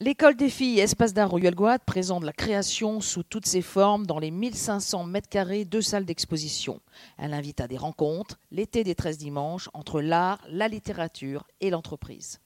L'école 0.00 0.36
des 0.36 0.48
filles 0.48 0.78
Espace 0.78 1.12
d'art 1.12 1.28
Royal 1.28 1.56
Guad 1.56 1.80
présente 1.84 2.22
la 2.22 2.32
création 2.32 3.00
sous 3.00 3.24
toutes 3.24 3.46
ses 3.46 3.62
formes 3.62 4.06
dans 4.06 4.20
les 4.20 4.30
1500 4.30 5.02
mètres 5.02 5.28
carrés 5.28 5.64
de 5.64 5.80
salles 5.80 6.04
d'exposition. 6.04 6.80
Elle 7.16 7.34
invite 7.34 7.60
à 7.60 7.66
des 7.66 7.76
rencontres, 7.76 8.38
l'été 8.52 8.84
des 8.84 8.94
13 8.94 9.18
dimanches, 9.18 9.68
entre 9.74 10.00
l'art, 10.00 10.40
la 10.48 10.68
littérature 10.68 11.48
et 11.60 11.70
l'entreprise. 11.70 12.38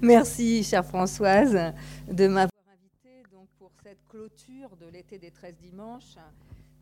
Merci, 0.00 0.64
chère 0.64 0.86
Françoise, 0.86 1.74
de 2.10 2.26
m'avoir 2.28 2.50
invitée 2.72 3.22
donc, 3.30 3.48
pour 3.58 3.70
cette 3.82 4.02
clôture 4.08 4.74
de 4.80 4.86
l'été 4.86 5.18
des 5.18 5.30
13 5.30 5.54
dimanches, 5.60 6.16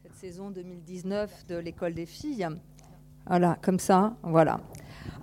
cette 0.01 0.14
saison 0.14 0.51
2019 0.51 1.48
de 1.48 1.57
l'école 1.57 1.95
des 1.95 2.07
filles. 2.07 2.46
Voilà, 3.27 3.56
comme 3.62 3.79
ça, 3.79 4.12
voilà. 4.22 4.61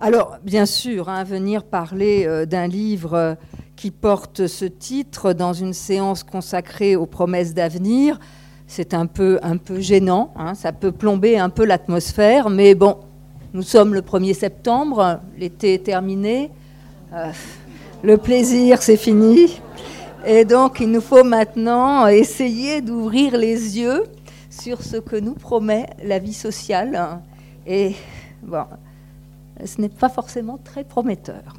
Alors, 0.00 0.38
bien 0.42 0.66
sûr, 0.66 1.08
hein, 1.08 1.22
venir 1.22 1.62
parler 1.62 2.24
euh, 2.26 2.46
d'un 2.46 2.66
livre 2.66 3.36
qui 3.76 3.92
porte 3.92 4.48
ce 4.48 4.64
titre 4.64 5.32
dans 5.32 5.52
une 5.52 5.72
séance 5.72 6.24
consacrée 6.24 6.96
aux 6.96 7.06
promesses 7.06 7.54
d'avenir, 7.54 8.18
c'est 8.66 8.94
un 8.94 9.06
peu, 9.06 9.38
un 9.42 9.56
peu 9.56 9.80
gênant, 9.80 10.32
hein, 10.36 10.54
ça 10.54 10.72
peut 10.72 10.92
plomber 10.92 11.38
un 11.38 11.50
peu 11.50 11.64
l'atmosphère, 11.64 12.50
mais 12.50 12.74
bon, 12.74 12.96
nous 13.52 13.62
sommes 13.62 13.94
le 13.94 14.00
1er 14.00 14.34
septembre, 14.34 15.20
l'été 15.36 15.74
est 15.74 15.84
terminé, 15.84 16.50
euh, 17.12 17.30
le 18.02 18.16
plaisir 18.16 18.82
c'est 18.82 18.96
fini, 18.96 19.60
et 20.24 20.44
donc 20.44 20.80
il 20.80 20.90
nous 20.90 21.00
faut 21.00 21.22
maintenant 21.22 22.06
essayer 22.06 22.80
d'ouvrir 22.80 23.36
les 23.36 23.78
yeux 23.78 24.04
sur 24.48 24.82
ce 24.82 24.96
que 24.96 25.16
nous 25.16 25.34
promet 25.34 25.86
la 26.02 26.18
vie 26.18 26.34
sociale, 26.34 27.20
et 27.66 27.94
bon, 28.42 28.64
ce 29.64 29.80
n'est 29.80 29.88
pas 29.88 30.08
forcément 30.08 30.58
très 30.62 30.84
prometteur. 30.84 31.54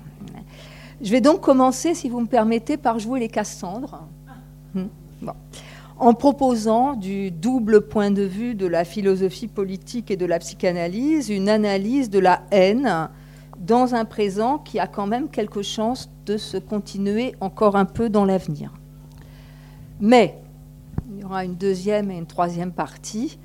Je 1.02 1.12
vais 1.12 1.22
donc 1.22 1.42
commencer, 1.42 1.96
si 1.96 2.10
vous 2.10 2.22
me 2.22 2.28
permettez, 2.28 2.78
par 2.78 3.00
jouer 3.00 3.20
les 3.20 3.28
Cassandres. 3.28 4.08
Hmm. 4.74 4.86
En 6.00 6.14
proposant 6.14 6.94
du 6.96 7.30
double 7.30 7.82
point 7.82 8.12
de 8.12 8.24
vue 8.24 8.56
de 8.56 8.66
la 8.66 8.84
philosophie 8.84 9.48
politique 9.48 10.12
et 10.12 10.18
de 10.18 10.26
la 10.26 10.40
psychanalyse 10.40 11.30
une 11.30 11.50
analyse 11.50 12.10
de 12.10 12.20
la 12.20 12.42
haine 12.52 13.10
dans 13.60 13.96
un 13.96 14.04
présent 14.06 14.58
qui 14.58 14.80
a 14.80 14.88
quand 14.88 15.08
même 15.08 15.30
quelque 15.30 15.62
chance 15.62 16.10
de 16.26 16.38
se 16.38 16.58
continuer 16.58 17.36
encore 17.40 17.76
un 17.76 17.86
peu 17.86 18.10
dans 18.10 18.26
l'avenir. 18.26 18.72
Mais 20.00 20.40
il 21.14 21.22
y 21.22 21.24
aura 21.24 21.46
une 21.46 21.56
deuxième 21.56 22.12
et 22.12 22.18
une 22.18 22.26
troisième 22.26 22.72
partie, 22.72 23.38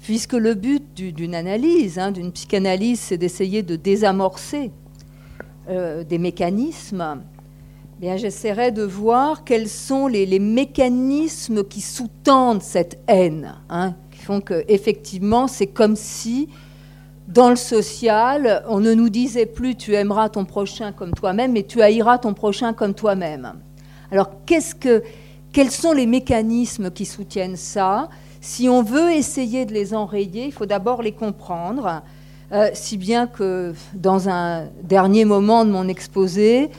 puisque 0.00 0.34
le 0.34 0.54
but 0.54 0.94
d'une 0.94 1.34
analyse, 1.34 1.98
hein, 1.98 2.10
d'une 2.10 2.32
psychanalyse, 2.32 3.00
c'est 3.00 3.18
d'essayer 3.18 3.62
de 3.62 3.76
désamorcer 3.76 4.70
euh, 5.68 6.04
des 6.04 6.18
mécanismes, 6.18 7.22
eh 8.00 8.16
j'essaierai 8.16 8.70
de 8.70 8.84
voir 8.84 9.42
quels 9.44 9.68
sont 9.68 10.06
les, 10.06 10.38
mécanismes 10.38 11.64
qui 11.64 11.80
sous-tendent 11.80 12.62
cette 12.62 13.00
haine, 13.08 13.56
hein, 13.68 13.94
qui 14.10 14.20
font 14.20 14.40
que 14.40 14.64
effectivement, 14.68 15.48
c'est 15.48 15.66
comme 15.66 15.96
si 15.96 16.48
dans 17.26 17.50
le 17.50 17.56
social, 17.56 18.64
on 18.68 18.80
ne 18.80 18.94
nous 18.94 19.10
disait 19.10 19.46
plus 19.46 19.74
tu 19.74 19.94
aimeras 19.94 20.28
ton 20.28 20.44
prochain 20.44 20.92
comme 20.92 21.12
toi-même, 21.12 21.52
mais 21.52 21.64
tu 21.64 21.82
haïras 21.82 22.18
ton 22.18 22.34
prochain 22.34 22.72
comme 22.72 22.94
toi-même. 22.94 23.52
Alors, 24.10 24.30
qu'est-ce 24.46 24.74
que, 24.74 25.02
quels 25.52 25.70
sont 25.70 25.92
les 25.92 26.06
mécanismes 26.06 26.90
qui 26.90 27.04
soutiennent 27.04 27.56
ça? 27.56 28.08
Si 28.40 28.68
on 28.68 28.82
veut 28.82 29.12
essayer 29.12 29.64
de 29.64 29.72
les 29.72 29.94
enrayer, 29.94 30.46
il 30.46 30.52
faut 30.52 30.66
d'abord 30.66 31.02
les 31.02 31.12
comprendre. 31.12 32.02
Euh, 32.52 32.70
si 32.72 32.96
bien 32.96 33.26
que 33.26 33.74
dans 33.94 34.28
un 34.28 34.66
dernier 34.82 35.24
moment 35.24 35.64
de 35.64 35.70
mon 35.70 35.88
exposé, 35.88 36.70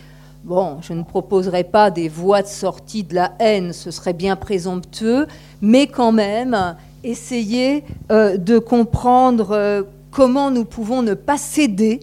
bon, 0.44 0.78
je 0.82 0.94
ne 0.94 1.04
proposerai 1.04 1.64
pas 1.64 1.92
des 1.92 2.08
voies 2.08 2.42
de 2.42 2.48
sortie 2.48 3.04
de 3.04 3.14
la 3.14 3.34
haine, 3.40 3.74
ce 3.74 3.92
serait 3.92 4.14
bien 4.14 4.36
présomptueux, 4.36 5.28
mais 5.62 5.88
quand 5.88 6.12
même 6.12 6.76
essayer 7.04 7.84
euh, 8.12 8.38
de 8.38 8.58
comprendre 8.58 9.52
euh, 9.52 9.84
comment 10.12 10.52
nous 10.52 10.66
pouvons 10.66 11.02
ne 11.02 11.14
pas 11.14 11.38
céder, 11.38 12.00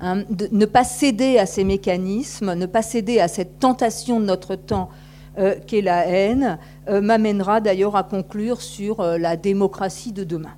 hein, 0.00 0.22
ne 0.52 0.64
pas 0.64 0.84
céder 0.84 1.38
à 1.38 1.46
ces 1.46 1.64
mécanismes, 1.64 2.54
ne 2.54 2.66
pas 2.66 2.82
céder 2.82 3.20
à 3.20 3.28
cette 3.28 3.58
tentation 3.58 4.20
de 4.20 4.24
notre 4.24 4.54
temps 4.54 4.88
qu'est 5.66 5.80
la 5.80 6.06
haine, 6.06 6.58
m'amènera 6.88 7.60
d'ailleurs 7.60 7.96
à 7.96 8.02
conclure 8.02 8.60
sur 8.60 9.02
la 9.02 9.36
démocratie 9.36 10.12
de 10.12 10.24
demain. 10.24 10.54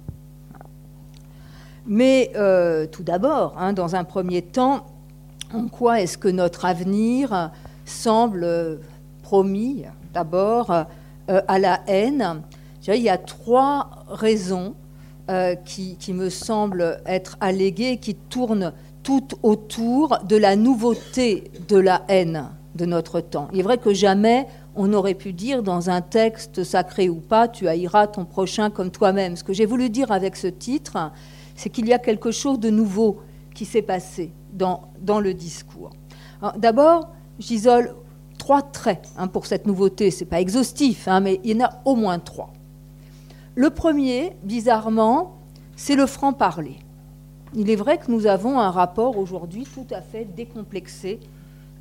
Mais 1.87 2.31
euh, 2.37 2.87
tout 2.87 3.03
d'abord, 3.03 3.55
hein, 3.59 3.73
dans 3.73 3.97
un 3.97 4.05
premier 4.05 4.43
temps, 4.43 4.87
en 5.53 5.67
quoi 5.67 6.01
est-ce 6.01 6.17
que 6.17 6.29
notre 6.29 6.65
avenir 6.65 7.51
semble 7.85 8.81
promis 9.23 9.85
D'abord, 10.15 10.71
euh, 10.71 11.41
à 11.49 11.59
la 11.59 11.81
haine? 11.87 12.43
Il 12.87 12.97
y 12.97 13.09
a 13.09 13.19
trois 13.19 14.05
raisons 14.09 14.75
euh, 15.31 15.55
qui, 15.55 15.97
qui, 15.97 16.13
me 16.13 16.31
semblent 16.31 17.01
être 17.07 17.37
alléguées, 17.41 17.97
qui 17.97 18.15
tournent 18.15 18.73
toutes 19.03 19.35
autour 19.43 20.19
de 20.25 20.37
la 20.37 20.55
nouveauté 20.57 21.51
de 21.69 21.77
la 21.77 22.03
haine 22.09 22.51
de 22.77 22.87
notre 22.87 23.21
temps. 23.21 23.49
Il 23.53 23.61
est 23.61 23.65
vrai 23.65 23.79
que 23.79 23.93
jamais 23.93 24.47
on 24.75 24.93
aurait 24.93 25.15
pu 25.15 25.33
dire 25.33 25.63
dans 25.63 25.91
un 25.91 26.01
texte 26.01 26.65
sacré 26.65 27.09
ou 27.09 27.17
pas, 27.17 27.49
tu 27.49 27.69
haïras 27.69 28.07
ton 28.07 28.25
prochain 28.25 28.71
comme 28.71 28.91
toi-même. 28.91 29.37
Ce 29.37 29.45
que 29.45 29.53
j'ai 29.53 29.67
voulu 29.67 29.91
dire 29.91 30.11
avec 30.11 30.37
ce 30.37 30.47
titre, 30.47 31.13
c'est 31.55 31.71
qu'il 31.71 31.87
y 31.87 31.93
a 31.93 31.99
quelque 31.99 32.31
chose 32.31 32.59
de 32.59 32.71
nouveau 32.71 33.21
qui 33.55 33.65
s'est 33.65 33.83
passé 33.83 34.33
dans, 34.53 34.83
dans 35.01 35.21
le 35.21 35.35
discours. 35.35 35.91
D'abord, 36.57 37.11
j'isole 37.39 37.95
trois 38.39 38.63
traits 38.63 39.09
hein, 39.17 39.29
pour 39.29 39.47
cette 39.47 39.67
nouveauté. 39.67 40.11
Ce 40.11 40.21
n'est 40.21 40.31
pas 40.31 40.41
exhaustif, 40.41 41.07
hein, 41.07 41.21
mais 41.21 41.41
il 41.45 41.57
y 41.57 41.63
en 41.63 41.67
a 41.67 41.81
au 41.85 41.95
moins 41.95 42.19
trois. 42.19 42.53
Le 43.55 43.71
premier, 43.71 44.33
bizarrement, 44.43 45.37
c'est 45.77 45.95
le 45.95 46.07
franc-parler. 46.07 46.79
Il 47.55 47.71
est 47.71 47.77
vrai 47.77 47.99
que 47.99 48.11
nous 48.11 48.27
avons 48.27 48.59
un 48.59 48.71
rapport 48.71 49.19
aujourd'hui 49.19 49.67
tout 49.75 49.87
à 49.95 50.01
fait 50.01 50.25
décomplexé 50.25 51.21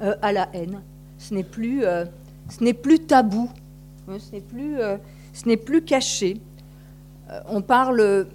euh, 0.01 0.15
à 0.21 0.33
la 0.33 0.49
haine. 0.53 0.81
Ce 1.17 1.33
n'est 1.33 1.43
plus, 1.43 1.85
euh, 1.85 2.05
ce 2.49 2.63
n'est 2.63 2.73
plus 2.73 2.99
tabou, 2.99 3.49
ce 4.07 4.31
n'est 4.33 4.41
plus, 4.41 4.79
euh, 4.79 4.97
ce 5.33 5.47
n'est 5.47 5.57
plus 5.57 5.83
caché. 5.83 6.41
on 7.47 7.61
parle 7.61 8.27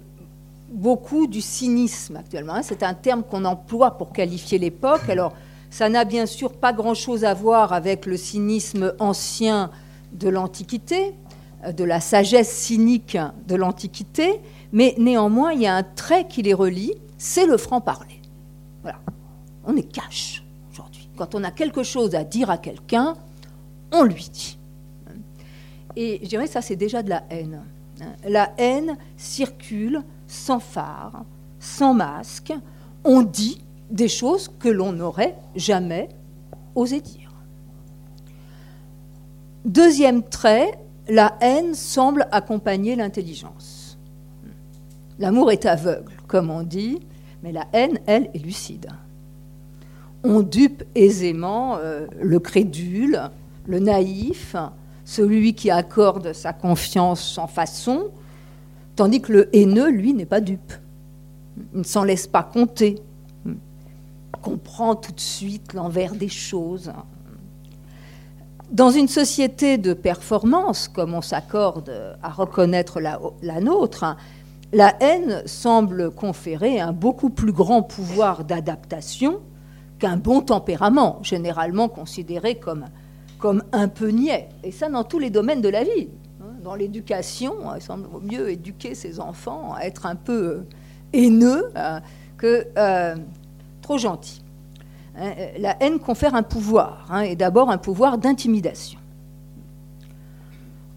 beaucoup 0.69 1.27
du 1.27 1.41
cynisme 1.41 2.17
actuellement. 2.17 2.55
Hein. 2.55 2.63
C'est 2.63 2.83
un 2.83 2.93
terme 2.93 3.23
qu'on 3.23 3.45
emploie 3.45 3.91
pour 3.91 4.11
qualifier 4.11 4.57
l'époque. 4.57 5.09
Alors, 5.09 5.33
ça 5.69 5.89
n'a 5.89 6.05
bien 6.05 6.25
sûr 6.25 6.53
pas 6.53 6.73
grand-chose 6.73 7.23
à 7.23 7.33
voir 7.33 7.73
avec 7.73 8.05
le 8.05 8.17
cynisme 8.17 8.93
ancien 8.99 9.69
de 10.13 10.29
l'Antiquité, 10.29 11.13
euh, 11.65 11.71
de 11.71 11.83
la 11.83 11.99
sagesse 11.99 12.51
cynique 12.51 13.17
de 13.47 13.55
l'Antiquité, 13.55 14.41
mais 14.71 14.95
néanmoins, 14.97 15.53
il 15.53 15.61
y 15.61 15.67
a 15.67 15.75
un 15.75 15.83
trait 15.83 16.27
qui 16.27 16.41
les 16.41 16.53
relie, 16.53 16.93
c'est 17.17 17.45
le 17.45 17.57
franc-parler. 17.57 18.21
Voilà. 18.81 18.99
On 19.65 19.75
est 19.75 19.83
cash 19.83 20.43
aujourd'hui. 20.71 21.09
Quand 21.17 21.35
on 21.35 21.43
a 21.43 21.51
quelque 21.51 21.83
chose 21.83 22.15
à 22.15 22.23
dire 22.23 22.49
à 22.49 22.57
quelqu'un, 22.57 23.15
on 23.91 24.03
lui 24.03 24.29
dit. 24.31 24.57
Et 25.95 26.19
je 26.23 26.29
dirais 26.29 26.47
ça, 26.47 26.61
c'est 26.61 26.75
déjà 26.75 27.01
de 27.01 27.09
la 27.09 27.23
haine. 27.29 27.61
La 28.27 28.53
haine 28.57 28.97
circule 29.15 30.03
sans 30.27 30.59
phare, 30.59 31.25
sans 31.59 31.93
masque, 31.93 32.53
on 33.03 33.23
dit 33.23 33.63
des 33.89 34.07
choses 34.07 34.51
que 34.59 34.69
l'on 34.69 34.91
n'aurait 34.91 35.35
jamais 35.55 36.09
osé 36.75 37.01
dire. 37.01 37.31
Deuxième 39.65 40.23
trait, 40.23 40.77
la 41.09 41.35
haine 41.41 41.73
semble 41.73 42.27
accompagner 42.31 42.95
l'intelligence. 42.95 43.97
L'amour 45.19 45.51
est 45.51 45.65
aveugle, 45.65 46.13
comme 46.27 46.51
on 46.51 46.63
dit, 46.63 46.99
mais 47.43 47.51
la 47.51 47.65
haine, 47.73 47.99
elle, 48.05 48.29
est 48.33 48.43
lucide. 48.43 48.87
On 50.23 50.41
dupe 50.41 50.83
aisément 50.95 51.77
euh, 51.77 52.07
le 52.21 52.39
crédule, 52.39 53.21
le 53.67 53.79
naïf, 53.79 54.55
celui 55.05 55.53
qui 55.53 55.69
accorde 55.69 56.33
sa 56.33 56.53
confiance 56.53 57.21
sans 57.21 57.47
façon, 57.47 58.11
Tandis 58.97 59.21
que 59.21 59.31
le 59.31 59.55
haineux, 59.55 59.91
lui, 59.91 60.13
n'est 60.15 60.25
pas 60.25 60.41
dupe. 60.41 60.73
Il 61.73 61.79
ne 61.79 61.83
s'en 61.83 62.03
laisse 62.03 62.25
pas 62.25 62.41
compter. 62.41 62.95
Comprend 64.41 64.95
tout 64.95 65.11
de 65.11 65.19
suite 65.19 65.73
l'envers 65.73 66.15
des 66.15 66.29
choses. 66.29 66.91
Dans 68.71 68.89
une 68.89 69.07
société 69.07 69.77
de 69.77 69.93
performance, 69.93 70.87
comme 70.87 71.13
on 71.13 71.21
s'accorde 71.21 72.17
à 72.23 72.29
reconnaître 72.29 72.99
la, 72.99 73.19
la, 73.43 73.61
nôtre, 73.61 74.17
la 74.73 74.95
haine 74.99 75.43
semble 75.45 76.09
conférer 76.09 76.79
un 76.79 76.91
beaucoup 76.91 77.29
plus 77.29 77.51
grand 77.51 77.83
pouvoir 77.83 78.45
d'adaptation 78.45 79.41
qu'un 79.99 80.17
bon 80.17 80.41
tempérament, 80.41 81.19
généralement 81.21 81.87
considéré 81.87 82.55
comme, 82.55 82.85
comme 83.39 83.63
un 83.71 83.87
peu 83.87 84.09
niais. 84.09 84.49
Et 84.63 84.71
ça 84.71 84.89
dans 84.89 85.03
tous 85.03 85.19
les 85.19 85.29
domaines 85.29 85.61
de 85.61 85.69
la 85.69 85.83
vie 85.83 86.09
dans 86.63 86.75
l'éducation, 86.75 87.53
il 87.75 87.81
semble 87.81 88.07
mieux 88.23 88.49
éduquer 88.49 88.93
ses 88.93 89.21
enfants 89.21 89.73
à 89.73 89.85
être 89.85 90.05
un 90.05 90.15
peu 90.15 90.33
euh, 90.33 90.63
haineux 91.13 91.71
euh, 91.77 91.99
que 92.37 92.67
euh, 92.77 93.15
trop 93.81 93.97
gentils. 93.97 94.41
Hein, 95.17 95.31
la 95.57 95.81
haine 95.81 95.97
confère 95.99 96.35
un 96.35 96.43
pouvoir, 96.43 97.07
hein, 97.09 97.21
et 97.21 97.37
d'abord 97.37 97.69
un 97.69 97.77
pouvoir 97.77 98.17
d'intimidation. 98.17 98.99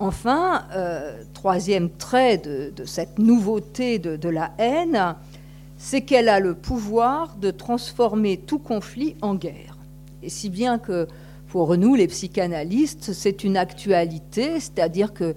Enfin, 0.00 0.64
euh, 0.74 1.22
troisième 1.34 1.90
trait 1.90 2.38
de, 2.38 2.72
cette 2.86 3.18
nouveauté 3.18 3.98
de, 3.98 4.28
la 4.28 4.50
haine, 4.58 5.14
c'est 5.76 6.00
qu'elle 6.00 6.28
a 6.28 6.40
le 6.40 6.54
pouvoir 6.54 7.36
de 7.36 7.50
transformer 7.50 8.38
tout 8.38 8.58
conflit 8.58 9.14
en 9.20 9.34
guerre. 9.34 9.76
Et 10.22 10.30
si 10.30 10.48
bien 10.48 10.78
que 10.78 11.06
pour 11.50 11.76
nous, 11.76 11.96
les 11.96 12.06
psychanalystes, 12.06 13.12
c'est 13.12 13.42
une 13.42 13.56
actualité, 13.56 14.60
c'est-à-dire 14.60 15.12
que 15.12 15.24
euh, 15.24 15.34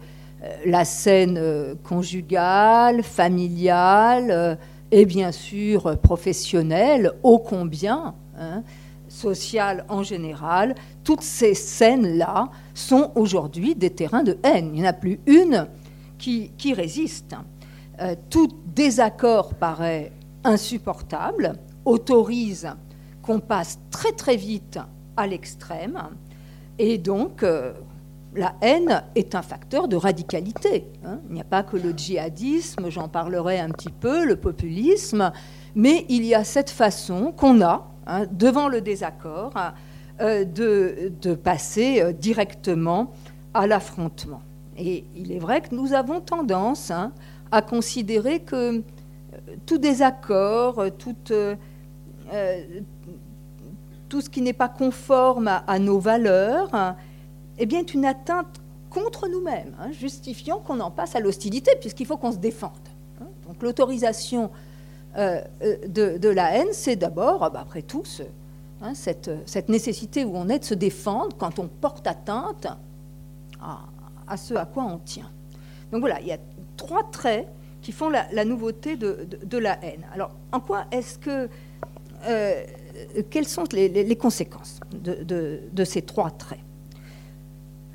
la 0.64 0.86
scène 0.86 1.38
euh, 1.40 1.74
conjugale, 1.84 3.02
familiale 3.02 4.60
et 4.92 5.06
bien 5.06 5.32
sûr 5.32 5.98
professionnelle, 5.98 7.12
ô 7.24 7.40
combien, 7.40 8.14
hein, 8.38 8.62
sociale 9.08 9.86
en 9.90 10.04
général, 10.04 10.76
toutes 11.04 11.24
ces 11.24 11.56
scènes-là 11.56 12.50
sont 12.76 13.12
aujourd'hui 13.16 13.74
des 13.74 13.90
terrains 13.90 14.24
de 14.24 14.38
haine. 14.44 14.70
Il 14.74 14.82
n'y 14.82 14.88
en 14.88 14.92
a 14.92 14.94
plus 14.94 15.20
une 15.26 15.68
qui, 16.20 16.52
résiste. 16.74 17.36
Euh, 18.00 18.16
tout 18.30 18.50
désaccord 18.68 19.56
paraît 19.56 20.12
insupportable, 20.44 21.54
autorise 21.86 22.70
qu'on 23.24 23.40
passe 23.40 23.80
très 23.90 24.12
très 24.12 24.36
vite 24.36 24.80
à 25.18 25.28
l'extrême, 25.28 26.00
et 26.80 26.98
donc 26.98 27.44
euh, 27.44 27.74
la 28.36 28.56
haine 28.62 29.04
est 29.16 29.36
un 29.36 29.42
facteur 29.42 29.88
de 29.88 29.96
radicalité. 29.96 30.88
Hein. 31.06 31.20
Il 31.30 31.36
n'y 31.36 31.42
a 31.42 31.46
pas 31.46 31.64
que 31.64 31.78
le 31.78 31.92
djihadisme, 31.92 32.90
j'en 32.90 33.08
parlerai 33.08 33.60
un 33.60 33.70
petit 33.70 33.92
peu, 33.92 34.26
le 34.26 34.36
populisme, 34.36 35.32
mais 35.76 36.06
il 36.10 36.26
y 36.26 36.34
a 36.34 36.44
cette 36.44 36.70
façon 36.70 37.32
qu'on 37.32 37.62
a, 37.62 37.88
hein, 38.08 38.26
devant 38.32 38.68
le 38.68 38.82
désaccord, 38.82 39.54
euh, 40.22 40.46
de, 40.46 41.36
passer 41.36 42.02
euh, 42.02 42.12
directement 42.12 43.14
à 43.54 43.68
l'affrontement. 43.68 44.42
Et 44.78 45.06
il 45.16 45.32
est 45.32 45.40
vrai 45.40 45.62
que 45.62 45.76
nous 45.76 45.94
avons 45.94 46.20
tendance 46.20 46.90
hein, 46.90 47.12
à 47.52 47.62
considérer 47.62 48.40
que 48.40 48.82
tout 49.66 49.78
désaccord, 49.78 50.84
tout, 50.98 51.16
tout 54.14 54.22
ce 54.22 54.30
qui 54.30 54.44
n'est 54.44 54.54
pas 54.54 54.70
conforme 54.70 55.48
à, 55.48 55.80
nos 55.80 55.98
valeurs, 55.98 56.70
hein, 56.74 56.96
eh 57.58 57.66
bien, 57.66 57.80
est 57.80 57.96
une 57.96 58.06
atteinte 58.06 58.62
contre 58.92 59.28
nous-mêmes, 59.28 59.76
hein, 59.80 59.92
justifiant 59.92 60.60
qu'on 60.60 60.80
en 60.82 60.92
passe 60.92 61.16
à 61.16 61.20
l'hostilité, 61.20 61.72
puisqu'il 61.82 62.06
faut 62.06 62.18
qu'on 62.18 62.32
se 62.32 62.38
défende. 62.38 62.72
Donc 63.48 63.64
l'autorisation 63.64 64.52
de, 65.18 66.30
la 66.30 66.56
haine, 66.56 66.68
c'est 66.74 66.96
d'abord, 66.96 67.50
bah, 67.52 67.62
après 67.62 67.82
tout, 67.82 68.04
Hein, 68.84 68.94
cette, 68.94 69.70
nécessité 69.70 70.26
où 70.26 70.36
on 70.36 70.50
est 70.50 70.60
de 70.60 70.66
se 70.66 70.74
défendre 70.74 71.36
quand 71.38 71.58
on 71.58 71.68
porte 71.70 72.06
atteinte 72.06 72.68
à, 73.62 74.38
ce 74.38 74.54
à 74.54 74.66
quoi 74.66 74.84
on 74.84 74.98
tient. 74.98 75.32
Donc 75.92 76.02
voilà, 76.02 76.20
il 76.20 76.28
y 76.28 76.34
a 76.34 76.38
trois 76.76 77.10
traits 77.10 77.48
qui 77.82 77.94
font 77.94 78.10
la, 78.10 78.46
nouveauté 78.46 78.98
de, 78.98 79.58
la 79.58 79.82
haine. 79.84 80.06
Alors, 80.14 80.32
en 80.52 80.60
quoi 80.60 80.86
est-ce 80.92 81.18
que... 81.18 81.50
Euh, 82.28 82.64
quelles 83.30 83.48
sont 83.48 83.66
les, 83.72 84.16
conséquences 84.16 84.80
de, 84.92 85.84
ces 85.84 86.02
trois 86.02 86.32
traits 86.32 86.60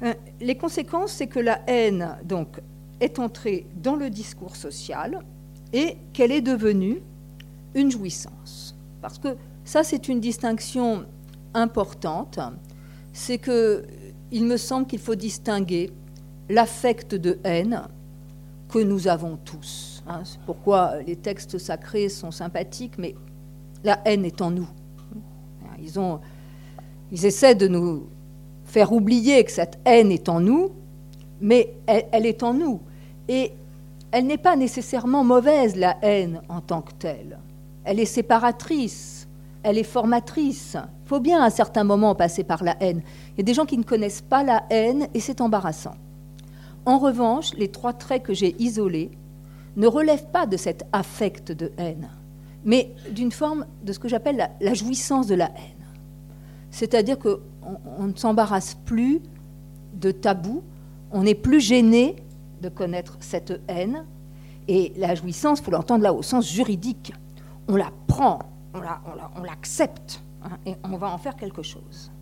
euh, 0.03 0.15
Les 0.41 0.57
conséquences, 0.57 1.13
c'est 1.13 1.27
que 1.27 1.41
la 1.41 1.61
haine 1.67 2.17
donc, 2.25 2.61
est 3.01 3.19
entrée 3.19 3.67
dans 3.77 3.97
le 3.97 4.11
discours 4.11 4.57
social 4.57 5.21
et 5.73 5.97
qu'elle 6.13 6.33
est 6.33 6.41
devenue 6.41 7.01
une 7.75 7.91
jouissance. 7.91 8.75
Parce 9.01 9.19
que 9.19 9.37
ça, 9.65 9.85
c'est 9.85 10.09
une 10.09 10.21
distinction 10.21 11.05
importante. 11.55 12.39
C'est 13.13 13.39
que 13.39 13.85
il 14.31 14.45
me 14.45 14.57
semble 14.57 14.87
qu'il 14.87 14.99
faut 14.99 15.15
distinguer 15.15 15.91
l'affect 16.49 17.15
de 17.15 17.39
haine 17.45 17.83
que 18.69 18.79
nous 18.79 19.09
avons 19.09 19.37
tous. 19.37 20.03
Hein. 20.07 20.23
C'est 20.25 20.41
pourquoi 20.41 21.01
les 21.07 21.17
textes 21.17 21.59
sacrés 21.59 22.09
sont 22.09 22.31
sympathiques, 22.31 22.99
mais 22.99 23.15
la 23.85 24.01
haine 24.05 24.25
est 24.25 24.43
en 24.43 24.51
nous. 24.51 24.69
Ils, 25.83 27.27
essaient 27.27 27.55
de 27.55 27.69
nous 27.69 28.07
faire 28.65 28.93
oublier 28.93 29.45
que 29.45 29.51
cette 29.51 29.79
haine 29.85 30.13
est 30.13 30.29
en 30.29 30.41
nous, 30.41 30.71
mais 31.41 31.75
elle, 31.87 32.27
est 32.27 32.43
en 32.43 32.55
nous. 32.55 32.81
Et 33.29 33.53
elle 34.11 34.27
n'est 34.27 34.39
pas 34.39 34.57
nécessairement 34.57 35.25
mauvaise, 35.25 35.77
la 35.77 35.97
haine 36.03 36.43
en 36.49 36.61
tant 36.61 36.83
que 36.83 36.93
telle. 36.93 37.39
Elle 37.85 38.01
est 38.01 38.05
séparatrice, 38.05 39.29
elle 39.63 39.79
est 39.79 39.85
formatrice. 39.85 40.77
Il 41.05 41.09
faut 41.09 41.21
bien 41.21 41.43
à 41.43 41.51
certains 41.51 41.85
moments 41.85 42.15
passer 42.15 42.45
par 42.45 42.63
la 42.63 42.77
haine. 42.81 43.03
Il 43.35 43.39
y 43.39 43.41
a 43.41 43.45
des 43.45 43.55
gens 43.55 43.67
qui 43.67 43.79
ne 43.79 43.83
connaissent 43.83 44.23
pas 44.23 44.43
la 44.43 44.65
haine 44.71 45.09
et 45.15 45.21
c'est 45.21 45.41
embarrassant. 45.41 45.95
En 46.85 46.99
revanche, 46.99 47.53
les 47.55 47.69
trois 47.69 47.93
traits 47.93 48.23
que 48.23 48.35
j'ai 48.35 48.55
isolés 48.59 49.11
ne 49.77 49.87
relèvent 49.87 50.31
pas 50.31 50.47
de 50.47 50.57
cet 50.57 50.85
affect 50.93 51.53
de 51.53 51.73
haine, 51.79 52.09
mais 52.69 52.95
d'une 53.11 53.33
forme 53.33 53.65
de 53.83 53.95
ce 53.95 53.99
que 53.99 54.09
j'appelle 54.09 54.51
la, 54.61 54.75
jouissance 54.75 55.27
de 55.27 55.35
la 55.35 55.47
haine. 55.47 55.87
C'est-à-dire 56.71 57.19
qu'on 57.19 57.41
on 57.99 58.05
ne 58.09 58.15
s'embarrasse 58.15 58.77
plus 58.85 59.23
de 59.95 60.11
tabou, 60.11 60.63
on 61.11 61.23
n'est 61.23 61.35
plus 61.35 61.63
gêné 61.63 62.17
de 62.61 62.69
connaître 62.69 63.17
cette 63.21 63.59
haine, 63.69 64.05
et 64.69 64.93
la 64.99 65.15
jouissance, 65.15 65.61
il 65.61 65.65
faut 65.65 65.71
l'entendre 65.71 66.05
là 66.05 66.13
au 66.13 66.23
sens 66.23 66.47
juridique. 66.47 67.15
On 67.69 67.77
la 67.77 67.91
prend, 68.07 68.41
on 68.75 69.43
l'accepte 69.43 70.23
hein, 70.43 70.59
et 70.67 70.75
on 70.85 70.99
va 70.99 71.11
en 71.11 71.17
faire 71.17 71.37
quelque 71.37 71.63
chose. 71.63 72.13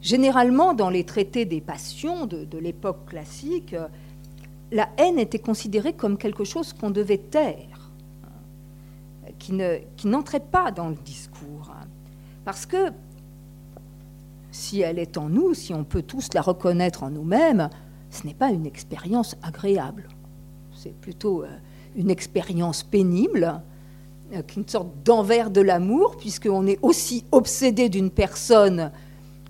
Généralement, 0.00 0.74
dans 0.74 0.90
les 0.90 1.04
traités 1.04 1.44
des 1.44 1.60
passions 1.60 2.26
de, 2.26 2.58
l'époque 2.58 3.06
classique, 3.06 3.76
la 4.72 4.88
haine 4.96 5.20
était 5.20 5.38
considérée 5.38 5.92
comme 5.92 6.18
quelque 6.18 6.42
chose 6.42 6.72
qu'on 6.72 6.90
devait 6.90 7.18
taire, 7.18 7.71
qui 9.96 10.06
n'entrait 10.06 10.40
pas 10.40 10.70
dans 10.70 10.88
le 10.88 10.94
discours. 10.94 11.72
Parce 12.44 12.66
que 12.66 12.92
si 14.52 14.80
elle 14.82 14.98
est 14.98 15.16
en 15.16 15.28
nous, 15.28 15.54
si 15.54 15.72
on 15.72 15.82
peut 15.82 16.02
tous 16.02 16.28
la 16.34 16.42
reconnaître 16.42 17.02
en 17.02 17.10
nous-mêmes, 17.10 17.70
ce 18.10 18.26
n'est 18.26 18.34
pas 18.34 18.50
une 18.50 18.66
expérience 18.66 19.36
agréable. 19.42 20.08
C'est 20.74 20.94
plutôt 20.94 21.42
euh, 21.42 21.48
une 21.96 22.10
expérience 22.10 22.82
pénible 22.82 23.60
euh, 24.34 24.42
une 24.56 24.68
sorte 24.68 24.88
d'envers 25.04 25.50
de 25.50 25.60
l'amour, 25.60 26.16
puisqu'on 26.18 26.66
est 26.66 26.78
aussi 26.82 27.24
obsédé 27.32 27.88
d'une 27.88 28.10
personne 28.10 28.90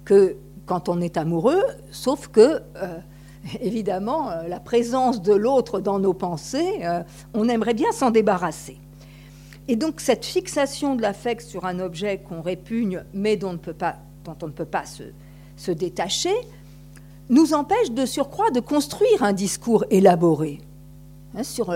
que 0.04 0.36
quand 0.66 0.88
on 0.88 1.00
est 1.00 1.16
amoureux, 1.16 1.62
sauf 1.90 2.28
que, 2.28 2.60
euh, 2.76 2.98
évidemment, 3.60 4.30
la 4.48 4.60
présence 4.60 5.22
de 5.22 5.34
l'autre 5.34 5.80
dans 5.80 5.98
nos 5.98 6.14
pensées, 6.14 6.82
on 7.34 7.48
aimerait 7.48 7.74
bien 7.74 7.90
s'en 7.90 8.10
débarrasser. 8.10 8.78
Et 9.68 9.76
donc 9.76 10.00
cette 10.00 10.24
fixation 10.24 10.96
de 10.96 11.02
l'affect 11.02 11.42
sur 11.42 11.64
un 11.64 11.78
objet 11.78 12.18
qu'on 12.18 12.42
répugne, 12.42 13.04
mais 13.14 13.36
dont 13.36 13.50
on 13.50 13.52
ne 13.54 13.58
peut 13.58 13.72
pas, 13.72 13.96
dont 14.24 14.36
on 14.42 14.46
ne 14.46 14.52
peut 14.52 14.64
pas 14.64 14.84
se, 14.84 15.04
se 15.56 15.70
détacher, 15.70 16.34
nous 17.28 17.54
empêche 17.54 17.90
de 17.90 18.04
surcroît 18.04 18.50
de 18.50 18.60
construire 18.60 19.22
un 19.22 19.32
discours 19.32 19.84
élaboré 19.90 20.60
hein, 21.34 21.42
sur 21.44 21.72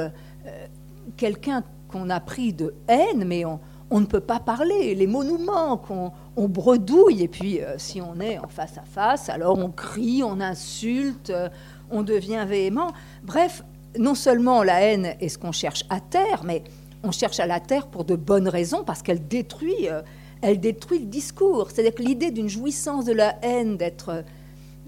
quelqu'un 1.17 1.63
qu'on 1.89 2.11
a 2.11 2.21
pris 2.21 2.53
de 2.53 2.75
haine, 2.89 3.25
mais 3.25 3.45
on, 3.45 3.61
ne 4.01 4.07
peut 4.07 4.21
pas 4.21 4.41
parler. 4.41 4.95
Les 4.95 5.07
mots 5.07 5.25
nous 5.25 5.39
manquent, 5.39 5.91
on, 5.91 6.49
bredouille, 6.49 7.23
et 7.23 7.29
puis 7.29 7.61
euh, 7.61 7.79
si 7.79 8.01
on 8.01 8.21
est 8.21 8.39
en 8.39 8.49
face 8.49 8.77
à 8.79 8.83
face, 8.83 9.29
alors 9.29 9.59
on 9.59 9.71
crie, 9.71 10.23
on 10.23 10.41
insulte, 10.41 11.31
euh, 11.31 11.49
on 11.91 12.03
devient 12.03 12.45
véhément. 12.47 12.93
Bref, 13.23 13.63
non 13.99 14.15
seulement 14.15 14.63
la 14.63 14.83
haine 14.83 15.15
est 15.21 15.29
ce 15.29 15.39
qu'on 15.39 15.53
cherche 15.53 15.85
à 15.89 16.01
terre, 16.01 16.43
mais 16.45 16.65
on 17.07 17.13
cherche 17.13 17.41
à 17.41 17.47
la 17.47 17.61
terre 17.61 17.87
pour 17.87 18.05
de 18.05 18.17
bonnes 18.17 18.49
raisons, 18.49 18.83
parce 18.85 19.03
qu'elle 19.03 19.27
détruit, 19.27 19.89
euh, 19.89 20.03
elle 20.43 20.61
détruit 20.61 20.99
le 20.99 21.07
discours. 21.07 21.71
C'est-à-dire 21.71 21.95
que 21.95 22.03
l'idée 22.03 22.31
d'une 22.31 22.49
jouissance 22.49 23.05
de 23.05 23.13
la 23.13 23.37
haine, 23.43 23.77
d'être 23.77 24.25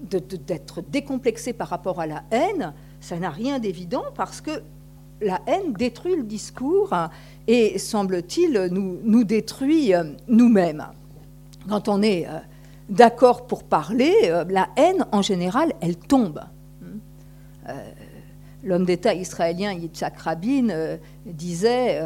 d'être 0.01 0.81
décomplexé 0.81 1.51
par 1.51 1.67
rapport 1.67 1.99
à 1.99 2.07
la 2.07 2.23
haine, 2.31 2.73
ça 3.01 3.19
n'a 3.19 3.29
rien 3.29 3.59
d'évident 3.59 4.05
parce 4.15 4.39
que 4.39 4.61
la 5.19 5.41
haine 5.45 5.73
détruit 5.73 6.15
le 6.15 6.23
discours 6.23 6.93
et, 7.47 7.77
semble-t-il, 7.77 8.69
nous, 8.71 8.97
nous 9.03 9.25
détruit 9.25 9.93
euh, 9.93 10.05
nous-mêmes. 10.29 10.87
Quand 11.67 11.89
on 11.89 12.01
est 12.01 12.29
euh, 12.29 12.39
d'accord 12.87 13.45
pour 13.45 13.65
parler, 13.65 14.13
la 14.47 14.69
haine, 14.77 15.05
en 15.11 15.21
général, 15.21 15.73
elle 15.81 15.97
tombe. 15.97 16.39
L'homme 18.63 18.85
d'État 18.85 19.13
israélien 19.13 19.73
Yitzhak 19.73 20.17
Rabin 20.19 20.97
disait, 21.25 22.01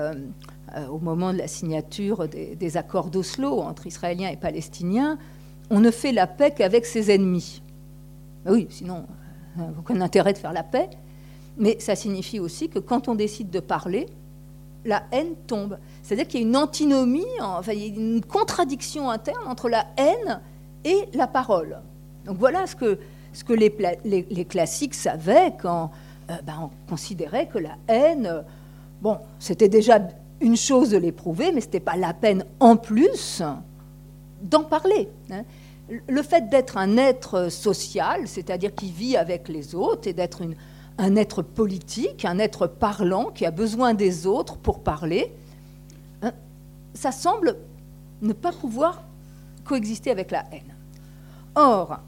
au 0.91 0.99
moment 0.99 1.33
de 1.33 1.39
la 1.39 1.47
signature 1.47 2.27
des, 2.27 2.77
accords 2.77 3.09
d'Oslo 3.09 3.61
entre 3.61 3.87
Israéliens 3.87 4.29
et 4.29 4.37
Palestiniens, 4.37 5.17
on 5.69 5.79
ne 5.79 5.89
fait 5.89 6.11
la 6.11 6.27
paix 6.27 6.51
qu'avec 6.51 6.85
ses 6.85 7.11
ennemis. 7.11 7.63
Oui, 8.45 8.67
sinon, 8.69 9.05
aucun 9.79 9.99
intérêt 10.01 10.33
de 10.33 10.37
faire 10.37 10.53
la 10.53 10.63
paix 10.63 10.89
mais 11.57 11.77
ça 11.79 11.95
signifie 11.95 12.39
aussi 12.39 12.69
que 12.69 12.79
quand 12.79 13.07
on 13.07 13.15
décide 13.15 13.49
de 13.49 13.59
parler, 13.59 14.07
la 14.85 15.03
haine 15.11 15.35
tombe. 15.47 15.77
C'est-à-dire 16.01 16.27
qu'il 16.27 16.41
y 16.41 16.43
a 16.43 16.47
une 16.47 16.57
antinomie, 16.57 17.25
enfin, 17.41 17.73
il 17.73 17.79
y 17.79 17.83
a 17.83 17.87
une 17.87 18.23
contradiction 18.23 19.09
interne 19.09 19.47
entre 19.47 19.69
la 19.69 19.85
haine 19.97 20.41
et 20.83 21.05
la 21.13 21.27
parole. 21.27 21.79
Donc 22.25 22.37
voilà 22.37 22.65
ce 22.67 22.75
que, 22.75 23.53
les, 23.53 24.45
classiques 24.45 24.95
savaient 24.95 25.53
quand 25.61 25.85
euh, 25.85 25.87
ben, 26.43 26.53
on 26.63 26.89
considérait 26.89 27.47
que 27.47 27.57
la 27.57 27.77
haine, 27.87 28.43
bon, 29.01 29.17
c'était 29.39 29.69
déjà 29.69 29.99
une 30.41 30.57
chose 30.57 30.89
de 30.89 30.97
l'éprouver, 30.97 31.51
mais 31.51 31.61
ce 31.61 31.67
n'était 31.67 31.79
pas 31.79 31.95
la 31.95 32.13
peine 32.13 32.45
en 32.59 32.75
plus 32.75 33.41
d'en 34.41 34.63
parler. 34.63 35.09
Hein. 35.31 35.43
Le 36.07 36.21
fait 36.21 36.49
d'être 36.49 36.77
un 36.77 36.97
être 36.97 37.49
social, 37.49 38.27
c'est-à-dire 38.27 38.73
qui 38.73 38.89
vit 38.89 39.17
avec 39.17 39.47
les 39.49 39.75
autres, 39.75 40.07
et 40.07 40.13
d'être 40.13 40.41
un 40.97 41.15
être 41.15 41.41
politique, 41.41 42.25
un 42.25 42.39
être 42.39 42.67
parlant, 42.67 43.31
qui 43.31 43.45
a 43.45 43.51
besoin 43.51 43.93
des 43.93 44.27
autres 44.27 44.57
pour 44.57 44.79
parler, 44.79 45.33
hein, 46.21 46.31
ça 46.93 47.11
semble 47.11 47.57
ne 48.21 48.33
pas 48.33 48.51
pouvoir 48.51 49.03
coexister 49.65 50.11
avec 50.11 50.31
la 50.31 50.45
haine. 50.51 50.73
Or, 51.55 51.99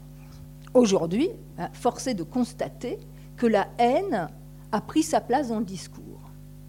aujourd'hui, 0.74 1.30
hein, 1.58 1.68
force 1.72 2.06
est 2.06 2.14
de 2.14 2.22
constater 2.22 2.98
que 3.36 3.46
la 3.46 3.68
haine 3.78 4.28
a 4.72 4.80
pris 4.80 5.02
sa 5.02 5.20
place 5.20 5.48
dans 5.48 5.58
le 5.58 5.64
discours. 5.64 6.02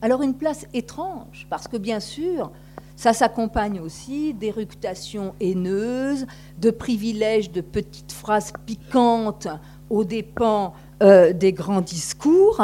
Alors 0.02 0.22
une 0.22 0.36
place 0.36 0.66
étrange, 0.74 1.48
parce 1.50 1.68
que 1.68 1.78
bien 1.78 2.00
sûr, 2.00 2.52
ça 2.96 3.14
s'accompagne 3.14 3.80
aussi 3.80 4.34
d'éructations 4.34 5.34
haineuses, 5.40 6.26
de 6.60 6.72
privilèges 6.72 7.52
de 7.52 7.62
petites 7.62 8.12
phrases 8.12 8.54
piquantes 8.66 9.48
aux 9.90 10.04
dépens 10.04 10.74
euh, 11.02 11.34
des 11.34 11.54
grands 11.54 11.82
discours. 11.82 12.62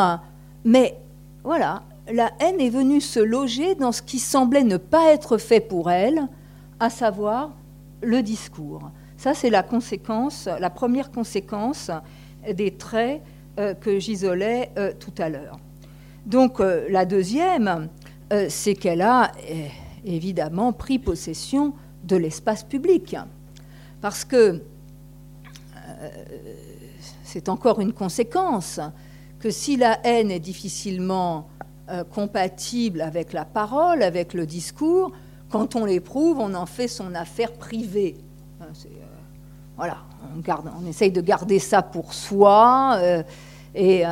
Mais 0.63 0.97
voilà, 1.43 1.83
la 2.11 2.31
haine 2.39 2.59
est 2.59 2.69
venue 2.69 3.01
se 3.01 3.19
loger 3.19 3.75
dans 3.75 3.91
ce 3.91 4.01
qui 4.01 4.19
semblait 4.19 4.63
ne 4.63 4.77
pas 4.77 5.11
être 5.11 5.37
fait 5.37 5.59
pour 5.59 5.91
elle, 5.91 6.27
à 6.79 6.89
savoir 6.89 7.51
le 8.01 8.21
discours. 8.21 8.91
Ça, 9.17 9.33
c'est 9.33 9.49
la 9.49 9.63
conséquence, 9.63 10.49
la 10.59 10.69
première 10.69 11.11
conséquence 11.11 11.91
des 12.51 12.71
traits 12.71 13.21
euh, 13.59 13.73
que 13.73 13.99
j'isolais 13.99 14.71
euh, 14.77 14.91
tout 14.99 15.13
à 15.17 15.29
l'heure. 15.29 15.59
Donc, 16.25 16.59
la 16.59 17.03
deuxième, 17.03 17.89
c'est 18.47 18.75
qu'elle 18.75 19.01
a 19.01 19.33
évidemment 20.05 20.71
pris 20.71 20.97
possession 20.97 21.73
de 22.05 22.15
l'espace 22.15 22.63
public. 22.63 23.17
Parce 23.99 24.23
que 24.23 24.61
euh, 26.03 26.09
c'est 27.23 27.49
encore 27.49 27.79
une 27.79 27.93
conséquence 27.93 28.79
que 29.39 29.49
si 29.49 29.75
la 29.75 29.99
haine 30.05 30.31
est 30.31 30.39
difficilement 30.39 31.49
euh, 31.89 32.03
compatible 32.03 33.01
avec 33.01 33.33
la 33.33 33.45
parole, 33.45 34.03
avec 34.03 34.33
le 34.33 34.45
discours, 34.45 35.11
quand 35.49 35.75
on 35.75 35.85
l'éprouve, 35.85 36.39
on 36.39 36.53
en 36.53 36.65
fait 36.65 36.87
son 36.87 37.13
affaire 37.15 37.53
privée. 37.53 38.15
Hein, 38.61 38.67
euh, 38.85 38.89
voilà, 39.75 39.97
on, 40.33 40.85
essaye 40.87 41.11
de 41.11 41.21
garder 41.21 41.59
ça 41.59 41.81
pour 41.81 42.13
soi 42.13 42.97
et 43.75 44.03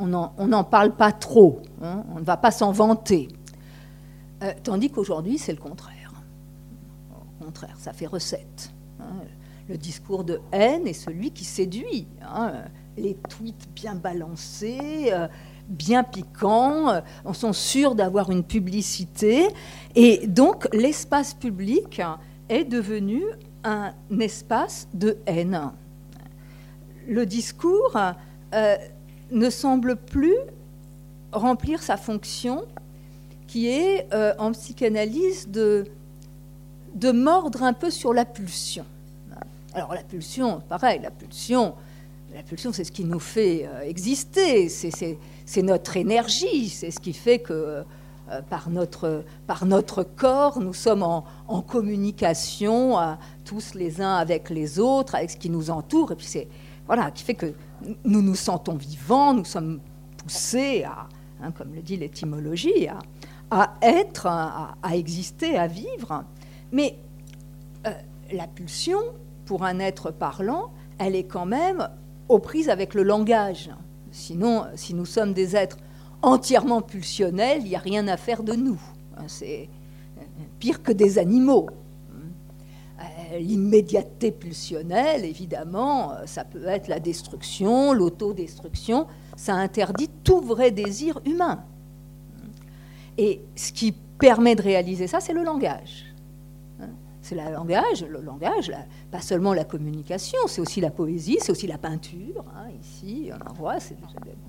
on 0.00 0.46
n'en 0.46 0.64
parle 0.64 0.92
pas 0.96 1.12
trop. 1.12 1.62
Hein, 1.82 2.04
on 2.14 2.20
ne 2.20 2.24
va 2.24 2.36
pas 2.36 2.50
s'en 2.50 2.72
vanter. 2.72 3.28
Euh, 4.42 4.52
tandis 4.62 4.90
qu'aujourd'hui, 4.90 5.38
c'est 5.38 5.52
le 5.52 5.58
contraire. 5.58 6.12
Au 7.12 7.44
contraire, 7.44 7.76
ça 7.78 7.92
fait 7.92 8.06
recette. 8.06 8.72
Hein. 9.00 9.24
Le 9.68 9.76
discours 9.76 10.24
de 10.24 10.40
haine 10.52 10.86
est 10.86 10.94
celui 10.94 11.30
qui 11.30 11.44
séduit. 11.44 12.06
Hein. 12.22 12.52
Les 12.96 13.14
tweets 13.14 13.68
bien 13.74 13.94
balancés, 13.94 15.10
euh, 15.12 15.28
bien 15.68 16.02
piquants, 16.02 16.88
euh, 16.88 17.00
on 17.24 17.34
sont 17.34 17.52
sûrs 17.52 17.94
d'avoir 17.94 18.30
une 18.30 18.42
publicité. 18.42 19.48
Et 19.94 20.26
donc, 20.26 20.68
l'espace 20.72 21.34
public 21.34 22.00
est 22.48 22.64
devenu 22.64 23.22
un 23.64 23.92
espace 24.18 24.88
de 24.94 25.18
haine. 25.26 25.70
Le 27.06 27.26
discours 27.26 27.96
ne 29.30 29.50
semble 29.50 29.96
plus 29.96 30.36
remplir 31.32 31.82
sa 31.82 31.96
fonction 31.96 32.64
qui 33.46 33.68
est 33.68 34.06
euh, 34.14 34.32
en 34.38 34.52
psychanalyse 34.52 35.48
de, 35.48 35.84
de 36.94 37.10
mordre 37.10 37.64
un 37.64 37.72
peu 37.72 37.90
sur 37.90 38.14
la 38.14 38.24
pulsion. 38.24 38.84
Alors 39.74 39.92
la 39.94 40.02
pulsion, 40.02 40.60
pareil, 40.68 41.00
la 41.02 41.10
pulsion, 41.10 41.74
la 42.34 42.42
pulsion, 42.42 42.72
c'est 42.72 42.84
ce 42.84 42.92
qui 42.92 43.04
nous 43.04 43.18
fait 43.20 43.66
euh, 43.66 43.80
exister, 43.80 44.68
c'est 44.68 45.62
notre 45.62 45.96
énergie, 45.96 46.68
c'est 46.68 46.90
ce 46.90 47.00
qui 47.00 47.12
fait 47.12 47.40
que 47.40 47.52
euh, 47.52 47.82
par, 48.48 48.70
notre, 48.70 49.24
par 49.46 49.66
notre 49.66 50.02
corps, 50.02 50.60
nous 50.60 50.74
sommes 50.74 51.02
en, 51.02 51.24
communication 51.62 52.96
tous 53.44 53.74
les 53.74 54.00
uns 54.00 54.14
avec 54.14 54.50
les 54.50 54.78
autres, 54.78 55.14
avec 55.14 55.30
ce 55.30 55.36
qui 55.36 55.50
nous 55.50 55.70
entoure, 55.70 56.12
et 56.12 56.16
puis 56.16 56.26
c'est 56.26 56.48
voilà 56.86 57.10
qui 57.10 57.22
fait 57.22 57.34
que 57.34 57.54
nous 58.04 58.22
nous 58.22 58.34
sentons 58.34 58.74
vivants, 58.74 59.34
nous 59.34 59.44
sommes 59.44 59.80
poussés 60.16 60.84
à, 60.84 61.06
hein, 61.42 61.52
comme 61.52 61.74
le 61.74 61.82
dit 61.82 61.96
l'étymologie, 61.96 62.88
à, 62.88 62.98
à 63.50 63.74
être, 63.82 64.26
à, 64.26 64.96
exister, 64.96 65.56
à 65.56 65.66
vivre. 65.66 66.24
Mais 66.72 66.98
euh, 67.86 67.90
la 68.32 68.46
pulsion, 68.46 69.00
pour 69.44 69.64
un 69.64 69.80
être 69.80 70.10
parlant, 70.10 70.70
elle 70.98 71.16
est 71.16 71.24
quand 71.24 71.46
même 71.46 71.88
aux 72.28 72.38
prises 72.38 72.68
avec 72.68 72.94
le 72.94 73.02
langage. 73.02 73.70
Sinon, 74.12 74.66
si 74.76 74.94
nous 74.94 75.06
sommes 75.06 75.32
des 75.32 75.56
êtres 75.56 75.78
entièrement 76.22 76.82
pulsionnels, 76.82 77.60
il 77.62 77.68
n'y 77.68 77.76
a 77.76 77.80
rien 77.80 78.06
à 78.08 78.16
faire 78.16 78.42
de 78.42 78.54
nous. 78.54 78.80
Hein, 79.16 79.24
c'est 79.26 79.68
euh, 80.18 80.22
pire 80.58 80.82
que 80.82 80.92
des 80.92 81.18
animaux. 81.18 81.68
Euh, 83.00 83.38
l'immédiateté 83.38 84.30
pulsionnelle, 84.30 85.24
évidemment, 85.24 86.12
ça 86.26 86.44
peut 86.44 86.66
être 86.66 86.88
la 86.88 87.00
destruction, 87.00 87.92
l'autodestruction. 87.92 89.06
Ça 89.36 89.54
interdit 89.54 90.10
tout 90.22 90.40
vrai 90.40 90.70
désir 90.70 91.20
humain. 91.24 91.64
Et 93.16 93.40
ce 93.56 93.72
qui 93.72 93.92
permet 93.92 94.54
de 94.54 94.62
réaliser 94.62 95.06
ça, 95.06 95.20
c'est 95.20 95.32
le 95.32 95.44
langage. 95.44 96.09
C'est 97.22 97.34
le 97.34 97.52
langage, 97.52 98.04
le 98.08 98.20
langage, 98.20 98.72
pas 99.10 99.20
seulement 99.20 99.52
la 99.52 99.64
communication, 99.64 100.38
c'est 100.46 100.60
aussi 100.60 100.80
la 100.80 100.90
poésie, 100.90 101.38
c'est 101.40 101.52
aussi 101.52 101.66
la 101.66 101.76
peinture. 101.76 102.44
Hein, 102.56 102.70
ici, 102.80 103.30
on 103.30 103.50
en 103.50 103.52
voit, 103.52 103.78
c'est 103.78 103.96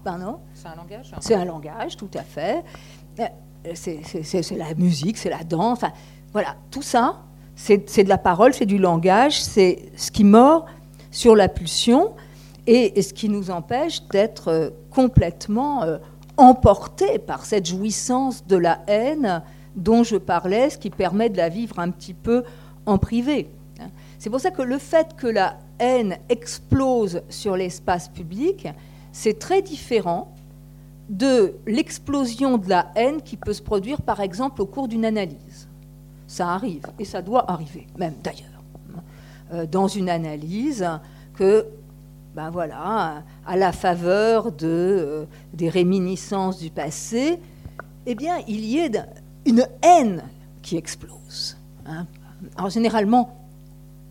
C'est 0.04 0.10
un 0.10 0.76
langage. 0.76 1.12
Hein. 1.14 1.18
C'est 1.20 1.36
un 1.36 1.46
langage, 1.46 1.98
tout 1.98 2.10
à 2.14 2.24
fait. 2.24 2.64
Euh, 3.20 3.74
c'est 3.74 4.58
la 4.58 4.74
musique, 4.76 5.18
c'est 5.18 5.30
la 5.30 5.44
danse. 5.44 5.80
Enfin, 5.80 5.92
voilà, 6.32 6.56
tout 6.72 6.82
ça, 6.82 7.24
c'est 7.56 8.04
de 8.04 8.10
la 8.10 8.18
parole, 8.18 8.54
c'est 8.54 8.66
du 8.66 8.78
langage, 8.78 9.42
c'est 9.42 9.92
ce 9.96 10.12
qui 10.12 10.24
mord 10.24 10.66
sur 11.12 11.36
la 11.36 11.50
pulsion 11.50 12.14
et, 12.68 13.02
ce 13.02 13.14
qui 13.14 13.30
nous 13.30 13.52
empêche 13.52 14.02
d'être 14.08 14.48
euh, 14.48 14.70
complètement 14.90 15.84
euh, 15.84 15.98
emporté 16.38 17.20
par 17.20 17.46
cette 17.46 17.66
jouissance 17.66 18.46
de 18.48 18.56
la 18.56 18.80
haine 18.88 19.44
dont 19.76 20.04
je 20.04 20.16
parlais, 20.18 20.70
ce 20.70 20.78
qui 20.78 20.90
permet 20.90 21.30
de 21.30 21.38
la 21.38 21.50
vivre 21.50 21.80
un 21.80 21.92
petit 21.92 22.14
peu 22.14 22.44
en 22.86 22.98
privé. 22.98 23.50
C'est 24.20 24.30
pour 24.30 24.40
ça 24.40 24.52
que 24.52 24.62
le 24.62 24.78
fait 24.78 25.16
que 25.16 25.28
la 25.28 25.58
haine 25.80 26.18
explose 26.30 27.22
sur 27.30 27.58
l'espace 27.58 28.08
public, 28.08 28.68
c'est 29.12 29.40
très 29.40 29.62
différent 29.62 30.32
de 31.10 31.56
l'explosion 31.66 32.58
de 32.58 32.70
la 32.70 32.92
haine 32.96 33.22
qui 33.22 33.36
peut 33.36 33.54
se 33.54 33.62
produire 33.62 34.02
par 34.02 34.20
exemple 34.22 34.62
au 34.62 34.66
cours 34.66 34.88
d'une 34.88 35.06
analyse. 35.06 35.68
Ça 36.28 36.50
arrive, 36.50 36.86
et 37.00 37.06
ça 37.06 37.22
doit 37.22 37.50
arriver, 37.52 37.88
même 37.98 38.14
d'ailleurs, 38.24 38.64
euh, 39.54 39.66
dans 39.66 39.88
une 39.88 40.10
analyse 40.10 40.88
que 41.34 41.66
ben 42.36 42.50
voilà, 42.50 43.24
à 43.46 43.58
la 43.58 43.74
faveur 43.74 44.54
de, 44.54 44.68
euh, 44.68 45.26
des 45.54 45.68
réminiscences 45.68 46.60
du 46.60 46.70
passé, 46.70 47.40
eh 48.06 48.16
bien, 48.16 48.38
il 48.48 48.64
y 48.64 48.78
ait 48.78 48.92
une 49.46 49.68
haine 49.82 50.24
qui 50.62 50.78
explose. 50.78 51.58
Hein. 51.86 52.06
Alors, 52.56 52.70
généralement, 52.70 53.38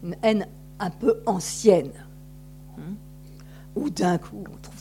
une 0.02 0.16
haine 0.23 0.47
un 0.78 0.90
peu 0.90 1.23
ancienne, 1.26 1.92
hein, 2.78 2.94
où 3.75 3.90
d'un 3.90 4.18
coup, 4.18 4.44
on 4.50 4.56
trouve 4.56 4.80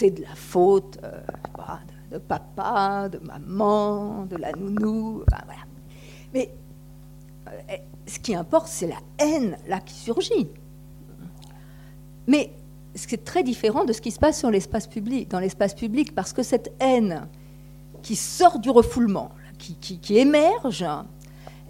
c'est 0.00 0.12
de 0.12 0.22
la 0.22 0.34
faute 0.34 0.98
euh, 1.04 1.20
de, 2.10 2.16
papa, 2.16 3.10
de 3.10 3.18
maman, 3.18 4.24
de 4.24 4.36
la 4.36 4.52
nounou. 4.52 5.22
Mais 6.32 6.50
euh, 7.48 7.76
ce 8.06 8.18
qui 8.18 8.34
importe, 8.34 8.68
c'est 8.68 8.86
la 8.86 8.96
haine 9.18 9.58
là 9.68 9.78
qui 9.80 9.92
surgit. 9.92 10.48
Mais 12.26 12.50
c'est 12.94 13.24
très 13.24 13.42
différent 13.42 13.84
de 13.84 13.92
ce 13.92 14.00
qui 14.00 14.10
se 14.10 14.18
passe 14.18 14.40
dans 14.40 14.48
l'espace 14.48 14.86
public, 14.86 16.14
parce 16.14 16.32
que 16.32 16.42
cette 16.42 16.72
haine 16.80 17.28
qui 18.02 18.16
sort 18.16 18.58
du 18.58 18.70
refoulement, 18.70 19.32
qui, 19.58 20.16
émerge, 20.16 20.86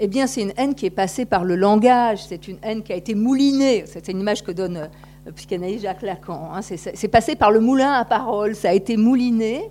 eh 0.03 0.09
bien, 0.09 0.27
c'est 0.27 0.41
une 0.41 0.55
haine 0.57 0.75
qui 0.75 0.87
est 0.87 0.91
passée 0.91 1.27
par 1.27 1.45
le 1.45 1.57
langage, 1.57 2.25
c'est 2.25 2.49
une 2.49 2.57
haine 2.63 2.83
qui 2.83 2.91
a 2.91 2.97
été 2.97 3.15
moulinée. 3.15 3.85
C'est 3.87 4.09
une 4.09 4.21
image 4.21 4.43
que 4.43 4.51
donne 4.51 4.89
le 5.27 5.33
psychanalyste 5.33 5.83
Jacques 5.83 6.01
Lacan. 6.01 6.53
Hein. 6.55 6.63
C'est 6.63 7.09
passé 7.09 7.37
par 7.37 7.51
le 7.51 7.61
moulin 7.61 7.93
à 7.93 8.07
parole, 8.07 8.55
ça 8.55 8.71
a 8.71 8.73
été 8.73 8.97
mouliné. 8.97 9.71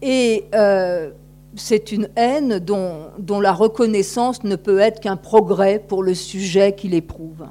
Et 0.00 0.46
euh, 0.54 1.10
c'est 1.56 1.92
une 1.92 2.08
haine 2.16 2.58
dont, 2.58 3.08
dont, 3.18 3.38
la 3.38 3.52
reconnaissance 3.52 4.44
ne 4.44 4.56
peut 4.56 4.78
être 4.78 5.00
qu'un 5.00 5.16
progrès 5.16 5.78
pour 5.78 6.02
le 6.02 6.14
sujet 6.14 6.74
qui 6.74 6.88
l'éprouve. 6.88 7.46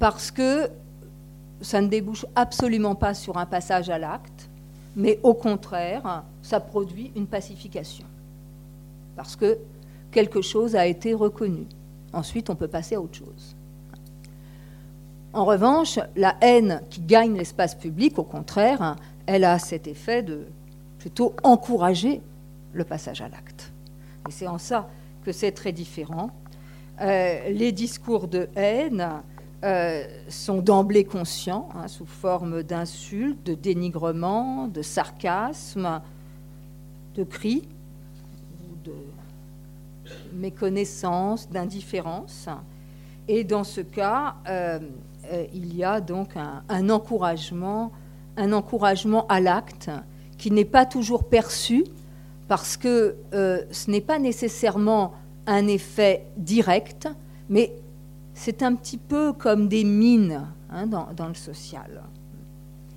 Parce 0.00 0.32
que 0.32 0.68
ça 1.60 1.80
ne 1.80 1.86
débouche 1.86 2.26
absolument 2.34 2.96
pas 2.96 3.14
sur 3.14 3.38
un 3.38 3.46
passage 3.46 3.90
à 3.90 3.98
l'acte, 3.98 4.50
mais 4.96 5.20
au 5.22 5.34
contraire, 5.34 6.24
ça 6.42 6.58
produit 6.58 7.12
une 7.14 7.28
pacification. 7.28 8.06
Parce 9.16 9.36
que 9.36 9.58
quelque 10.14 10.40
chose 10.40 10.76
a 10.76 10.86
été 10.86 11.12
reconnu. 11.12 11.66
Ensuite, 12.12 12.48
on 12.48 12.54
peut 12.54 12.68
passer 12.68 12.94
à 12.94 13.00
autre 13.00 13.16
chose. 13.16 13.56
En 15.32 15.44
revanche, 15.44 15.98
la 16.14 16.36
haine 16.40 16.80
qui 16.88 17.00
gagne 17.00 17.36
l'espace 17.36 17.74
public, 17.74 18.20
au 18.20 18.22
contraire, 18.22 18.94
elle 19.26 19.44
a 19.44 19.58
cet 19.58 19.88
effet 19.88 20.22
de 20.22 20.46
plutôt 21.00 21.34
encourager 21.42 22.22
le 22.72 22.84
passage 22.84 23.20
à 23.20 23.28
l'acte. 23.28 23.72
Et 24.28 24.30
c'est 24.30 24.46
en 24.46 24.58
ça 24.58 24.88
que 25.24 25.32
c'est 25.32 25.50
très 25.50 25.72
différent. 25.72 26.30
Euh, 27.00 27.50
les 27.50 27.72
discours 27.72 28.28
de 28.28 28.48
haine 28.54 29.08
euh, 29.64 30.04
sont 30.28 30.62
d'emblée 30.62 31.04
conscients, 31.04 31.68
hein, 31.74 31.88
sous 31.88 32.06
forme 32.06 32.62
d'insultes, 32.62 33.44
de 33.44 33.54
dénigrement, 33.54 34.68
de 34.68 34.82
sarcasme, 34.82 36.00
de 37.16 37.24
cris, 37.24 37.66
de 38.84 38.92
méconnaissance, 40.32 41.48
d'indifférence. 41.48 42.48
Et 43.28 43.44
dans 43.44 43.64
ce 43.64 43.80
cas, 43.80 44.36
euh, 44.48 44.78
euh, 45.32 45.46
il 45.52 45.74
y 45.74 45.84
a 45.84 46.00
donc 46.00 46.36
un, 46.68 46.90
encouragement, 46.90 47.92
un 48.36 48.52
encouragement 48.52 49.26
à 49.28 49.40
l'acte 49.40 49.90
qui 50.36 50.50
n'est 50.50 50.64
pas 50.64 50.84
toujours 50.84 51.24
perçu 51.24 51.84
parce 52.48 52.76
que 52.76 53.16
euh, 53.32 53.62
ce 53.70 53.90
n'est 53.90 54.02
pas 54.02 54.18
nécessairement 54.18 55.14
un 55.46 55.66
effet 55.66 56.26
direct, 56.36 57.08
mais 57.48 57.72
c'est 58.34 58.62
un 58.62 58.74
petit 58.74 58.98
peu 58.98 59.32
comme 59.32 59.68
des 59.68 59.84
mines 59.84 60.46
hein, 60.70 60.86
dans, 60.86 61.08
dans, 61.16 61.28
le 61.28 61.34
social. 61.34 62.02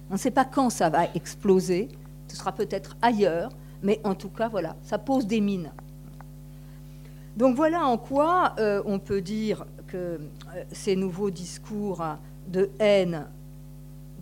On 0.09 0.13
ne 0.13 0.19
sait 0.19 0.31
pas 0.31 0.45
quand 0.45 0.69
ça 0.69 0.89
va 0.89 1.05
exploser, 1.15 1.89
ce 2.27 2.35
sera 2.35 2.51
peut-être 2.51 2.97
ailleurs, 3.01 3.51
mais 3.83 4.01
en 4.03 4.15
tout 4.15 4.29
cas, 4.29 4.49
voilà, 4.49 4.75
ça 4.81 4.97
pose 4.97 5.27
des 5.27 5.39
mines. 5.39 5.71
Donc 7.37 7.55
voilà 7.55 7.85
en 7.85 7.99
quoi 7.99 8.55
euh, 8.57 8.81
on 8.85 8.97
peut 8.97 9.21
dire 9.21 9.67
que 9.85 9.97
euh, 9.97 10.19
ces 10.71 10.95
nouveaux 10.95 11.29
discours 11.29 12.03
de 12.47 12.71
haine 12.79 13.27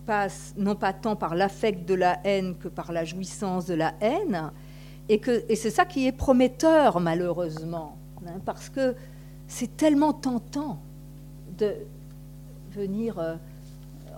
passent 0.05 0.53
non 0.57 0.75
pas 0.75 0.91
tant 0.91 1.15
par 1.15 1.33
l'affect 1.33 1.87
de 1.87 1.93
la 1.93 2.19
haine 2.25 2.55
que 2.57 2.67
par 2.67 2.91
la 2.91 3.05
jouissance 3.05 3.65
de 3.65 3.73
la 3.73 3.93
haine, 4.01 4.51
et, 5.07 5.21
c'est 5.55 5.69
ça 5.69 5.85
qui 5.85 6.07
est 6.07 6.11
prometteur 6.11 6.99
malheureusement, 6.99 7.95
hein, 8.27 8.39
parce 8.43 8.69
que 8.69 8.95
c'est 9.47 9.77
tellement 9.77 10.11
tentant 10.11 10.79
de 11.57 11.73
venir 12.71 13.17
euh, 13.17 13.35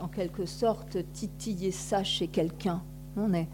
en 0.02 0.08
quelque 0.08 0.48
sorte 0.48 0.98
titiller 1.14 1.72
ça 1.72 2.04
chez 2.04 2.28
quelqu'un. 2.28 2.82
On 3.16 3.32
est 3.34 3.48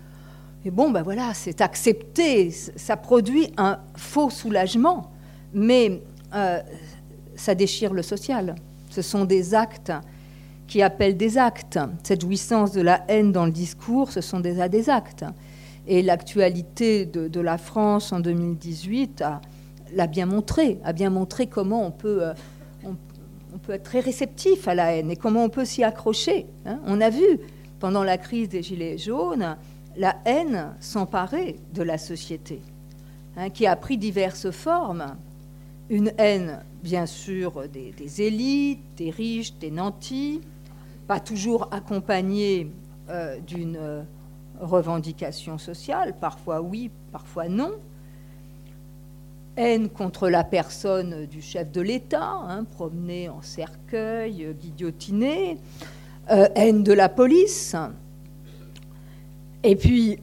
et 0.65 0.71
bon, 0.71 0.91
ben 0.91 1.01
voilà, 1.01 1.33
c'est 1.33 1.59
accepté, 1.59 2.49
ça 2.49 2.95
produit 2.95 3.51
un 3.57 3.79
faux 3.97 4.29
soulagement 4.29 5.11
mais 5.53 6.01
euh, 6.33 6.59
ça 7.35 7.55
déchire 7.55 7.93
le 7.93 8.01
social. 8.01 8.55
Ce 8.89 9.01
sont 9.01 9.25
des 9.25 9.53
actes 9.53 9.91
qui 10.67 10.81
appellent 10.81 11.17
des 11.17 11.37
actes. 11.37 11.79
Cette 12.03 12.21
jouissance 12.21 12.71
de 12.71 12.81
la 12.81 13.03
haine 13.07 13.31
dans 13.31 13.45
le 13.45 13.51
discours, 13.51 14.11
ce 14.11 14.21
sont 14.21 14.39
déjà 14.39 14.69
des 14.69 14.89
actes. 14.89 15.25
Et 15.87 16.01
l'actualité 16.01 17.05
de, 17.05 17.39
la 17.39 17.57
France 17.57 18.13
en 18.13 18.19
2018 18.19 19.23
l'a 19.93 20.07
bien 20.07 20.25
montré, 20.25 20.79
a 20.83 20.93
bien 20.93 21.09
montré 21.09 21.47
comment 21.47 21.85
on 21.85 21.91
peut, 21.91 22.23
euh, 22.23 22.33
on, 22.85 23.57
peut 23.57 23.73
être 23.73 23.83
très 23.83 23.99
réceptif 23.99 24.67
à 24.67 24.75
la 24.75 24.95
haine 24.95 25.11
et 25.11 25.15
comment 25.15 25.43
on 25.43 25.49
peut 25.49 25.65
s'y 25.65 25.83
accrocher. 25.83 26.47
Hein. 26.65 26.79
On 26.85 27.01
a 27.01 27.09
vu 27.09 27.39
pendant 27.79 28.03
la 28.03 28.17
crise 28.17 28.49
des 28.49 28.63
Gilets 28.63 28.97
jaunes 28.97 29.57
la 29.95 30.15
haine 30.25 30.73
s'emparer 30.79 31.59
de 31.73 31.83
la 31.83 31.97
société, 31.97 32.61
hein, 33.37 33.49
qui 33.49 33.67
a 33.67 33.75
pris 33.75 33.97
diverses 33.97 34.51
formes 34.51 35.15
une 35.89 36.13
haine, 36.17 36.63
bien 36.83 37.05
sûr, 37.05 37.67
des, 37.69 38.21
élites, 38.21 38.83
des 38.97 39.09
riches, 39.09 39.55
des 39.57 39.71
nantis, 39.71 40.41
pas 41.07 41.19
toujours 41.19 41.67
accompagnée 41.71 42.71
euh, 43.09 43.39
d'une 43.39 43.77
euh, 43.77 44.03
revendication 44.59 45.57
sociale, 45.57 46.15
parfois 46.19 46.61
oui, 46.61 46.89
parfois 47.11 47.49
non. 47.49 47.71
Haine 49.55 49.89
contre 49.89 50.29
la 50.29 50.43
personne 50.43 51.27
du 51.27 51.41
chef 51.41 51.71
de 51.71 51.81
l'État, 51.81 52.39
hein, 52.47 52.65
en 52.79 53.41
cercueil, 53.41 54.55
guillotiné. 54.59 55.59
Euh, 56.31 56.47
haine 56.55 56.83
de 56.83 56.93
la 56.93 57.09
police. 57.09 57.75
Et 59.61 59.75
puis, 59.75 60.19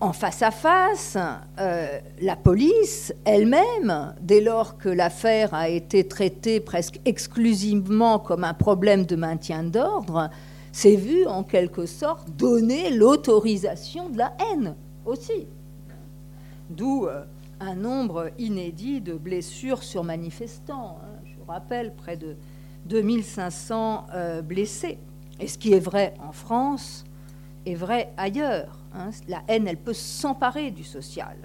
en 0.00 0.12
face 0.12 0.42
à 0.42 0.50
face, 0.50 1.16
euh, 1.58 1.98
la 2.20 2.36
police 2.36 3.12
elle-même, 3.24 4.14
dès 4.20 4.40
lors 4.40 4.78
que 4.78 4.88
l'affaire 4.88 5.54
a 5.54 5.68
été 5.68 6.06
traitée 6.06 6.60
presque 6.60 7.00
exclusivement 7.04 8.18
comme 8.18 8.44
un 8.44 8.54
problème 8.54 9.06
de 9.06 9.16
maintien 9.16 9.64
d'ordre, 9.64 10.30
s'est 10.70 10.96
vue 10.96 11.26
en 11.26 11.42
quelque 11.42 11.86
sorte 11.86 12.30
donner 12.30 12.90
l'autorisation 12.90 14.08
de 14.08 14.18
la 14.18 14.36
haine 14.38 14.76
aussi. 15.04 15.48
D'où 16.70 17.06
euh, 17.06 17.24
un 17.58 17.74
nombre 17.74 18.30
inédit 18.38 19.00
de 19.00 19.14
blessures 19.14 19.82
sur 19.82 20.04
manifestants. 20.04 20.98
Hein. 21.02 21.18
Je 21.24 21.36
vous 21.38 21.50
rappelle, 21.50 21.92
près 21.94 22.16
de 22.16 22.36
2500 22.86 24.06
euh, 24.14 24.42
blessés. 24.42 24.98
Et 25.40 25.48
ce 25.48 25.58
qui 25.58 25.72
est 25.72 25.80
vrai 25.80 26.14
en 26.24 26.32
France 26.32 27.04
est 27.66 27.74
vrai 27.74 28.12
ailleurs. 28.16 28.78
Hein, 28.94 29.10
la 29.28 29.42
haine, 29.48 29.66
elle 29.66 29.78
peut 29.78 29.94
s'emparer 29.94 30.70
du 30.70 30.84
social. 30.84 31.36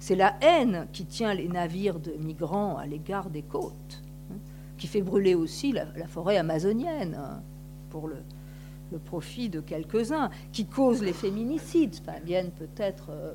C'est 0.00 0.16
la 0.16 0.34
haine 0.40 0.86
qui 0.92 1.04
tient 1.04 1.34
les 1.34 1.46
navires 1.46 2.00
de 2.00 2.12
migrants 2.12 2.78
à 2.78 2.86
l'égard 2.86 3.28
des 3.28 3.42
côtes, 3.42 4.02
hein, 4.30 4.36
qui 4.78 4.86
fait 4.86 5.02
brûler 5.02 5.34
aussi 5.34 5.72
la, 5.72 5.86
forêt 6.08 6.38
amazonienne 6.38 7.14
hein, 7.14 7.42
pour 7.90 8.08
le, 8.08 8.16
profit 9.04 9.48
de 9.50 9.60
quelques-uns, 9.60 10.30
qui 10.52 10.66
cause 10.66 11.02
les 11.02 11.12
féminicides. 11.12 11.94
Fabienne 11.96 12.50
peut-être 12.50 13.10
euh, 13.10 13.34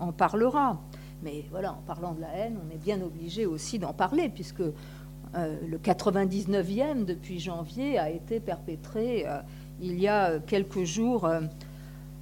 en, 0.00 0.12
parlera. 0.12 0.82
Mais 1.22 1.44
voilà, 1.50 1.72
en 1.72 1.82
parlant 1.86 2.12
de 2.12 2.20
la 2.20 2.28
haine, 2.34 2.58
on 2.66 2.70
est 2.70 2.82
bien 2.82 3.00
obligé 3.00 3.46
aussi 3.46 3.78
d'en 3.78 3.94
parler, 3.94 4.28
puisque 4.28 4.60
euh, 4.60 5.56
le 5.66 5.78
99e 5.78 7.06
depuis 7.06 7.38
janvier 7.38 7.98
a 7.98 8.10
été 8.10 8.38
perpétré 8.38 9.24
euh, 9.26 9.40
il 9.82 10.00
y 10.00 10.08
a 10.08 10.38
quelques 10.38 10.84
jours 10.84 11.28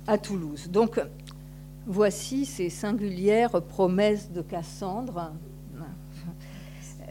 à 0.07 0.19
Toulouse. 0.19 0.69
Donc, 0.71 1.01
voici 1.87 2.47
ces 2.47 2.71
singulières 2.71 3.63
promesses 3.63 4.33
de 4.33 4.41
Cassandre. 4.41 5.33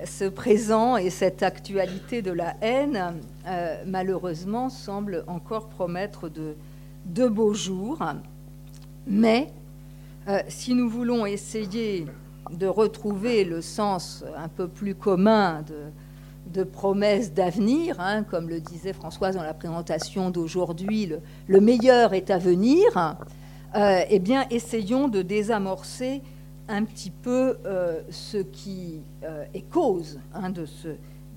Ce 0.05 0.23
présent 0.25 0.97
et 0.97 1.09
cette 1.09 1.43
actualité 1.43 2.21
de 2.21 2.31
la 2.31 2.55
haine, 2.61 3.21
euh, 3.45 3.83
malheureusement, 3.85 4.69
semblent 4.69 5.25
encore 5.27 5.67
promettre 5.67 6.29
de, 6.29 7.27
beaux 7.27 7.53
jours. 7.53 8.01
Mais 9.05 9.51
euh, 10.27 10.39
si 10.47 10.73
nous 10.73 10.89
voulons 10.89 11.25
essayer 11.25 12.05
de 12.49 12.65
retrouver 12.65 13.43
le 13.43 13.61
sens 13.61 14.23
un 14.37 14.47
peu 14.47 14.69
plus 14.69 14.95
commun 14.95 15.63
de, 15.63 15.91
de 16.53 16.63
promesses 16.63 17.33
d'avenir, 17.33 17.99
hein, 17.99 18.23
comme 18.23 18.49
le 18.49 18.59
disait 18.59 18.93
Françoise 18.93 19.35
dans 19.35 19.43
la 19.43 19.53
présentation 19.53 20.31
d'aujourd'hui, 20.31 21.11
le, 21.47 21.61
meilleur 21.61 22.13
est 22.13 22.29
à 22.29 22.37
venir, 22.37 23.15
euh, 23.75 24.01
eh 24.09 24.19
bien, 24.19 24.45
essayons 24.49 25.07
de 25.07 25.21
désamorcer 25.21 26.21
un 26.67 26.85
petit 26.85 27.11
peu 27.11 27.57
euh, 27.65 28.01
ce 28.09 28.37
qui 28.37 29.01
euh, 29.23 29.45
est 29.53 29.69
cause 29.69 30.19
hein, 30.33 30.49
de, 30.49 30.65
ce, 30.65 30.89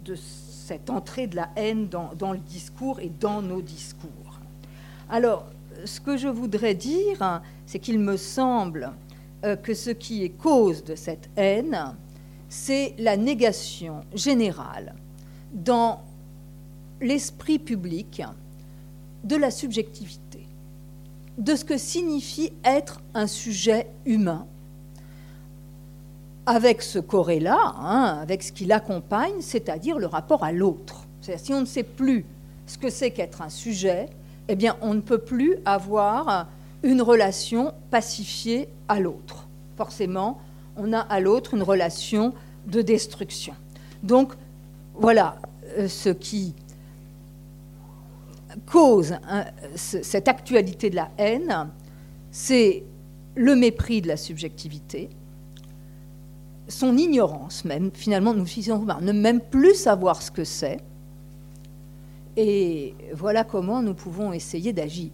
de, 0.05 0.14
cette 0.14 0.88
entrée 0.88 1.27
de 1.27 1.37
la 1.37 1.51
haine 1.57 1.88
dans, 1.88 2.11
dans, 2.18 2.33
le 2.33 2.38
discours 2.38 3.01
et 3.01 3.11
dans 3.20 3.42
nos 3.42 3.61
discours. 3.61 4.40
Alors, 5.11 5.46
ce 5.85 6.01
que 6.01 6.16
je 6.16 6.29
voudrais 6.29 6.75
dire, 6.75 7.42
c'est 7.66 7.79
qu'il 7.79 7.98
me 7.98 8.16
semble 8.16 8.92
que 9.62 9.75
ce 9.75 9.90
qui 9.90 10.22
est 10.22 10.31
cause 10.31 10.85
de 10.85 10.94
cette 10.94 11.29
haine, 11.37 11.96
c'est 12.48 12.94
la 12.98 13.16
négation 13.16 14.03
générale 14.14 14.94
dans 15.53 16.01
l'esprit 17.01 17.59
public 17.59 18.23
de 19.25 19.37
la 19.37 19.51
subjectivité, 19.51 20.47
de 21.38 21.55
ce 21.55 21.65
que 21.65 21.79
signifie 21.79 22.53
être 22.65 23.01
un 23.15 23.27
sujet 23.27 23.88
humain, 24.07 24.47
avec 26.47 26.83
ce 26.83 26.99
corrélat, 26.99 27.75
hein, 27.79 28.19
avec 28.21 28.43
ce 28.43 28.53
qui 28.53 28.65
l'accompagne, 28.65 29.41
c'est-à-dire 29.41 29.99
le 29.99 30.07
rapport 30.07 30.43
à 30.43 30.53
l'autre. 30.53 31.07
si 31.21 31.53
on 31.53 31.61
ne 31.61 31.67
sait 31.67 31.85
plus 31.85 32.25
ce 32.67 32.79
que 32.79 32.91
c'est 32.91 33.12
qu'être 33.12 33.43
un 33.43 33.49
sujet, 33.49 34.09
eh 34.49 34.57
bien, 34.57 34.77
on 34.81 34.95
ne 34.95 35.01
peut 35.01 35.19
plus 35.19 35.57
avoir 35.65 36.49
une 36.83 37.01
relation 37.01 37.73
pacifiée 37.91 38.69
à 38.88 38.99
l'autre. 38.99 39.47
Forcément, 39.77 40.41
on 40.77 40.93
a 40.93 40.99
à 40.99 41.21
l'autre 41.21 41.55
une 41.55 41.62
relation 41.62 42.35
de 42.67 42.83
destruction. 42.83 43.55
Donc, 44.03 44.33
voilà 44.94 45.37
euh, 45.78 45.88
ce 45.88 46.11
qui 46.11 46.55
cause 48.66 49.14
hein, 49.28 49.44
cette 49.74 50.28
actualité 50.28 50.90
de 50.90 50.96
la 50.96 51.11
haine, 51.18 51.68
c'est 52.31 52.85
le 53.35 53.57
mépris 53.57 54.02
de 54.02 54.09
la 54.09 54.16
subjectivité, 54.16 55.09
son 56.68 56.96
ignorance 56.96 57.64
même. 57.64 57.90
Finalement, 57.94 58.35
nous 58.35 58.46
finissons 58.46 58.81
par 58.81 59.00
ne 59.00 59.12
même 59.12 59.40
plus 59.40 59.74
savoir 59.74 60.22
ce 60.22 60.31
que 60.31 60.44
c'est. 60.44 60.78
Et 62.37 62.94
voilà 63.14 63.44
comment 63.44 63.83
nous 63.83 63.94
pouvons 63.94 64.33
essayer 64.33 64.72
d'agir 64.72 65.11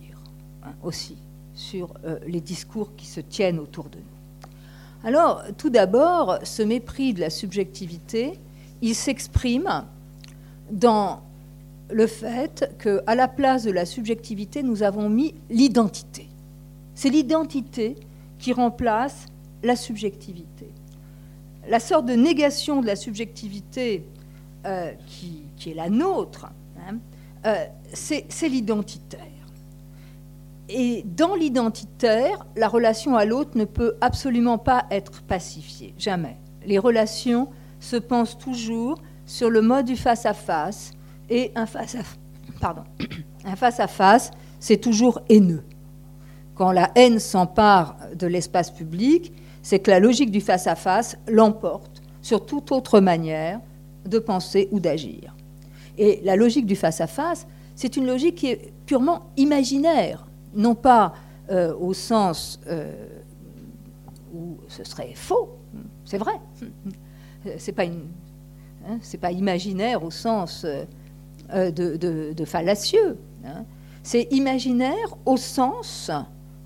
hein, 0.63 0.73
aussi 0.83 1.17
sur 1.55 1.95
euh, 2.05 2.19
les 2.27 2.41
discours 2.41 2.95
qui 2.97 3.07
se 3.07 3.21
tiennent 3.21 3.59
autour 3.59 3.89
de 3.89 3.99
nous. 3.99 5.09
Alors, 5.09 5.43
tout 5.57 5.71
d'abord, 5.71 6.39
ce 6.45 6.63
mépris 6.63 7.15
de 7.15 7.21
la 7.21 7.31
subjectivité, 7.31 8.39
il 8.83 8.95
s'exprime 8.95 9.85
dans 10.71 11.21
le 11.91 12.07
fait 12.07 12.75
qu'à 12.79 13.15
la 13.15 13.29
place 13.29 13.65
de 13.65 13.71
la 13.71 13.87
subjectivité, 13.87 14.63
nous 14.63 14.83
avons 14.83 15.09
mis 15.09 15.35
l'identité. 15.51 16.29
C'est 16.95 17.11
l'identité 17.11 17.97
qui 18.39 18.53
remplace 18.53 19.27
la 19.63 19.77
subjectivité. 19.77 20.69
La 21.69 21.81
sorte 21.81 22.07
de 22.07 22.15
négation 22.15 22.81
de 22.81 22.87
la 22.87 22.97
subjectivité 22.97 24.05
euh, 24.67 24.93
qui, 25.07 25.71
est 25.71 25.75
la 25.75 25.91
nôtre, 25.91 26.47
hein, 26.79 26.99
euh, 27.47 27.67
c'est 27.93 28.49
l'identitaire. 28.49 29.23
Et 30.69 31.05
dans 31.17 31.35
l'identitaire, 31.35 32.47
la 32.55 32.69
relation 32.69 33.17
à 33.17 33.25
l'autre 33.25 33.57
ne 33.57 33.65
peut 33.65 33.95
absolument 34.01 34.59
pas 34.59 34.85
être 34.91 35.23
pacifiée, 35.23 35.95
jamais. 35.99 36.37
Les 36.67 36.79
relations 36.79 37.49
se 37.81 37.97
pensent 37.97 38.39
toujours 38.39 38.99
sur 39.27 39.51
le 39.51 39.61
mode 39.61 39.87
du 39.87 39.97
face-à-face, 39.97 40.93
et 41.31 41.53
un 41.55 41.67
face-à-face, 41.67 42.19
face-à-face, 43.57 44.31
c'est 44.61 44.79
toujours 44.79 45.21
haineux. 45.29 45.63
Quand 46.55 46.73
la 46.73 46.91
haine 46.95 47.19
s'empare 47.19 47.97
de 48.17 48.27
l'espace 48.27 48.71
public, 48.71 49.33
c'est 49.63 49.79
que 49.79 49.91
la 49.91 50.01
logique 50.01 50.31
du 50.31 50.41
face-à-face 50.41 51.17
l'emporte 51.29 52.03
sur 52.23 52.45
toute 52.47 52.73
autre 52.73 53.01
manière 53.01 53.61
de 54.07 54.19
penser 54.19 54.69
ou 54.73 54.81
d'agir. 54.81 55.37
Et 55.99 56.21
la 56.25 56.37
logique 56.37 56.67
du 56.67 56.77
face-à-face, 56.77 57.47
c'est 57.75 57.97
une 57.97 58.07
logique 58.07 58.37
qui 58.37 58.49
est 58.49 58.73
purement 58.87 59.31
imaginaire, 59.37 60.27
non 60.55 60.75
pas 60.75 61.15
euh, 61.51 61.75
au 61.79 61.93
sens 61.95 62.61
euh, 62.67 62.93
où 64.35 64.57
ce 64.69 64.85
serait 64.85 65.13
faux, 65.15 65.59
c'est 66.05 66.19
vrai. 66.19 66.33
C'est 67.59 67.73
pas 67.73 67.85
une, 67.85 68.09
hein, 68.87 68.99
c'est 69.01 69.19
pas 69.19 69.33
imaginaire 69.33 70.03
au 70.03 70.11
sens 70.11 70.65
euh, 70.65 71.71
de, 71.71 72.45
fallacieux. 72.45 73.19
Hein. 73.45 73.65
C'est 74.03 74.29
imaginaire 74.31 75.17
au 75.27 75.37
sens 75.37 76.11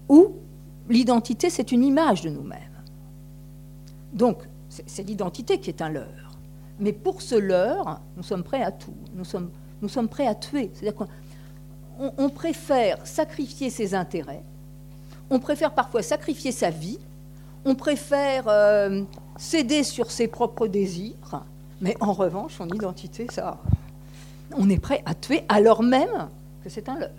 où 0.08 0.32
l'identité, 0.88 1.50
c'est 1.50 1.72
une 1.72 1.84
image 1.84 2.22
de 2.22 2.30
nous-mêmes. 2.30 2.60
Donc, 4.12 4.38
c'est 4.68 5.02
l'identité 5.02 5.58
qui 5.58 5.70
est 5.70 5.82
un 5.82 5.88
leurre. 5.88 6.38
Mais 6.78 6.92
pour 6.92 7.22
ce 7.22 7.34
leurre, 7.34 8.00
nous 8.16 8.22
sommes 8.22 8.42
prêts 8.42 8.62
à 8.62 8.72
tout. 8.72 8.94
Nous 9.14 9.24
sommes, 9.24 9.50
nous 9.80 9.88
sommes 9.88 10.08
prêts 10.08 10.26
à 10.26 10.34
tuer. 10.34 10.70
C'est-à-dire 10.72 10.94
qu'on 10.94 11.08
on 12.18 12.28
préfère 12.28 13.06
sacrifier 13.06 13.70
ses 13.70 13.94
intérêts, 13.94 14.42
on 15.30 15.38
préfère 15.38 15.72
parfois 15.72 16.02
sacrifier 16.02 16.52
sa 16.52 16.70
vie, 16.70 16.98
on 17.64 17.74
préfère 17.74 18.48
euh, 18.48 19.02
céder 19.36 19.82
sur 19.82 20.10
ses 20.10 20.28
propres 20.28 20.66
désirs, 20.66 21.44
mais 21.80 21.96
en 22.00 22.12
revanche, 22.12 22.54
son 22.56 22.68
identité, 22.68 23.26
ça, 23.30 23.58
on 24.56 24.70
est 24.70 24.78
prêt 24.78 25.02
à 25.04 25.14
tuer 25.14 25.44
alors 25.48 25.82
même 25.82 26.28
que 26.62 26.70
c'est 26.70 26.88
un 26.88 26.98
leurre. 26.98 27.10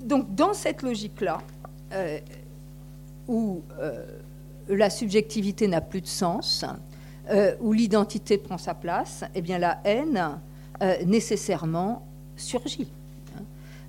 Donc 0.00 0.34
dans 0.34 0.54
cette 0.54 0.82
logique-là, 0.82 1.38
euh, 1.92 2.18
où 3.28 3.62
euh, 3.78 4.04
la 4.68 4.90
subjectivité 4.90 5.68
n'a 5.68 5.80
plus 5.80 6.00
de 6.00 6.06
sens, 6.06 6.64
euh, 7.30 7.54
où 7.60 7.72
l'identité 7.72 8.38
prend 8.38 8.58
sa 8.58 8.74
place, 8.74 9.24
eh 9.34 9.40
bien 9.40 9.58
la 9.58 9.80
haine 9.84 10.38
nécessairement 11.06 12.02
surgit. 12.36 12.88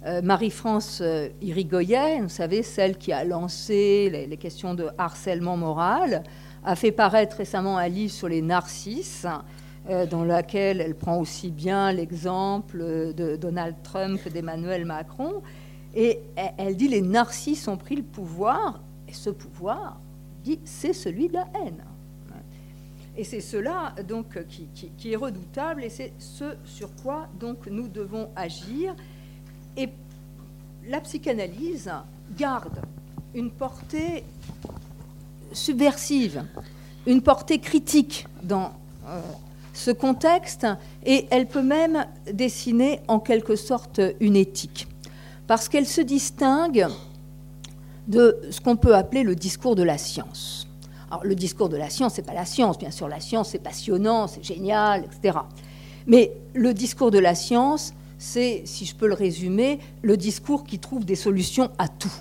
Hein. 0.06 0.22
Marie-France 0.22 1.02
Irigoyen, 1.42 2.24
vous 2.24 2.30
savez, 2.30 2.64
celle 2.64 2.98
qui 2.98 3.12
a 3.12 3.24
lancé 3.24 4.28
les, 4.30 4.38
questions 4.38 4.74
de 4.74 4.90
harcèlement 4.98 5.58
moral, 5.58 6.24
a 6.64 6.76
fait 6.76 6.92
paraître 6.92 7.38
récemment 7.38 7.78
un 7.78 7.88
livre 7.88 8.12
sur 8.12 8.28
les 8.28 8.42
narcisses 8.42 9.26
euh, 9.90 10.06
dans 10.06 10.26
laquelle 10.26 10.82
elle 10.82 10.96
prend 10.96 11.18
aussi 11.18 11.50
bien 11.50 11.94
l'exemple 11.94 12.80
de 13.14 13.38
Donald 13.38 13.76
Trump 13.84 14.22
que 14.22 14.28
d'Emmanuel 14.28 14.84
Macron. 14.84 15.42
Et 15.96 16.20
elle 16.58 16.76
dit 16.76 16.90
les 16.90 17.02
narcisses 17.02 17.68
ont 17.70 17.78
pris 17.78 17.96
le 17.96 18.04
pouvoir, 18.04 18.82
et 19.08 19.14
ce 19.14 19.30
pouvoir, 19.30 20.00
dit, 20.44 20.60
c'est 20.66 20.94
celui 20.94 21.30
de 21.30 21.36
la 21.36 21.48
haine. 21.56 21.84
Et 23.16 23.24
c'est 23.24 23.40
cela 23.40 23.96
donc 24.08 24.38
qui, 24.48 24.68
qui, 24.98 25.12
est 25.14 25.16
redoutable, 25.16 25.84
et 25.84 25.90
c'est 25.90 26.12
ce 26.20 26.56
sur 26.66 26.94
quoi 27.02 27.28
donc 27.40 27.66
nous 27.68 27.88
devons 27.88 28.30
agir. 28.36 28.94
Et 29.78 29.90
la 30.90 31.00
psychanalyse 31.02 31.92
garde 32.36 32.82
une 33.36 33.52
portée 33.52 34.24
subversive, 35.54 36.44
une 37.06 37.22
portée 37.22 37.60
critique 37.60 38.28
dans 38.42 38.72
euh, 39.08 39.22
ce 39.74 39.92
contexte 39.92 40.66
et 41.06 41.28
elle 41.30 41.46
peut 41.46 41.62
même 41.62 42.06
dessiner 42.34 43.02
en 43.08 43.20
quelque 43.20 43.56
sorte 43.56 44.02
une 44.20 44.36
éthique, 44.36 44.88
parce 45.46 45.70
qu'elle 45.70 45.86
se 45.86 46.02
distingue 46.02 46.88
de 48.08 48.42
ce 48.50 48.60
qu'on 48.60 48.78
peut 48.78 48.96
appeler 48.96 49.22
le 49.22 49.36
discours 49.36 49.76
de 49.76 49.84
la 49.84 50.00
science. 50.00 50.68
Alors 51.12 51.24
le 51.24 51.36
discours 51.36 51.70
de 51.70 51.78
la 51.78 51.92
science, 51.92 52.16
c'est 52.16 52.26
pas 52.26 52.34
la 52.34 52.46
science, 52.46 52.80
bien 52.80 52.92
sûr, 52.92 53.08
la 53.08 53.20
science 53.20 53.50
c'est 53.50 53.60
passionnant, 53.60 54.26
c'est 54.26 54.44
génial, 54.44 55.06
etc. 55.06 55.38
Mais 56.08 56.32
le 56.56 56.74
discours 56.74 57.12
de 57.12 57.20
la 57.20 57.36
science, 57.36 57.94
c'est, 58.18 58.64
si 58.66 58.86
je 58.86 58.96
peux 58.96 59.08
le 59.08 59.14
résumer, 59.14 59.80
le 60.02 60.18
discours 60.18 60.64
qui 60.64 60.80
trouve 60.80 61.06
des 61.06 61.16
solutions 61.16 61.70
à 61.78 61.88
tout. 61.88 62.14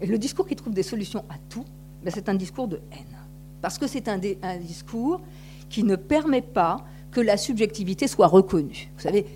Et 0.00 0.06
le 0.06 0.18
discours 0.18 0.46
qui 0.46 0.56
trouve 0.56 0.74
des 0.74 0.82
solutions 0.82 1.24
à 1.30 1.36
tout, 1.48 1.64
ben, 2.04 2.12
c'est 2.14 2.28
un 2.28 2.34
discours 2.34 2.68
de 2.68 2.80
haine. 2.92 3.16
Parce 3.62 3.78
que 3.78 3.86
c'est 3.86 4.08
un, 4.08 4.20
un 4.42 4.56
discours 4.58 5.20
qui 5.68 5.82
ne 5.82 5.96
permet 5.96 6.42
pas 6.42 6.84
que 7.10 7.20
la 7.20 7.36
subjectivité 7.36 8.06
soit 8.06 8.26
reconnue. 8.26 8.90
Vous 8.96 9.02
savez, 9.02 9.26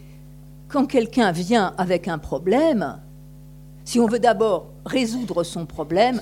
quand 0.69 0.87
quelqu'un 0.87 1.33
vient 1.33 1.75
avec 1.79 2.07
un 2.09 2.19
problème, 2.19 3.01
si 3.85 3.99
on 3.99 4.07
veut 4.07 4.19
d'abord 4.19 4.67
résoudre 4.85 5.43
son 5.43 5.67
problème, 5.67 6.21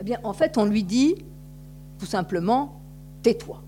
eh 0.00 0.02
bien, 0.02 0.18
en 0.24 0.32
fait, 0.32 0.58
on 0.58 0.64
lui 0.64 0.82
dit 0.82 1.14
tout 1.98 2.06
simplement 2.06 2.80
tais-toi. 3.22 3.62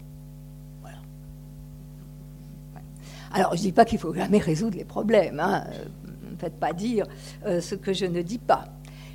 Alors, 3.33 3.53
je 3.53 3.59
ne 3.59 3.67
dis 3.67 3.73
pas 3.73 3.85
qu'il 3.85 3.99
faut 3.99 4.15
jamais 4.15 4.39
résoudre 4.39 4.77
les 4.77 4.85
problèmes. 4.85 5.41
Hein. 5.41 5.65
Ne 6.31 6.37
faites 6.37 6.59
pas 6.59 6.73
dire 6.73 7.07
euh, 7.47 7.61
ce 7.61 7.75
que 7.75 7.93
je 7.93 8.07
ne 8.07 8.23
dis 8.23 8.39
pas. 8.39 8.65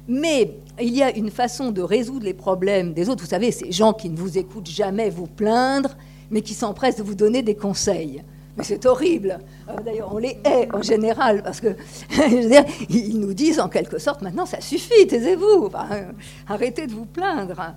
Mais 0.08 0.58
il 0.80 0.96
y 0.96 1.04
a 1.04 1.16
une 1.16 1.30
façon 1.30 1.72
de 1.72 1.82
résoudre 1.82 2.26
les 2.26 2.34
problèmes 2.34 2.94
des 2.94 3.10
autres. 3.10 3.24
Vous 3.24 3.30
savez, 3.30 3.52
ces 3.52 3.72
gens 3.72 3.94
qui 3.94 4.10
ne 4.10 4.18
vous 4.18 4.38
écoutent 4.38 4.70
jamais 4.70 5.10
vous 5.10 5.28
plaindre, 5.28 5.96
mais 6.32 6.42
qui 6.42 6.54
s'empressent 6.54 6.98
de 6.98 7.04
vous 7.04 7.16
donner 7.16 7.42
des 7.42 7.56
conseils. 7.56 8.24
Mais 8.58 8.64
c'est 8.64 8.86
horrible. 8.88 9.38
Euh, 9.70 9.74
d'ailleurs, 9.86 10.10
on 10.14 10.18
les 10.18 10.40
hait 10.44 10.68
en 10.74 10.82
général 10.82 11.44
parce 11.44 11.62
que, 11.62 11.76
ils 12.90 13.20
nous 13.20 13.34
disent 13.34 13.60
en 13.60 13.70
quelque 13.70 14.00
sorte 14.00 14.22
maintenant, 14.22 14.48
ça 14.48 14.62
suffit, 14.62 15.06
taisez-vous, 15.08 15.70
euh, 15.92 16.12
arrêtez 16.48 16.88
de 16.88 16.94
vous 16.94 17.06
plaindre. 17.06 17.76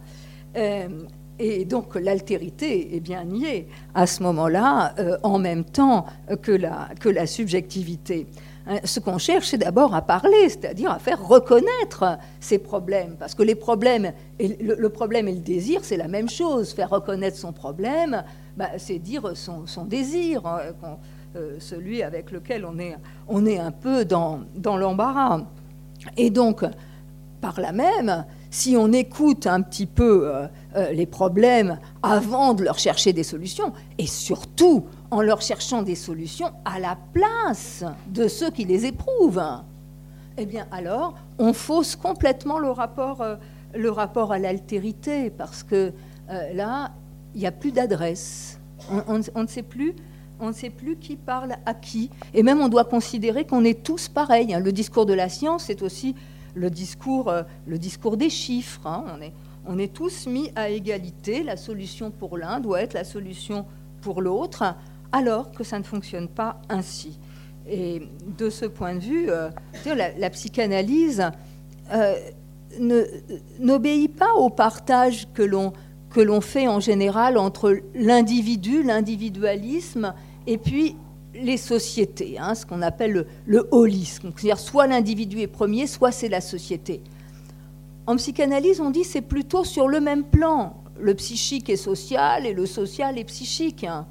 Euh, 0.56 0.88
et 1.40 1.64
donc 1.64 1.94
l'altérité 1.94 2.94
est 2.94 3.00
bien 3.00 3.24
niée 3.24 3.66
à 3.94 4.06
ce 4.06 4.22
moment-là, 4.22 4.94
en 5.22 5.38
même 5.38 5.64
temps 5.64 6.06
que 6.42 6.52
la, 6.52 6.88
que 7.00 7.08
la 7.08 7.26
subjectivité. 7.26 8.26
Hein, 8.66 8.78
ce 8.84 9.00
qu'on 9.00 9.18
cherche, 9.18 9.48
c'est 9.48 9.58
d'abord 9.58 9.94
à 9.94 10.02
parler, 10.02 10.48
c'est-à-dire 10.48 10.92
à 10.92 10.98
faire 10.98 11.26
reconnaître 11.26 12.18
ces 12.38 12.58
problèmes. 12.58 13.16
Parce 13.18 13.34
que 13.34 13.42
les 13.42 13.54
problèmes, 13.54 14.12
le, 14.38 14.88
problème 14.88 15.28
et 15.28 15.32
le 15.32 15.40
désir, 15.40 15.80
c'est 15.82 15.96
la 15.96 16.08
même 16.08 16.28
chose. 16.28 16.72
Faire 16.72 16.90
reconnaître 16.90 17.36
son 17.36 17.52
problème, 17.52 18.22
bah, 18.56 18.68
c'est 18.76 18.98
dire 18.98 19.32
son, 19.34 19.64
désir, 19.86 20.46
hein, 20.46 20.60
euh, 21.36 21.56
celui 21.58 22.02
avec 22.02 22.30
lequel 22.30 22.64
on 22.64 22.78
est, 22.78 22.96
on 23.28 23.46
est 23.46 23.58
un 23.58 23.72
peu 23.72 24.04
dans, 24.04 24.40
dans 24.54 24.76
l'embarras. 24.76 25.40
Et 26.16 26.30
donc, 26.30 26.64
par 27.40 27.60
là 27.60 27.72
même, 27.72 28.24
si 28.50 28.76
on 28.76 28.92
écoute 28.92 29.46
un 29.46 29.62
petit 29.62 29.86
peu 29.86 30.28
euh, 30.28 30.46
euh, 30.76 30.92
les 30.92 31.06
problèmes 31.06 31.78
avant 32.02 32.52
de 32.52 32.64
leur 32.64 32.78
chercher 32.78 33.12
des 33.12 33.22
solutions, 33.22 33.72
et 33.98 34.06
surtout 34.06 34.84
en 35.10 35.22
leur 35.22 35.40
cherchant 35.40 35.82
des 35.82 35.94
solutions 35.94 36.50
à 36.64 36.80
la 36.80 36.98
place 37.12 37.84
de 38.08 38.28
ceux 38.28 38.50
qui 38.50 38.64
les 38.64 38.86
éprouvent, 38.86 39.42
eh 40.36 40.46
bien 40.46 40.66
alors, 40.70 41.14
on 41.38 41.52
fausse 41.52 41.96
complètement 41.96 42.58
le 42.58 42.70
rapport, 42.70 43.22
euh, 43.22 43.36
le 43.74 43.90
rapport 43.90 44.32
à 44.32 44.38
l'altérité, 44.38 45.30
parce 45.30 45.62
que 45.62 45.92
là, 46.54 46.92
il 47.34 47.40
n'y 47.40 47.46
a 47.46 47.52
plus 47.52 47.72
d'adresse. 47.72 48.58
On, 49.08 49.18
ne 49.18 49.46
sait 49.46 49.62
plus. 49.62 49.94
On 50.40 50.48
ne 50.48 50.52
sait 50.52 50.70
plus 50.70 50.96
qui 50.96 51.16
parle 51.16 51.56
à 51.66 51.74
qui. 51.74 52.10
Et 52.34 52.42
même, 52.42 52.60
on 52.60 52.68
doit 52.68 52.84
considérer 52.84 53.44
qu'on 53.44 53.64
est 53.64 53.82
tous 53.82 54.08
pareils. 54.08 54.54
Hein. 54.54 54.60
Le 54.60 54.72
discours 54.72 55.06
de 55.06 55.12
la 55.12 55.28
science, 55.28 55.64
c'est 55.66 55.82
aussi 55.82 56.14
le 56.60 56.70
discours, 56.70 57.28
euh, 57.28 57.42
le 57.66 57.78
discours 57.78 58.16
des 58.16 58.30
chiffres. 58.30 58.86
Hein. 58.86 59.04
On, 59.16 59.22
est, 59.22 59.32
on 59.66 59.78
est 59.78 59.92
tous 59.92 60.26
mis 60.26 60.52
à 60.54 60.68
égalité. 60.68 61.42
La 61.42 61.56
solution 61.56 62.10
pour 62.10 62.36
l'un 62.36 62.60
doit 62.60 62.82
être 62.82 62.94
la 62.94 63.04
solution 63.04 63.64
pour 64.02 64.22
l'autre, 64.22 64.74
alors 65.10 65.50
que 65.52 65.64
ça 65.64 65.78
ne 65.78 65.84
fonctionne 65.84 66.28
pas 66.28 66.60
ainsi. 66.68 67.18
Et 67.68 68.02
de 68.38 68.50
ce 68.50 68.66
point 68.66 68.94
de 68.94 69.00
vue, 69.00 69.30
euh, 69.30 69.50
la, 69.84 70.30
psychanalyse 70.30 71.30
euh, 71.92 72.14
n'obéit 73.58 74.14
pas 74.14 74.34
au 74.34 74.50
partage 74.50 75.28
que 75.34 75.42
l'on 75.42 75.72
que 76.10 76.20
l'on 76.20 76.40
fait 76.40 76.66
en 76.66 76.80
général 76.80 77.38
entre 77.38 77.78
l'individu, 77.94 78.82
l'individualisme, 78.82 80.12
et 80.48 80.58
puis 80.58 80.96
les 81.34 81.56
sociétés, 81.56 82.38
hein, 82.38 82.54
ce 82.54 82.66
qu'on 82.66 82.82
appelle 82.82 83.26
le, 83.46 83.68
holisme. 83.70 84.32
C'est-à-dire 84.36 84.58
soit 84.58 84.86
l'individu 84.86 85.40
est 85.40 85.46
premier, 85.46 85.86
soit 85.86 86.12
c'est 86.12 86.28
la 86.28 86.40
société. 86.40 87.00
En 88.06 88.16
psychanalyse, 88.16 88.80
on 88.80 88.90
dit 88.90 89.04
c'est 89.04 89.20
plutôt 89.22 89.64
sur 89.64 89.88
le 89.88 90.00
même 90.00 90.24
plan. 90.24 90.82
Le 90.98 91.14
psychique 91.14 91.70
est 91.70 91.76
social 91.76 92.46
et 92.46 92.52
le 92.52 92.66
social 92.66 93.18
est 93.18 93.24
psychique. 93.24 93.84
Hein. 93.84 94.06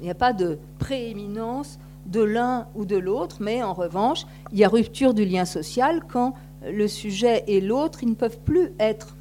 Il 0.00 0.04
n'y 0.04 0.10
a 0.10 0.14
pas 0.14 0.32
de 0.32 0.58
prééminence 0.78 1.78
de 2.06 2.20
l'un 2.20 2.66
ou 2.74 2.84
de 2.84 2.96
l'autre, 2.96 3.38
mais 3.40 3.62
en 3.62 3.72
revanche, 3.72 4.26
il 4.52 4.58
y 4.58 4.64
a 4.64 4.68
rupture 4.68 5.14
du 5.14 5.24
lien 5.24 5.44
social 5.44 6.02
quand 6.06 6.34
le 6.70 6.88
sujet 6.88 7.44
et 7.46 7.60
l'autre, 7.60 8.04
ne 8.04 8.14
peuvent 8.14 8.38
plus 8.40 8.72
être 8.78 9.16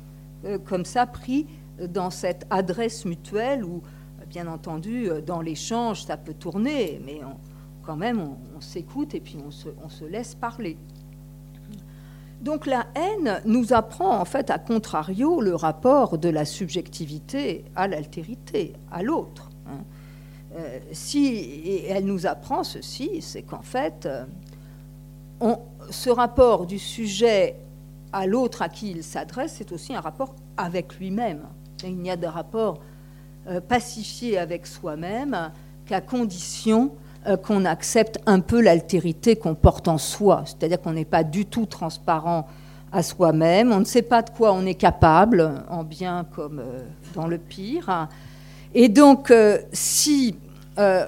euh, 0.46 0.58
comme 0.58 0.86
ça 0.86 1.06
pris 1.06 1.48
dans 1.80 2.10
cette 2.10 2.46
adresse 2.50 3.06
mutuelle 3.06 3.64
où, 3.64 3.82
bien 4.32 4.48
entendu, 4.48 5.10
dans 5.26 5.42
l'échange, 5.42 6.06
ça 6.06 6.16
peut 6.16 6.34
tourner, 6.34 7.02
mais 7.06 7.20
quand 7.84 7.98
même, 7.98 8.22
on, 8.56 8.62
s'écoute 8.62 9.14
et 9.14 9.20
puis 9.20 9.38
on 9.46 9.90
se, 9.90 10.06
laisse 10.06 10.36
parler. 10.36 10.78
Donc 12.40 12.66
la 12.66 12.88
haine 12.96 13.42
nous 13.46 13.74
apprend 13.74 14.18
en 14.18 14.26
fait 14.26 14.50
à 14.50 14.58
contrario 14.58 15.42
le 15.42 15.54
rapport 15.54 16.18
de 16.18 16.30
la 16.30 16.46
subjectivité 16.46 17.66
à 17.76 17.88
l'altérité, 17.88 18.74
à 18.92 19.04
l'autre. 19.04 19.50
Hein. 19.68 19.84
Euh, 20.56 20.80
si 20.92 21.84
elle 21.88 22.06
nous 22.06 22.26
apprend 22.26 22.64
ceci, 22.64 23.22
c'est 23.22 23.42
qu'en 23.42 23.62
fait, 23.62 24.06
euh, 24.06 25.56
ce 25.90 26.10
rapport 26.10 26.66
du 26.66 26.80
sujet 26.80 27.58
à 28.14 28.26
l'autre 28.28 28.62
à 28.62 28.70
qui 28.70 28.92
il 28.92 29.04
s'adresse, 29.04 29.56
c'est 29.58 29.72
aussi 29.72 29.94
un 29.94 30.02
rapport 30.02 30.36
avec 30.56 30.98
lui-même. 31.00 31.48
Il 31.84 31.98
n'y 31.98 32.12
a 32.12 32.18
de 32.18 32.28
rapport 32.28 32.76
euh, 32.76 32.91
pacifié 33.68 34.38
avec 34.38 34.68
soi-même 34.68 35.52
qu'à 35.86 36.02
condition 36.02 36.92
qu'on 37.44 37.66
accepte 37.66 38.20
un 38.26 38.40
peu 38.40 38.62
l'altérité 38.62 39.36
qu'on 39.36 39.56
porte 39.56 39.88
en 39.88 39.98
soi, 39.98 40.44
c'est-à-dire 40.46 40.82
qu'on 40.82 40.94
n'est 40.94 41.06
pas 41.06 41.24
du 41.24 41.46
tout 41.46 41.66
transparent 41.66 42.48
à 42.92 43.04
soi-même, 43.04 43.72
on 43.72 43.80
ne 43.80 43.86
sait 43.86 44.02
pas 44.02 44.22
de 44.22 44.30
quoi 44.30 44.54
on 44.54 44.66
est 44.66 44.76
capable, 44.76 45.64
en 45.70 45.84
bien 45.84 46.26
comme 46.36 46.62
dans 47.16 47.28
le 47.28 47.38
pire, 47.38 48.08
et 48.74 48.88
donc, 48.88 49.32
euh, 49.32 49.58
si 49.74 50.36
euh, 50.80 51.06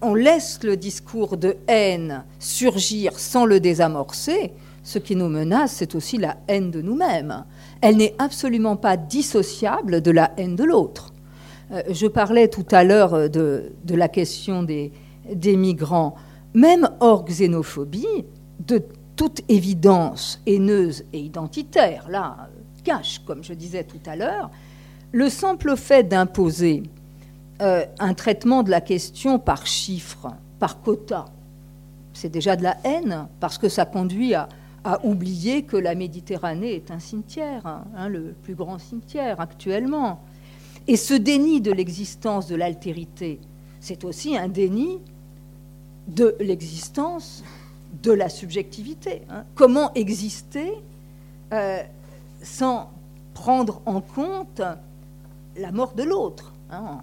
on 0.00 0.14
laisse 0.14 0.60
le 0.62 0.76
discours 0.76 1.36
de 1.36 1.56
haine 1.66 2.24
surgir 2.38 3.18
sans 3.18 3.44
le 3.44 3.60
désamorcer, 3.60 4.52
ce 4.82 4.98
qui 4.98 5.14
nous 5.14 5.28
menace, 5.28 5.72
c'est 5.72 5.94
aussi 5.94 6.16
la 6.16 6.38
haine 6.48 6.70
de 6.70 6.80
nous-mêmes. 6.80 7.44
Elle 7.82 7.98
n'est 7.98 8.14
absolument 8.18 8.76
pas 8.76 8.96
dissociable 8.96 10.00
de 10.00 10.10
la 10.10 10.32
haine 10.38 10.56
de 10.56 10.64
l'autre. 10.64 11.07
Euh, 11.70 11.82
je 11.90 12.06
parlais 12.06 12.48
tout 12.48 12.66
à 12.70 12.84
l'heure 12.84 13.28
de, 13.30 13.70
la 13.88 14.08
question 14.08 14.62
des, 14.62 14.92
migrants. 15.56 16.14
Même 16.54 16.88
hors 17.00 17.24
xénophobie, 17.24 18.24
de 18.66 18.82
toute 19.16 19.42
évidence 19.48 20.40
haineuse 20.46 21.04
et 21.12 21.20
identitaire, 21.20 22.06
là, 22.08 22.48
cache, 22.84 23.20
comme 23.26 23.44
je 23.44 23.52
disais 23.52 23.84
tout 23.84 24.00
à 24.06 24.16
l'heure, 24.16 24.50
le 25.12 25.28
simple 25.28 25.76
fait 25.76 26.04
d'imposer 26.04 26.82
euh, 27.60 27.84
un 27.98 28.14
traitement 28.14 28.62
de 28.62 28.70
la 28.70 28.80
question 28.80 29.38
par 29.38 29.66
chiffre, 29.66 30.28
par 30.58 30.80
quota, 30.80 31.26
c'est 32.18 32.28
déjà 32.28 32.56
de 32.56 32.62
la 32.62 32.76
haine, 32.84 33.28
parce 33.40 33.58
que 33.58 33.68
ça 33.68 33.84
conduit 33.84 34.34
à, 34.34 34.48
oublier 35.04 35.64
que 35.64 35.76
la 35.76 35.94
Méditerranée 35.94 36.74
est 36.74 36.90
un 36.90 36.98
cimetière, 36.98 37.66
hein, 37.66 37.84
hein, 37.94 38.08
le 38.08 38.34
plus 38.42 38.54
grand 38.54 38.78
cimetière 38.78 39.38
actuellement. 39.38 40.20
Et 40.88 40.96
ce 40.96 41.12
déni 41.12 41.60
de 41.60 41.70
l'existence 41.70 42.48
de 42.48 42.56
l'altérité, 42.56 43.38
c'est 43.78 44.04
aussi 44.04 44.36
un 44.36 44.48
déni 44.48 44.98
de 46.08 46.34
l'existence 46.40 47.44
de 48.02 48.10
la 48.10 48.30
subjectivité. 48.30 49.20
Hein. 49.28 49.44
Comment 49.54 49.92
exister 49.92 50.72
euh, 51.52 51.82
sans 52.42 52.90
prendre 53.34 53.82
en 53.84 54.00
compte 54.00 54.62
la 55.58 55.72
mort 55.72 55.92
de 55.92 56.04
l'autre, 56.04 56.54
hein, 56.70 57.02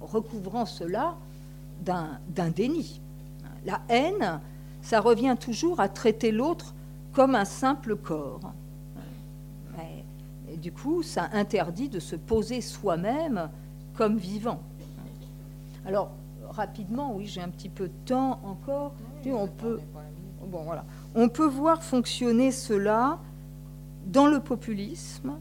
en 0.00 0.06
recouvrant 0.06 0.66
cela 0.66 1.16
d'un 1.80 2.50
déni. 2.54 3.00
La 3.64 3.80
haine, 3.88 4.40
ça 4.82 5.00
revient 5.00 5.36
toujours 5.40 5.80
à 5.80 5.88
traiter 5.88 6.30
l'autre 6.30 6.74
comme 7.12 7.34
un 7.34 7.44
simple 7.44 7.96
corps. 7.96 8.52
Du 10.60 10.72
coup, 10.72 11.02
ça 11.02 11.28
interdit 11.32 11.88
de 11.88 12.00
se 12.00 12.16
poser 12.16 12.60
soi-même 12.60 13.50
comme 13.94 14.16
vivant. 14.16 14.60
Alors, 15.86 16.10
rapidement, 16.48 17.14
oui, 17.14 17.26
j'ai 17.26 17.40
un 17.40 17.48
petit 17.48 17.68
peu 17.68 17.88
de 17.88 18.06
temps 18.06 18.40
encore. 18.44 18.94
On 19.26 19.46
peut, 19.46 19.80
bon, 20.46 20.62
voilà. 20.64 20.84
on 21.14 21.28
peut 21.28 21.46
voir 21.46 21.82
fonctionner 21.82 22.50
cela 22.50 23.18
dans 24.06 24.26
le 24.26 24.40
populisme, 24.40 25.34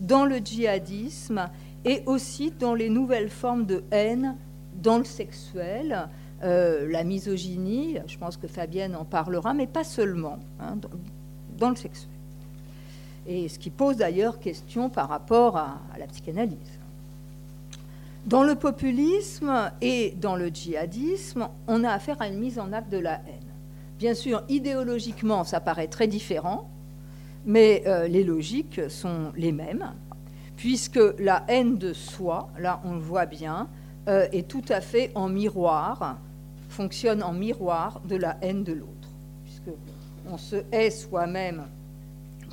dans 0.00 0.24
le 0.24 0.38
djihadisme 0.38 1.50
et 1.84 2.02
aussi 2.06 2.50
dans 2.50 2.74
les 2.74 2.88
nouvelles 2.88 3.28
formes 3.28 3.66
de 3.66 3.84
haine 3.90 4.36
dans 4.76 4.98
le 4.98 5.04
sexuel, 5.04 6.08
euh, 6.42 6.90
la 6.90 7.04
misogynie, 7.04 7.98
je 8.06 8.18
pense 8.18 8.36
que 8.36 8.46
Fabienne 8.46 8.96
en 8.96 9.04
parlera, 9.04 9.54
mais 9.54 9.66
pas 9.66 9.84
seulement, 9.84 10.38
hein, 10.60 10.76
dans, 11.56 11.70
le 11.70 11.76
sexuel. 11.76 12.10
Et 13.26 13.48
ce 13.48 13.58
qui 13.58 13.70
pose 13.70 13.96
d'ailleurs 13.96 14.38
question 14.38 14.90
par 14.90 15.08
rapport 15.08 15.56
à, 15.56 15.80
la 15.98 16.06
psychanalyse. 16.06 16.78
Dans 18.26 18.42
le 18.42 18.54
populisme 18.54 19.70
et 19.80 20.14
dans 20.18 20.36
le 20.36 20.48
djihadisme, 20.48 21.48
on 21.66 21.84
a 21.84 21.90
affaire 21.90 22.20
à 22.20 22.28
une 22.28 22.38
mise 22.38 22.58
en 22.58 22.72
acte 22.72 22.90
de 22.90 22.98
la 22.98 23.14
haine. 23.14 23.52
Bien 23.98 24.14
sûr, 24.14 24.42
idéologiquement, 24.48 25.44
ça 25.44 25.60
paraît 25.60 25.88
très 25.88 26.06
différent, 26.06 26.70
mais 27.44 27.82
euh, 27.86 28.08
les 28.08 28.24
logiques 28.24 28.80
sont 28.88 29.32
les 29.36 29.52
mêmes 29.52 29.92
puisque 30.56 31.00
la 31.18 31.44
haine 31.48 31.78
de 31.78 31.92
soi, 31.92 32.48
là 32.58 32.80
on 32.84 32.94
le 32.94 33.00
voit 33.00 33.26
bien, 33.26 33.68
euh, 34.08 34.26
est 34.32 34.48
tout 34.48 34.64
à 34.68 34.80
fait 34.80 35.10
en 35.14 35.28
miroir, 35.28 36.18
fonctionne 36.68 37.22
en 37.22 37.32
miroir 37.32 38.00
de 38.06 38.16
la 38.16 38.36
haine 38.42 38.64
de 38.64 38.72
l'autre. 38.72 39.08
Puisque 39.44 39.76
on 40.26 40.36
se 40.36 40.56
hait 40.72 40.90
soi-même 40.90 41.64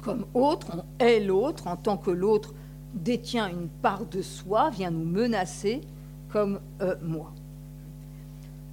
comme 0.01 0.25
autre, 0.33 0.67
on 0.73 1.03
hait 1.03 1.19
l'autre 1.19 1.67
en 1.67 1.75
tant 1.75 1.97
que 1.97 2.11
l'autre 2.11 2.53
détient 2.93 3.47
une 3.47 3.69
part 3.69 4.05
de 4.05 4.21
soi, 4.21 4.69
vient 4.69 4.91
nous 4.91 5.05
menacer 5.05 5.81
comme 6.29 6.59
euh, 6.81 6.95
moi. 7.01 7.33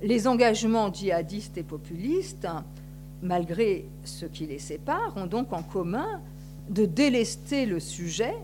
Les 0.03 0.27
engagements 0.27 0.93
djihadistes 0.93 1.59
et 1.59 1.62
populistes, 1.62 2.47
malgré 3.23 3.88
ce 4.05 4.27
qui 4.27 4.47
les 4.47 4.59
sépare, 4.59 5.12
ont 5.17 5.27
donc 5.27 5.53
en 5.53 5.62
commun 5.62 6.21
de 6.71 6.85
délester 6.85 7.67
le 7.67 7.81
sujet 7.81 8.35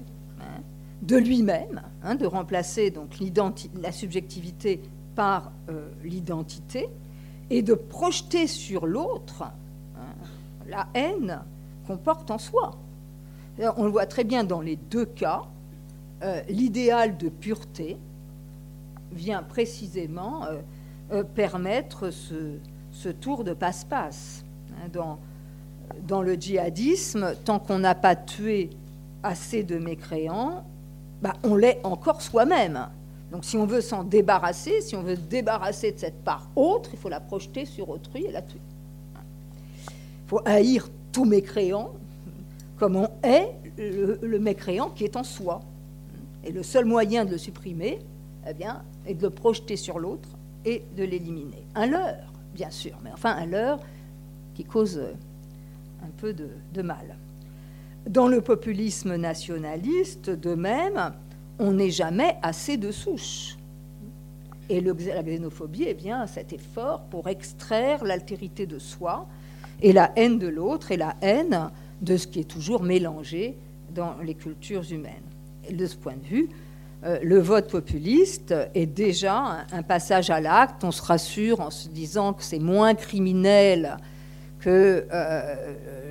de 1.03 1.17
lui-même, 1.17 1.83
hein, 2.03 2.15
de 2.15 2.27
remplacer 2.27 2.91
donc 2.91 3.17
la 3.81 3.93
subjectivité 3.93 4.81
par 5.15 5.53
euh, 5.69 5.91
l'identité, 6.03 6.89
et 7.51 7.63
de 7.63 7.75
projeter 7.75 8.47
sur 8.47 8.87
l'autre 8.87 9.43
hein, 9.43 10.15
la 10.67 10.89
haine 10.95 11.41
qu'on 11.87 11.97
porte 11.97 12.31
en 12.31 12.39
soi. 12.39 12.77
on 13.77 13.85
le 13.85 13.91
voit 13.91 14.07
très 14.07 14.25
bien 14.25 14.45
dans 14.45 14.61
les 14.61 14.77
deux 14.77 15.07
cas, 15.07 15.43
euh, 16.23 16.41
l'idéal 16.49 17.17
de 17.17 17.29
pureté 17.29 17.99
vient 19.13 19.43
précisément 19.43 20.47
euh, 21.13 21.23
permettre 21.23 22.11
ce, 22.11 23.09
tour 23.21 23.45
de 23.45 23.53
passe-passe. 23.53 24.45
Hein, 24.71 24.89
dans, 24.93 25.19
dans 26.07 26.23
le 26.23 26.35
djihadisme, 26.35 27.35
tant 27.45 27.59
qu'on 27.59 27.79
n'a 27.79 27.95
pas 27.95 28.17
tué 28.17 28.71
assez 29.23 29.63
de 29.63 29.79
mécréants, 29.79 30.65
bah, 31.21 31.35
on 31.43 31.57
l'est 31.57 31.81
encore 31.85 32.23
soi-même. 32.23 32.89
Donc 33.31 33.45
si 33.45 33.57
on 33.57 33.67
veut 33.67 33.81
s'en 33.81 34.05
débarrasser, 34.05 34.81
si 34.81 34.95
on 34.95 35.03
veut 35.03 35.17
se 35.17 35.21
débarrasser 35.21 35.93
de 35.93 35.99
cette 35.99 36.23
part 36.23 36.49
autre, 36.55 36.91
il 36.93 36.99
faut 36.99 37.09
la 37.09 37.21
projeter 37.21 37.65
sur 37.65 37.89
autrui 37.89 38.27
et 38.27 38.33
la 38.33 38.43
tuer. 38.43 38.61
Il 39.87 40.29
faut 40.29 40.41
haïr 40.45 40.89
tout 41.15 41.25
mécréant, 41.25 41.93
comme 42.77 42.97
on 42.97 43.09
est 43.23 43.55
le, 43.79 44.39
mécréant 44.39 44.91
qui 44.91 45.05
est 45.05 45.17
en 45.17 45.23
soi. 45.23 45.63
Et 46.45 46.53
le 46.53 46.63
seul 46.63 46.85
moyen 46.85 47.25
de 47.25 47.31
le 47.31 47.39
supprimer, 47.39 48.01
eh 48.47 48.53
bien, 48.53 48.83
est 49.07 49.15
de 49.15 49.23
le 49.23 49.31
projeter 49.31 49.77
sur 49.77 49.99
l'autre 49.99 50.29
et 50.67 50.83
de 50.97 51.05
l'éliminer. 51.05 51.65
Un 51.75 51.87
leurre, 51.87 52.33
bien 52.53 52.71
sûr, 52.71 52.99
mais 53.03 53.11
enfin 53.13 53.31
un 53.31 53.47
leurre 53.47 53.81
qui 54.55 54.65
cause 54.65 55.01
un 56.03 56.11
peu 56.19 56.35
de 56.35 56.83
mal. 56.83 57.17
Dans 58.09 58.29
le 58.29 58.43
populisme 58.43 59.17
nationaliste, 59.17 60.29
de 60.29 60.55
même, 60.55 61.15
on 61.59 61.73
n'est 61.73 61.91
jamais 61.91 62.37
assez 62.43 62.77
de 62.77 62.91
souche. 62.91 63.57
Et 64.69 64.81
le, 64.81 64.93
la 64.93 65.23
xénophobie 65.23 65.85
est 65.85 65.95
bien 65.95 66.27
cet 66.27 66.53
effort 66.53 67.03
pour 67.05 67.29
extraire 67.29 68.05
l'altérité 68.05 68.67
de 68.67 68.79
soi 68.79 69.27
et 69.81 69.93
la 69.93 70.13
haine 70.17 70.39
de 70.39 70.49
l'autre 70.49 70.93
et 70.93 70.97
la 70.97 71.17
haine 71.21 71.71
de 72.03 72.17
ce 72.17 72.27
qui 72.27 72.41
est 72.41 72.45
toujours 72.45 72.83
mélangé 72.83 73.57
dans 73.95 74.15
les 74.23 74.35
cultures 74.35 74.91
humaines. 74.91 75.23
De 75.71 75.87
ce 75.87 75.97
point 75.97 76.17
de 76.17 76.27
vue, 76.27 76.49
euh, 77.05 77.19
le 77.23 77.39
vote 77.39 77.71
populiste 77.71 78.55
est 78.75 78.87
déjà 78.87 79.67
un, 79.71 79.83
passage 79.83 80.31
à 80.31 80.41
l'acte. 80.41 80.85
On 80.85 80.91
se 80.91 81.03
rassure 81.03 81.61
en 81.61 81.71
se 81.71 81.89
disant 81.89 82.33
que 82.33 82.43
c'est 82.43 82.59
moins 82.59 82.95
criminel 82.95 83.97
que 84.61 85.07
euh, 85.13 85.55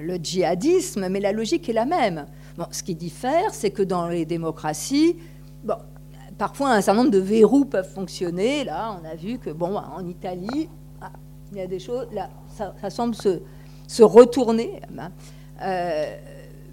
le 0.02 0.18
djihadisme, 0.18 1.08
mais 1.10 1.20
la 1.20 1.32
logique 1.32 1.68
est 1.70 1.74
la 1.74 1.86
même. 1.86 2.26
Ce 2.72 2.84
qui 2.84 2.94
diffère, 2.94 3.54
c'est 3.54 3.72
que 3.72 3.82
dans 3.82 4.08
les 4.08 4.26
démocraties, 4.26 5.18
bon, 5.64 5.78
parfois 6.38 6.74
un 6.74 6.82
certain 6.82 7.02
nombre 7.02 7.12
de 7.12 7.20
verrous 7.20 7.66
peuvent 7.66 7.92
fonctionner. 7.92 8.64
Là, 8.64 9.00
on 9.02 9.06
a 9.08 9.16
vu 9.16 9.40
que, 9.40 9.50
bon, 9.50 9.76
en 9.76 10.08
Italie, 10.08 10.70
ah, 11.02 11.12
il 11.54 11.60
y 11.60 11.62
a 11.62 11.68
des 11.68 11.80
choses, 11.80 12.08
là, 12.12 12.30
ça, 12.48 12.90
semble 12.90 13.16
se, 13.16 14.04
retourner, 14.04 14.82
hein, 14.98 15.12
euh, 15.62 16.18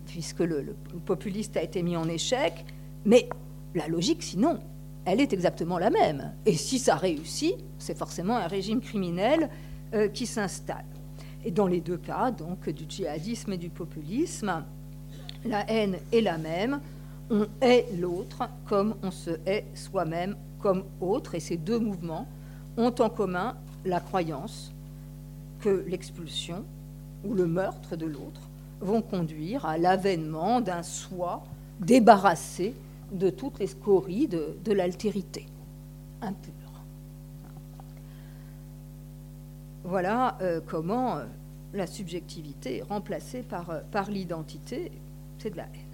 puisque 0.07 0.40
le, 0.40 0.75
populiste 1.05 1.57
a 1.57 1.62
été 1.62 1.83
mis 1.83 1.97
en 1.97 2.09
échec. 2.09 2.64
Mais 3.05 3.29
la 3.75 3.88
logique, 3.88 4.23
sinon, 4.23 4.59
elle 5.05 5.21
est 5.21 5.33
exactement 5.33 5.79
la 5.79 5.90
même. 5.90 6.33
Et 6.47 6.55
si 6.55 6.79
ça 6.79 6.97
réussit, 6.97 7.57
c'est 7.79 7.97
forcément 7.97 8.37
un 8.37 8.47
régime 8.47 8.81
criminel 8.81 9.49
euh, 9.95 10.09
qui 10.09 10.27
s'installe. 10.27 10.85
Et 11.45 11.51
dans 11.51 11.66
les 11.66 11.81
deux 11.81 11.97
cas, 11.97 12.31
donc 12.31 12.69
du 12.69 12.85
djihadisme 12.88 13.53
et 13.53 13.59
du 13.59 13.71
populisme, 13.71 14.64
la 15.45 15.71
haine 15.71 15.97
est 16.12 16.21
la 16.21 16.37
même 16.37 16.81
on 17.31 17.47
est 17.61 17.87
l'autre 17.97 18.43
comme 18.66 18.97
on 19.03 19.11
se 19.11 19.31
hait 19.47 19.66
soi-même 19.75 20.37
comme 20.59 20.85
autre. 21.01 21.37
Et 21.37 21.40
ces 21.40 21.57
deux 21.57 21.79
mouvements 21.79 22.27
ont 22.77 22.93
en 22.99 23.09
commun 23.09 23.57
la 23.85 24.01
croyance 24.01 24.73
que 25.61 25.85
l'expulsion 25.88 26.64
ou 27.25 27.35
le 27.35 27.47
meurtre 27.47 27.97
de 27.97 28.07
l'autre 28.07 28.40
vont 28.81 29.03
conduire 29.03 29.66
à 29.66 29.79
l'avènement 29.79 30.61
d'un 30.61 30.83
soi 30.83 31.45
débarrassé 31.81 32.75
de 33.12 33.31
toutes 33.31 33.59
les 33.59 33.66
scories 33.66 34.29
de, 34.29 34.73
l'altérité 34.73 35.47
impure. 36.23 36.53
Voilà 39.85 40.38
euh, 40.40 40.61
comment 40.64 41.16
euh, 41.16 41.25
la 41.75 41.87
subjectivité 41.87 42.79
est 42.79 42.83
remplacée 42.83 43.45
euh, 43.53 43.81
par 43.90 44.11
l'identité, 44.11 44.93
c'est 45.38 45.51
de 45.51 45.57
la 45.57 45.64
haine 45.64 45.90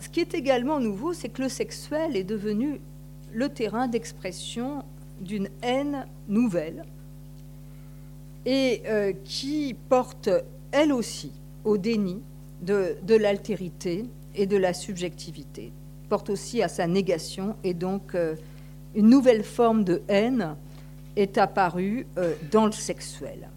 ce 0.00 0.08
qui 0.08 0.20
est 0.20 0.34
également 0.34 0.80
nouveau, 0.80 1.12
c'est 1.12 1.28
que 1.28 1.42
le 1.42 1.48
sexuel 1.48 2.16
est 2.16 2.24
devenu 2.24 2.80
le 3.32 3.48
terrain 3.48 3.88
d'expression 3.88 4.84
d'une 5.20 5.48
haine 5.62 6.06
nouvelle 6.28 6.84
et 8.46 8.82
euh, 8.86 9.12
qui 9.24 9.74
porte, 9.88 10.30
elle 10.72 10.92
aussi, 10.92 11.32
au 11.64 11.76
déni 11.76 12.22
de, 12.62 12.96
l'altérité 13.08 14.06
et 14.34 14.46
de 14.46 14.56
la 14.56 14.72
subjectivité, 14.72 15.72
porte 16.08 16.30
aussi 16.30 16.62
à 16.62 16.68
sa 16.68 16.86
négation 16.86 17.56
et 17.62 17.74
donc 17.74 18.14
euh, 18.14 18.36
une 18.94 19.10
nouvelle 19.10 19.44
forme 19.44 19.84
de 19.84 20.02
haine 20.08 20.56
est 21.16 21.36
apparue 21.36 22.06
euh, 22.16 22.34
dans 22.50 22.66
le 22.66 22.72
sexuel. 22.72 23.50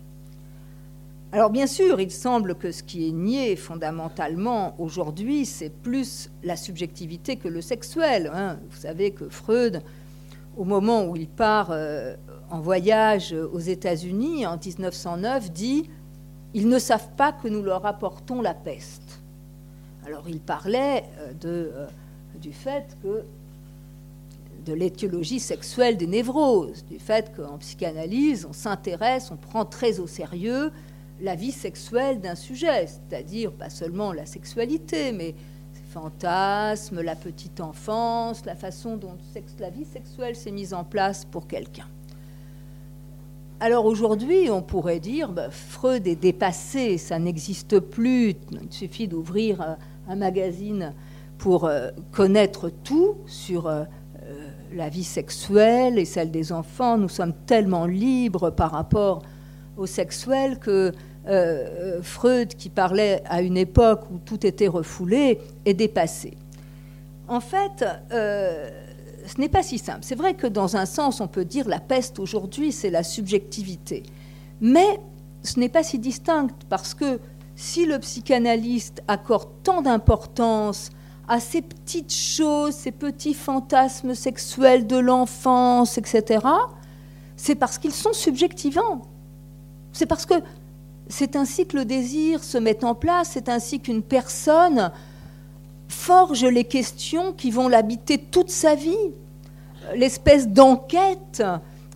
Alors 1.32 1.50
bien 1.50 1.68
sûr, 1.68 2.02
il 2.02 2.12
semble 2.12 2.56
que 2.56 2.74
ce 2.74 2.84
qui 2.84 3.08
est 3.08 3.12
nié 3.12 3.56
fondamentalement 3.56 4.76
aujourd'hui, 4.78 5.46
c'est 5.46 5.70
plus 5.70 6.30
la 6.44 6.58
subjectivité 6.58 7.38
que 7.38 7.48
le 7.48 7.62
sexuel. 7.62 8.30
Hein. 8.34 8.60
Vous 8.70 8.78
savez 8.78 9.12
que 9.12 9.30
Freud, 9.30 9.82
au 10.62 10.64
moment 10.64 11.06
où 11.06 11.16
il 11.16 11.28
part 11.28 11.70
euh, 11.72 12.16
en 12.52 12.60
voyage 12.60 13.34
aux 13.34 13.60
États-Unis 13.60 14.46
en 14.46 14.60
1909, 14.64 15.52
dit 15.52 15.90
Ils 16.54 16.70
ne 16.70 16.78
savent 16.78 17.10
pas 17.18 17.32
que 17.32 17.48
nous 17.48 17.64
leur 17.64 17.84
apportons 17.88 18.44
la 18.44 18.54
peste. 18.54 19.24
Alors 20.06 20.30
il 20.30 20.40
parlait 20.40 21.04
euh, 21.18 21.34
euh, 21.46 21.88
du 22.40 22.54
fait 22.54 22.96
que 23.02 23.24
de 24.68 24.74
l'étiologie 24.74 25.40
sexuelle 25.40 25.98
des 25.98 26.06
névroses, 26.06 26.86
du 26.86 27.00
fait 27.00 27.36
qu'en 27.36 27.58
psychanalyse, 27.58 28.46
on 28.48 28.54
s'intéresse, 28.54 29.32
on 29.32 29.38
prend 29.38 29.66
très 29.66 30.00
au 30.00 30.06
sérieux 30.06 30.72
la 31.22 31.34
vie 31.34 31.52
sexuelle 31.52 32.22
d'un 32.22 32.36
sujet, 32.36 32.86
c'est-à-dire 32.86 33.52
pas 33.52 33.72
seulement 33.72 34.14
la 34.14 34.28
sexualité, 34.28 35.12
mais 35.12 35.34
fantasmes, 35.92 37.02
la 37.02 37.16
petite 37.16 37.60
enfance, 37.60 38.46
la 38.46 38.56
façon 38.56 38.96
dont 38.96 39.18
la 39.60 39.70
vie 39.70 39.84
sexuelle 39.84 40.38
s'est 40.38 40.52
mise 40.52 40.74
en 40.74 40.86
place 40.86 41.26
pour 41.26 41.48
quelqu'un. 41.48 41.88
Alors 43.60 43.86
aujourd'hui, 43.86 44.50
on 44.50 44.62
pourrait 44.62 45.02
dire, 45.02 45.34
bah, 45.34 45.52
Freud 45.52 46.08
est 46.08 46.16
dépassé, 46.16 46.98
ça 46.98 47.20
n'existe 47.20 47.80
plus, 47.80 48.36
il 48.52 48.72
suffit 48.72 49.08
d'ouvrir 49.08 49.62
euh, 49.62 49.76
un 50.08 50.16
magazine 50.16 50.94
pour 51.38 51.66
euh, 51.66 51.90
connaître 52.12 52.70
tout 52.70 53.18
sur 53.28 53.68
euh, 53.68 53.84
la 54.74 54.88
vie 54.88 55.04
sexuelle 55.04 56.00
et 56.00 56.06
celle 56.06 56.32
des 56.32 56.54
enfants. 56.54 56.98
Nous 56.98 57.10
sommes 57.10 57.34
tellement 57.46 57.86
libres 57.86 58.50
par 58.50 58.72
rapport 58.72 59.24
au 59.76 59.86
sexuel 59.86 60.58
que 60.58 60.94
euh, 61.28 61.98
euh, 62.00 62.02
Freud, 62.02 62.56
qui 62.56 62.70
parlait 62.70 63.22
à 63.26 63.42
une 63.42 63.58
époque 63.58 64.02
où 64.12 64.18
tout 64.18 64.46
était 64.46 64.68
refoulé, 64.68 65.40
est 65.66 65.74
dépassé. 65.74 66.34
En 67.28 67.40
fait, 67.40 67.86
euh, 68.12 68.70
ce 69.28 69.40
n'est 69.40 69.50
pas 69.50 69.62
si 69.62 69.78
simple. 69.78 70.00
C'est 70.02 70.16
vrai 70.16 70.34
que 70.34 70.48
dans 70.48 70.76
un 70.76 70.86
sens, 70.86 71.22
on 71.22 71.28
peut 71.28 71.46
dire 71.46 71.68
la 71.68 71.80
peste 71.80 72.18
aujourd'hui, 72.20 72.72
c'est 72.72 72.90
la 72.90 73.04
subjectivité. 73.04 74.04
Mais 74.62 75.00
ce 75.44 75.60
n'est 75.60 75.70
pas 75.70 75.84
si 75.84 76.00
distinct 76.00 76.50
parce 76.70 76.94
que 76.94 77.20
si 77.56 77.86
le 77.86 78.00
psychanalyste 78.00 79.04
accorde 79.08 79.50
tant 79.64 79.82
d'importance 79.84 80.90
à 81.28 81.40
ces 81.40 81.62
petites 81.62 82.14
choses, 82.14 82.74
ces 82.74 82.92
petits 82.92 83.36
fantasmes 83.36 84.16
sexuels 84.16 84.88
de 84.88 84.98
l'enfance, 84.98 85.98
etc., 85.98 86.46
c'est 87.36 87.56
parce 87.56 87.78
qu'ils 87.78 87.94
sont 87.94 88.14
subjectivants. 88.14 89.04
C'est 89.94 90.06
parce 90.06 90.26
que 90.26 90.36
c'est 91.12 91.36
ainsi 91.36 91.68
que 91.68 91.78
le 91.78 91.86
désir 91.86 92.44
se 92.44 92.58
met 92.58 92.84
en 92.84 92.96
place, 92.96 93.32
c'est 93.34 93.50
ainsi 93.50 93.80
qu'une 93.80 94.02
personne 94.02 94.92
forge 95.88 96.46
les 96.46 96.64
questions 96.64 97.34
qui 97.34 97.52
vont 97.52 97.68
l'habiter 97.68 98.18
toute 98.18 98.50
sa 98.50 98.76
vie, 98.76 99.12
l'espèce 99.94 100.48
d'enquête 100.48 101.44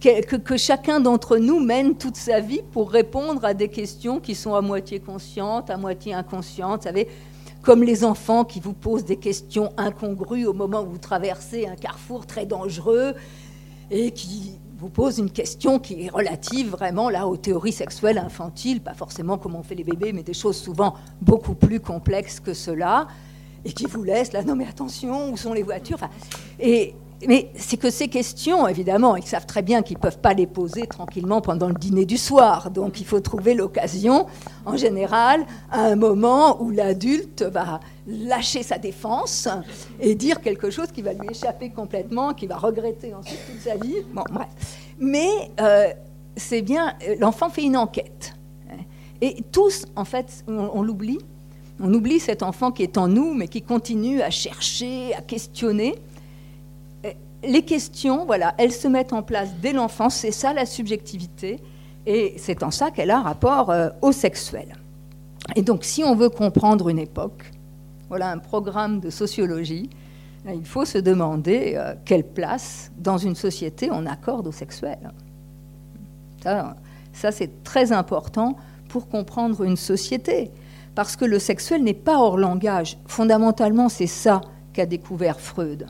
que, 0.02 0.58
chacun 0.58 1.00
d'entre 1.00 1.38
nous 1.38 1.60
mène 1.60 1.96
toute 1.96 2.18
sa 2.18 2.40
vie 2.40 2.62
pour 2.74 2.92
répondre 2.92 3.44
à 3.46 3.54
des 3.54 3.70
questions 3.70 4.20
qui 4.20 4.36
sont 4.36 4.54
à 4.54 4.62
moitié 4.62 5.00
conscientes, 5.00 5.70
à 5.70 5.78
moitié 5.78 6.14
inconscientes. 6.14 6.82
Vous 6.82 6.88
savez, 6.88 7.08
comme 7.64 7.84
les 7.84 8.04
enfants 8.04 8.44
qui 8.44 8.60
vous 8.60 8.74
posent 8.74 9.06
des 9.06 9.16
questions 9.16 9.72
incongrues 9.78 10.46
au 10.46 10.54
moment 10.54 10.82
où 10.84 10.92
vous 10.92 10.98
traversez 10.98 11.66
un 11.66 11.76
carrefour 11.76 12.28
très 12.28 12.46
dangereux 12.46 13.16
et 13.90 14.12
qui 14.12 14.60
vous 14.86 14.92
pose 14.92 15.18
une 15.18 15.32
question 15.32 15.80
qui 15.80 16.04
est 16.04 16.10
relative 16.10 16.70
vraiment 16.70 17.10
là 17.10 17.26
aux 17.26 17.38
théories 17.38 17.72
sexuelles 17.72 18.20
infantiles, 18.20 18.82
pas 18.82 18.94
forcément 18.94 19.40
comment 19.40 19.62
on 19.62 19.64
fait 19.64 19.74
les 19.74 19.84
bébés, 19.84 20.14
mais 20.14 20.22
des 20.22 20.36
choses 20.36 20.58
souvent 20.58 20.94
beaucoup 21.24 21.56
plus 21.56 21.80
complexes 21.80 22.40
que 22.40 22.54
cela, 22.54 23.08
et 23.66 23.72
qui 23.72 23.88
vous 23.88 24.04
laisse 24.04 24.32
là, 24.32 24.44
non 24.44 24.56
mais 24.56 24.68
attention, 24.68 25.32
où 25.32 25.38
sont 25.38 25.54
les 25.54 25.64
voitures? 25.64 25.98
Et, 26.60 26.94
mais 27.28 27.52
c'est 27.56 27.78
que 27.78 27.90
ces 27.90 28.08
questions, 28.08 28.68
évidemment, 28.68 29.16
ils 29.16 29.26
savent 29.26 29.46
très 29.46 29.62
bien 29.62 29.82
qu'ils 29.82 29.98
ne 29.98 30.02
peuvent 30.02 30.20
pas 30.20 30.34
les 30.34 30.48
poser 30.48 30.86
tranquillement 30.86 31.42
pendant 31.42 31.68
le 31.68 31.74
dîner 31.74 32.06
du 32.06 32.18
soir. 32.18 32.72
Donc 32.72 33.00
il 33.00 33.06
faut 33.06 33.20
trouver 33.20 33.54
l'occasion, 33.54 34.28
en 34.66 34.76
général, 34.76 35.46
à 35.72 35.82
un 35.86 35.96
moment 35.96 36.62
où 36.62 36.72
l'adulte 36.72 37.42
va 37.44 37.80
lâcher 38.08 38.64
sa 38.64 38.78
défense 38.78 39.48
et 40.00 40.14
dire 40.16 40.42
quelque 40.42 40.70
chose 40.70 40.88
qui 40.92 41.02
va 41.02 41.14
lui 41.14 41.28
échapper 41.30 41.70
complètement, 41.70 42.34
qui 42.34 42.48
va 42.48 42.58
regretter 42.58 43.14
ensuite 43.14 43.40
toute 43.50 43.62
sa 43.62 43.78
vie. 43.78 43.96
Bon, 44.14 44.24
bref. 44.32 44.48
Mais 45.00 45.30
euh, 45.62 45.88
c'est 46.36 46.62
bien, 46.62 46.94
l'enfant 47.20 47.50
fait 47.50 47.64
une 47.64 47.78
enquête. 47.78 48.34
Et 49.22 49.38
tous, 49.52 49.86
en 49.96 50.04
fait, 50.06 50.44
on 50.48 50.82
l'oublie. 50.82 51.20
On 51.80 51.94
oublie 51.94 52.20
cet 52.20 52.44
enfant 52.44 52.72
qui 52.72 52.84
est 52.84 52.98
en 52.98 53.08
nous, 53.08 53.34
mais 53.34 53.48
qui 53.48 53.62
continue 53.62 54.22
à 54.22 54.30
chercher, 54.30 55.14
à 55.16 55.22
questionner 55.22 55.96
les 57.44 57.64
questions, 57.64 58.26
voilà, 58.26 58.54
elles 58.58 58.72
se 58.72 58.88
mettent 58.88 59.14
en 59.14 59.24
place 59.24 59.50
dès 59.62 59.74
l'enfance, 59.74 60.16
c'est 60.16 60.32
ça 60.32 60.54
la 60.54 60.66
subjectivité, 60.66 61.60
et 62.06 62.36
c'est 62.38 62.64
en 62.64 62.72
ça 62.72 62.92
qu'elle 62.92 63.12
a 63.12 63.22
rapport 63.22 63.70
euh, 63.70 63.90
au 64.02 64.12
sexuel. 64.12 64.76
Et 65.56 65.62
donc, 65.62 65.84
si 65.84 66.04
on 66.04 66.16
veut 66.16 66.30
comprendre 66.30 66.90
une 66.90 67.00
époque, 67.00 67.52
voilà 68.10 68.32
un 68.32 68.38
programme 68.38 69.00
de 69.00 69.10
sociologie, 69.10 69.90
il 70.48 70.66
faut 70.66 70.86
se 70.86 71.00
demander 71.00 71.74
euh, 71.76 71.96
quelle 72.06 72.24
place 72.24 72.92
dans 72.98 73.18
une 73.18 73.36
société 73.36 73.90
on 73.92 74.06
accorde 74.06 74.48
au 74.48 74.52
sexuel. 74.52 75.12
Ça 76.44 77.32
c'est 77.32 77.64
très 77.64 77.92
important 77.92 78.56
pour 78.88 79.08
comprendre 79.10 79.64
une 79.64 79.78
société, 79.78 80.52
parce 80.94 81.16
que 81.16 81.26
le 81.26 81.40
sexuel 81.40 81.84
n'est 81.84 81.96
pas 81.96 82.20
hors 82.20 82.38
langage. 82.38 82.98
Fondamentalement, 83.08 83.90
c'est 83.90 84.08
ça 84.08 84.42
qu'a 84.72 84.86
découvert 84.86 85.40
Freud. 85.40 85.88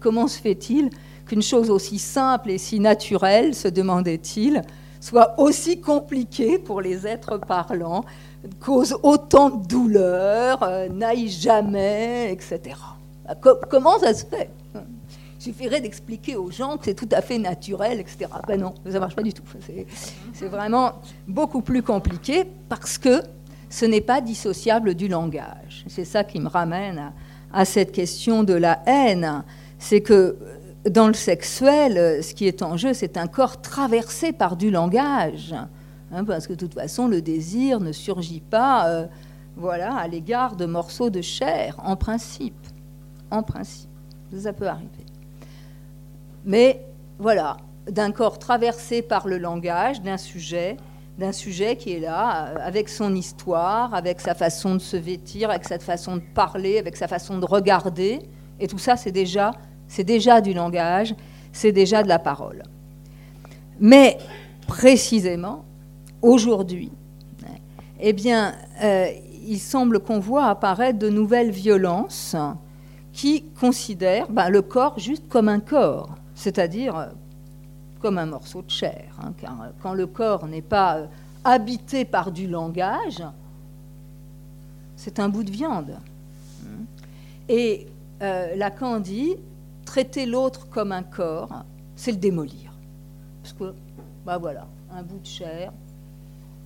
Comment 0.00 0.26
se 0.26 0.38
fait-il 0.38 0.90
qu'une 1.26 1.42
chose 1.42 1.70
aussi 1.70 1.98
simple 1.98 2.50
et 2.50 2.58
si 2.58 2.80
naturelle, 2.80 3.54
se 3.54 3.68
demandait-il, 3.68 4.62
soit 5.00 5.38
aussi 5.38 5.80
compliquée 5.80 6.58
pour 6.58 6.80
les 6.80 7.06
êtres 7.06 7.38
parlants, 7.38 8.04
cause 8.60 8.96
autant 9.02 9.50
de 9.50 9.66
douleur, 9.66 10.62
euh, 10.62 10.88
n'aille 10.88 11.28
jamais, 11.28 12.32
etc. 12.32 12.76
Bah, 13.24 13.36
comment 13.68 13.98
ça 13.98 14.14
se 14.14 14.24
fait? 14.26 14.50
Il 14.74 15.42
suffirait 15.42 15.80
d'expliquer 15.80 16.36
aux 16.36 16.50
gens 16.50 16.76
que 16.76 16.84
c'est 16.84 16.94
tout 16.94 17.08
à 17.12 17.22
fait 17.22 17.38
naturel, 17.38 17.98
etc. 17.98 18.26
Ben 18.46 18.60
non, 18.60 18.74
ça 18.84 18.92
ne 18.92 18.98
marche 18.98 19.16
pas 19.16 19.22
du 19.22 19.32
tout. 19.32 19.42
C'est 20.34 20.48
vraiment 20.48 20.92
beaucoup 21.26 21.62
plus 21.62 21.82
compliqué 21.82 22.44
parce 22.68 22.98
que 22.98 23.22
ce 23.70 23.86
n'est 23.86 24.02
pas 24.02 24.20
dissociable 24.20 24.94
du 24.94 25.08
langage. 25.08 25.84
C'est 25.86 26.04
ça 26.04 26.24
qui 26.24 26.40
me 26.40 26.48
ramène 26.48 26.98
à, 26.98 27.12
à 27.54 27.64
cette 27.64 27.92
question 27.92 28.42
de 28.42 28.52
la 28.52 28.82
haine. 28.84 29.42
C'est 29.80 30.02
que 30.02 30.38
dans 30.88 31.08
le 31.08 31.14
sexuel, 31.14 32.22
ce 32.22 32.32
qui 32.32 32.46
est 32.46 32.62
en 32.62 32.76
jeu, 32.76 32.94
c'est 32.94 33.16
un 33.16 33.26
corps 33.26 33.60
traversé 33.60 34.32
par 34.32 34.56
du 34.56 34.70
langage. 34.70 35.54
Hein, 36.12 36.24
parce 36.24 36.46
que 36.46 36.52
de 36.52 36.58
toute 36.58 36.74
façon, 36.74 37.08
le 37.08 37.22
désir 37.22 37.80
ne 37.80 37.92
surgit 37.92 38.40
pas 38.40 38.88
euh, 38.88 39.06
voilà, 39.56 39.94
à 39.96 40.08
l'égard 40.08 40.56
de 40.56 40.66
morceaux 40.66 41.10
de 41.10 41.20
chair, 41.20 41.76
en 41.84 41.96
principe. 41.96 42.66
En 43.30 43.42
principe. 43.42 43.90
Ça 44.36 44.52
peut 44.52 44.68
arriver. 44.68 45.06
Mais 46.44 46.84
voilà, 47.18 47.58
d'un 47.88 48.12
corps 48.12 48.38
traversé 48.38 49.02
par 49.02 49.28
le 49.28 49.38
langage, 49.38 50.02
d'un 50.02 50.16
sujet, 50.16 50.76
d'un 51.18 51.32
sujet 51.32 51.76
qui 51.76 51.92
est 51.92 52.00
là, 52.00 52.48
euh, 52.48 52.54
avec 52.60 52.88
son 52.88 53.14
histoire, 53.14 53.94
avec 53.94 54.20
sa 54.20 54.34
façon 54.34 54.74
de 54.74 54.80
se 54.80 54.96
vêtir, 54.96 55.50
avec 55.50 55.64
sa 55.64 55.78
façon 55.78 56.16
de 56.16 56.22
parler, 56.34 56.78
avec 56.78 56.96
sa 56.96 57.06
façon 57.06 57.38
de 57.38 57.44
regarder. 57.44 58.20
Et 58.58 58.66
tout 58.66 58.78
ça, 58.78 58.96
c'est 58.96 59.12
déjà, 59.12 59.52
c'est 59.90 60.04
déjà 60.04 60.40
du 60.40 60.52
langage, 60.52 61.16
c'est 61.52 61.72
déjà 61.72 62.04
de 62.04 62.08
la 62.08 62.20
parole. 62.20 62.62
Mais 63.80 64.18
précisément, 64.68 65.64
aujourd'hui, 66.22 66.92
eh 67.98 68.12
bien, 68.12 68.54
euh, 68.84 69.08
il 69.48 69.58
semble 69.58 69.98
qu'on 69.98 70.20
voit 70.20 70.46
apparaître 70.46 71.00
de 71.00 71.10
nouvelles 71.10 71.50
violences 71.50 72.36
qui 73.12 73.42
considèrent 73.60 74.30
ben, 74.30 74.48
le 74.48 74.62
corps 74.62 74.96
juste 74.96 75.28
comme 75.28 75.48
un 75.48 75.58
corps, 75.58 76.14
c'est-à-dire 76.36 76.96
euh, 76.96 77.06
comme 77.98 78.16
un 78.16 78.26
morceau 78.26 78.62
de 78.62 78.70
chair. 78.70 79.06
Hein, 79.20 79.32
euh, 79.42 79.70
quand 79.82 79.92
le 79.92 80.06
corps 80.06 80.46
n'est 80.46 80.62
pas 80.62 81.00
habité 81.42 82.04
par 82.04 82.30
du 82.30 82.46
langage, 82.46 83.24
c'est 84.94 85.18
un 85.18 85.28
bout 85.28 85.42
de 85.42 85.50
viande. 85.50 85.96
Et 87.48 87.88
Lacan 88.20 89.00
dit 89.00 89.34
traiter 89.90 90.24
l'autre 90.24 90.68
comme 90.68 90.92
un 90.92 91.02
corps, 91.02 91.64
c'est 91.96 92.12
le 92.12 92.16
démolir. 92.18 92.70
Parce 93.42 93.52
que, 93.54 93.74
ben 94.24 94.38
voilà, 94.38 94.68
un 94.92 95.02
bout 95.02 95.18
de 95.18 95.26
chair, 95.26 95.72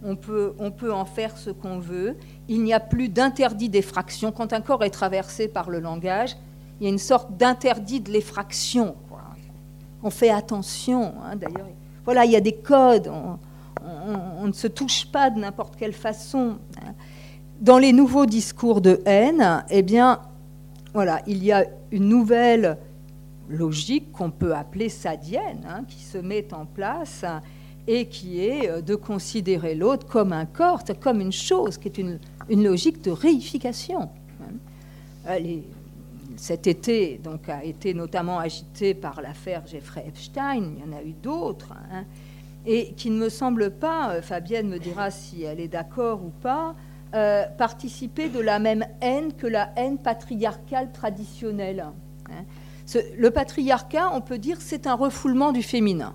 on 0.04 0.14
peut, 0.14 0.52
on 0.58 0.70
peut 0.70 0.92
en 0.92 1.06
faire 1.06 1.38
ce 1.38 1.48
qu'on 1.48 1.78
veut. 1.78 2.18
Il 2.48 2.62
n'y 2.62 2.74
a 2.74 2.80
plus 2.80 3.08
d'interdit 3.08 3.70
d'effraction. 3.70 4.30
Quand 4.30 4.52
un 4.52 4.60
corps 4.60 4.84
est 4.84 4.90
traversé 4.90 5.48
par 5.48 5.70
le 5.70 5.80
langage, 5.80 6.36
il 6.78 6.84
y 6.84 6.86
a 6.86 6.90
une 6.90 6.98
sorte 6.98 7.34
d'interdit 7.38 8.00
de 8.02 8.12
l'effraction. 8.12 8.94
On 10.02 10.10
fait 10.10 10.28
attention, 10.28 11.14
hein, 11.24 11.36
d'ailleurs. 11.36 11.68
Voilà, 12.04 12.26
il 12.26 12.32
y 12.32 12.36
a 12.36 12.42
des 12.42 12.56
codes. 12.56 13.10
On, 13.82 14.46
ne 14.46 14.52
se 14.52 14.66
touche 14.66 15.06
pas 15.06 15.30
de 15.30 15.40
n'importe 15.40 15.76
quelle 15.76 15.94
façon. 15.94 16.58
Hein. 16.76 16.92
Dans 17.62 17.78
les 17.78 17.94
nouveaux 17.94 18.26
discours 18.26 18.82
de 18.82 19.00
haine, 19.06 19.64
eh 19.70 19.82
bien, 19.82 20.20
voilà, 20.92 21.22
il 21.26 21.42
y 21.42 21.52
a 21.52 21.64
une 21.90 22.06
nouvelle 22.06 22.76
logique 23.48 24.12
qu'on 24.12 24.30
peut 24.30 24.54
appeler 24.54 24.88
sadienne, 24.88 25.66
hein, 25.68 25.84
qui 25.86 26.02
se 26.02 26.18
met 26.18 26.52
en 26.52 26.66
place 26.66 27.24
et 27.86 28.06
qui 28.06 28.44
est 28.44 28.68
euh, 28.68 28.80
de 28.80 28.94
considérer 28.94 29.74
l'autre 29.74 30.06
comme 30.06 30.32
un 30.32 30.46
corps, 30.46 30.82
comme 31.00 31.20
une 31.20 31.32
chose, 31.32 31.78
qui 31.78 31.88
est 31.88 31.98
une, 31.98 32.18
logique 32.50 33.02
de 33.02 33.10
réification. 33.10 34.10
Hein. 34.42 35.38
cet 36.36 36.66
été 36.66 37.20
a 37.48 37.64
été 37.64 37.94
notamment 37.94 38.38
agité 38.38 38.94
par 38.94 39.22
l'affaire 39.22 39.66
Jeffrey 39.66 40.04
Epstein, 40.06 40.74
il 40.76 40.84
y 40.84 40.88
en 40.88 40.96
a 40.96 41.02
eu 41.02 41.12
d'autres, 41.12 41.72
hein, 41.92 42.04
et 42.66 42.92
qui 42.94 43.10
ne 43.10 43.18
me 43.18 43.28
semble 43.28 43.70
pas, 43.70 44.14
euh, 44.14 44.22
Fabienne 44.22 44.68
me 44.68 44.78
dira 44.78 45.10
si 45.10 45.42
elle 45.42 45.60
est 45.60 45.68
d'accord 45.68 46.24
ou 46.24 46.30
pas, 46.30 46.74
euh, 47.14 47.44
participer 47.58 48.28
de 48.28 48.40
la 48.40 48.58
même 48.58 48.84
haine 49.00 49.34
que 49.34 49.46
la 49.46 49.70
haine 49.76 49.98
patriarcale 49.98 50.90
traditionnelle. 50.90 51.84
Le 53.16 53.30
patriarcat, 53.30 54.10
on 54.12 54.20
peut 54.20 54.38
dire, 54.38 54.58
c'est 54.60 54.86
un 54.86 54.94
refoulement 54.94 55.52
du 55.52 55.62
féminin 55.62 56.14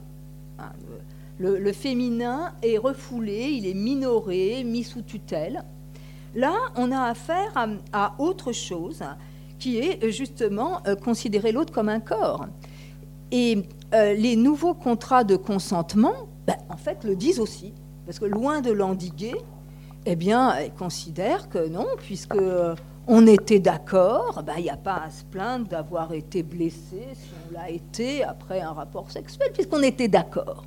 le, 1.39 1.71
féminin 1.71 2.53
est 2.61 2.77
refoulé, 2.77 3.49
il 3.51 3.65
est 3.65 3.73
minoré, 3.73 4.63
mis 4.63 4.83
sous 4.83 5.01
tutelle. 5.01 5.63
Là, 6.35 6.53
on 6.75 6.91
a 6.91 7.01
affaire 7.03 7.67
à, 7.93 8.15
autre 8.19 8.51
chose 8.51 9.03
qui 9.57 9.79
est 9.79 10.11
justement 10.11 10.81
euh, 10.87 10.95
considérer 10.95 11.51
l'autre 11.51 11.73
comme 11.73 11.89
un 11.89 11.99
corps. 11.99 12.47
Et 13.31 13.63
euh, 13.93 14.13
les 14.13 14.35
nouveaux 14.35 14.73
contrats 14.73 15.23
de 15.23 15.35
consentement, 15.35 16.13
ben, 16.45 16.55
en 16.69 16.77
fait, 16.77 17.03
le 17.03 17.15
disent 17.15 17.39
aussi. 17.39 17.73
Parce 18.05 18.19
que 18.19 18.25
loin 18.25 18.61
de 18.61 18.71
l'endiguer, 18.71 19.35
eh 20.05 20.15
bien, 20.15 20.59
ils 20.59 20.71
considèrent 20.71 21.49
que 21.49 21.67
non, 21.67 21.87
puisque 21.97 22.35
euh, 22.35 22.75
on 23.11 23.25
était 23.25 23.59
d'accord, 23.59 24.43
ben, 24.45 24.53
il 24.57 24.63
n'y 24.63 24.69
a 24.69 24.77
pas 24.77 25.01
à 25.05 25.09
se 25.09 25.23
plaindre 25.23 25.67
d'avoir 25.67 26.13
été 26.13 26.43
blessé 26.43 27.07
si 27.15 27.29
on 27.49 27.53
l'a 27.53 27.71
été 27.71 28.23
après 28.23 28.61
un 28.61 28.71
rapport 28.71 29.09
sexuel, 29.09 29.49
puisqu'on 29.51 29.81
était 29.81 30.07
d'accord. 30.07 30.63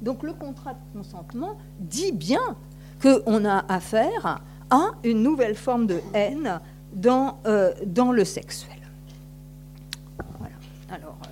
Donc 0.00 0.22
le 0.22 0.32
contrat 0.32 0.72
de 0.72 0.98
consentement 0.98 1.58
dit 1.78 2.12
bien 2.12 2.56
qu'on 3.02 3.44
a 3.44 3.66
affaire 3.68 4.40
à 4.70 4.92
une 5.04 5.22
nouvelle 5.22 5.54
forme 5.54 5.86
de 5.86 6.00
haine 6.14 6.60
dans, 6.94 7.38
euh, 7.46 7.74
le 7.84 8.24
sexuel. 8.24 8.78
Alors, 10.88 11.18
euh, 11.24 11.28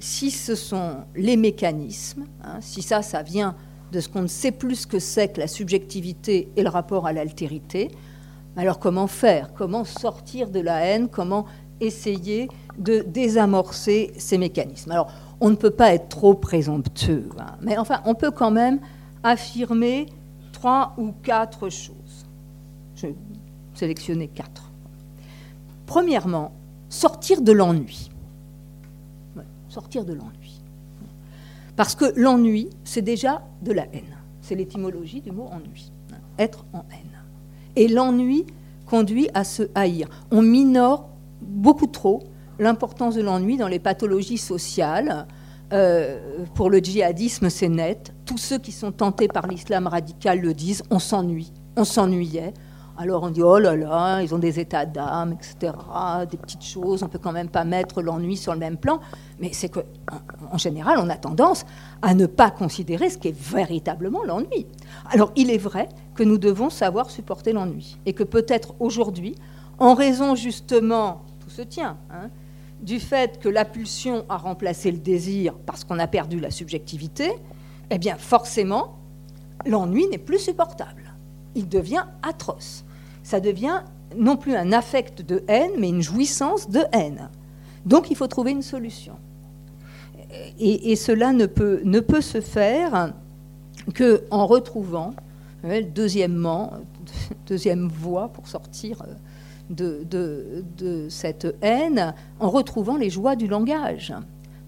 si 0.00 0.32
ce 0.32 0.56
sont 0.56 1.04
les 1.14 1.36
mécanismes, 1.36 2.26
hein, 2.42 2.58
si 2.60 2.82
ça, 2.82 3.02
ça 3.02 3.22
vient 3.22 3.54
de 3.92 4.00
ce 4.00 4.08
qu'on 4.08 4.22
ne 4.22 4.26
sait 4.26 4.52
plus 4.52 4.74
ce 4.74 4.86
que 4.88 4.98
c'est 4.98 5.28
que 5.28 5.40
la 5.40 5.46
subjectivité 5.46 6.48
et 6.56 6.62
le 6.64 6.68
rapport 6.68 7.06
à 7.06 7.12
l'altérité, 7.12 7.92
alors 8.58 8.80
comment 8.80 9.06
faire? 9.06 9.54
Comment 9.54 9.84
sortir 9.84 10.50
de 10.50 10.58
la 10.58 10.84
haine? 10.84 11.08
Comment 11.08 11.46
essayer 11.80 12.48
de 12.76 13.04
désamorcer 13.06 14.12
ces 14.18 14.36
mécanismes? 14.36 14.90
Alors, 14.90 15.12
on 15.40 15.50
ne 15.50 15.54
peut 15.54 15.70
pas 15.70 15.94
être 15.94 16.08
trop 16.08 16.34
présomptueux, 16.34 17.28
hein. 17.38 17.56
mais 17.62 17.78
enfin, 17.78 18.02
on 18.04 18.16
peut 18.16 18.32
quand 18.32 18.50
même 18.50 18.80
affirmer 19.22 20.06
trois 20.52 20.94
ou 20.98 21.12
quatre 21.22 21.68
choses. 21.68 22.26
Je 22.96 23.06
vais 23.06 23.14
sélectionner 23.74 24.26
quatre. 24.26 24.72
Premièrement, 25.86 26.50
sortir 26.88 27.42
de 27.42 27.52
l'ennui. 27.52 28.10
sortir 29.68 30.04
de 30.04 30.14
l'ennui. 30.14 30.60
Parce 31.76 31.94
que 31.94 32.12
l'ennui, 32.16 32.70
c'est 32.82 33.02
déjà 33.02 33.44
de 33.62 33.70
la 33.70 33.84
haine. 33.94 34.16
C'est 34.40 34.56
l'étymologie 34.56 35.20
du 35.20 35.30
mot 35.30 35.48
ennui. 35.52 35.92
Hein. 36.12 36.16
être 36.38 36.64
en 36.72 36.84
haine. 36.90 37.07
Et 37.78 37.86
l'ennui 37.86 38.44
conduit 38.86 39.28
à 39.34 39.44
se 39.44 39.62
haïr. 39.76 40.08
On 40.32 40.42
minore 40.42 41.10
beaucoup 41.40 41.86
trop 41.86 42.24
l'importance 42.58 43.14
de 43.14 43.22
l'ennui 43.22 43.56
dans 43.56 43.68
les 43.68 43.78
pathologies 43.78 44.36
sociales. 44.36 45.28
Euh, 45.72 46.44
pour 46.54 46.70
le 46.70 46.78
djihadisme, 46.78 47.48
c'est 47.50 47.68
net. 47.68 48.12
Tous 48.26 48.36
ceux 48.36 48.58
qui 48.58 48.72
sont 48.72 48.90
tentés 48.90 49.28
par 49.28 49.46
l'islam 49.46 49.86
radical 49.86 50.40
le 50.40 50.54
disent, 50.54 50.82
on 50.90 50.98
s'ennuie, 50.98 51.52
on 51.76 51.84
s'ennuyait. 51.84 52.52
Alors 53.00 53.22
on 53.22 53.30
dit, 53.30 53.42
oh 53.42 53.60
là 53.60 53.76
là, 53.76 54.22
ils 54.22 54.34
ont 54.34 54.38
des 54.38 54.58
états 54.58 54.84
d'âme, 54.84 55.34
etc., 55.34 55.72
des 56.28 56.36
petites 56.36 56.64
choses, 56.64 57.04
on 57.04 57.08
peut 57.08 57.20
quand 57.20 57.30
même 57.30 57.48
pas 57.48 57.62
mettre 57.62 58.02
l'ennui 58.02 58.36
sur 58.36 58.54
le 58.54 58.58
même 58.58 58.76
plan. 58.76 58.98
Mais 59.38 59.50
c'est 59.52 59.68
que, 59.68 59.78
en 60.50 60.58
général, 60.58 60.98
on 60.98 61.08
a 61.08 61.16
tendance 61.16 61.64
à 62.02 62.14
ne 62.14 62.26
pas 62.26 62.50
considérer 62.50 63.08
ce 63.08 63.18
qui 63.18 63.28
est 63.28 63.40
véritablement 63.40 64.24
l'ennui. 64.24 64.66
Alors 65.12 65.30
il 65.36 65.52
est 65.52 65.58
vrai 65.58 65.88
que 66.18 66.24
nous 66.24 66.36
devons 66.36 66.68
savoir 66.68 67.10
supporter 67.10 67.52
l'ennui. 67.52 67.96
Et 68.04 68.12
que 68.12 68.24
peut-être 68.24 68.74
aujourd'hui, 68.80 69.36
en 69.78 69.94
raison 69.94 70.34
justement, 70.34 71.22
tout 71.38 71.48
se 71.48 71.62
tient, 71.62 71.96
hein, 72.10 72.28
du 72.82 72.98
fait 72.98 73.38
que 73.38 73.48
la 73.48 73.64
pulsion 73.64 74.24
a 74.28 74.36
remplacé 74.36 74.90
le 74.90 74.98
désir 74.98 75.54
parce 75.64 75.84
qu'on 75.84 76.00
a 76.00 76.08
perdu 76.08 76.40
la 76.40 76.50
subjectivité, 76.50 77.30
eh 77.90 77.98
bien 77.98 78.16
forcément, 78.16 78.98
l'ennui 79.64 80.08
n'est 80.08 80.18
plus 80.18 80.40
supportable. 80.40 81.14
il 81.54 81.68
devient 81.68 82.04
atroce. 82.22 82.84
Ça 83.22 83.38
devient 83.38 83.82
non 84.16 84.36
plus 84.36 84.56
un 84.56 84.72
affect 84.72 85.22
de 85.22 85.44
haine, 85.46 85.70
mais 85.78 85.88
une 85.88 86.02
jouissance 86.02 86.68
de 86.68 86.80
haine. 86.92 87.30
Donc 87.86 88.10
il 88.10 88.16
faut 88.16 88.26
trouver 88.26 88.50
une 88.50 88.62
solution. 88.62 89.14
Et, 90.58 90.96
cela 90.96 91.32
ne 91.32 91.46
peut, 91.46 91.80
ne 91.84 92.00
peut 92.00 92.20
se 92.20 92.40
faire 92.40 93.14
qu'en 93.94 94.46
retrouvant, 94.46 95.14
deuxièmement, 95.62 96.72
deuxième 97.46 97.88
voie 97.88 98.28
pour 98.28 98.46
sortir 98.48 99.02
de, 99.70 100.04
de, 100.08 100.64
de, 100.76 101.08
cette 101.08 101.56
haine, 101.60 102.14
en 102.40 102.50
retrouvant 102.50 102.96
les 102.96 103.10
joies 103.10 103.36
du 103.36 103.46
langage. 103.46 104.14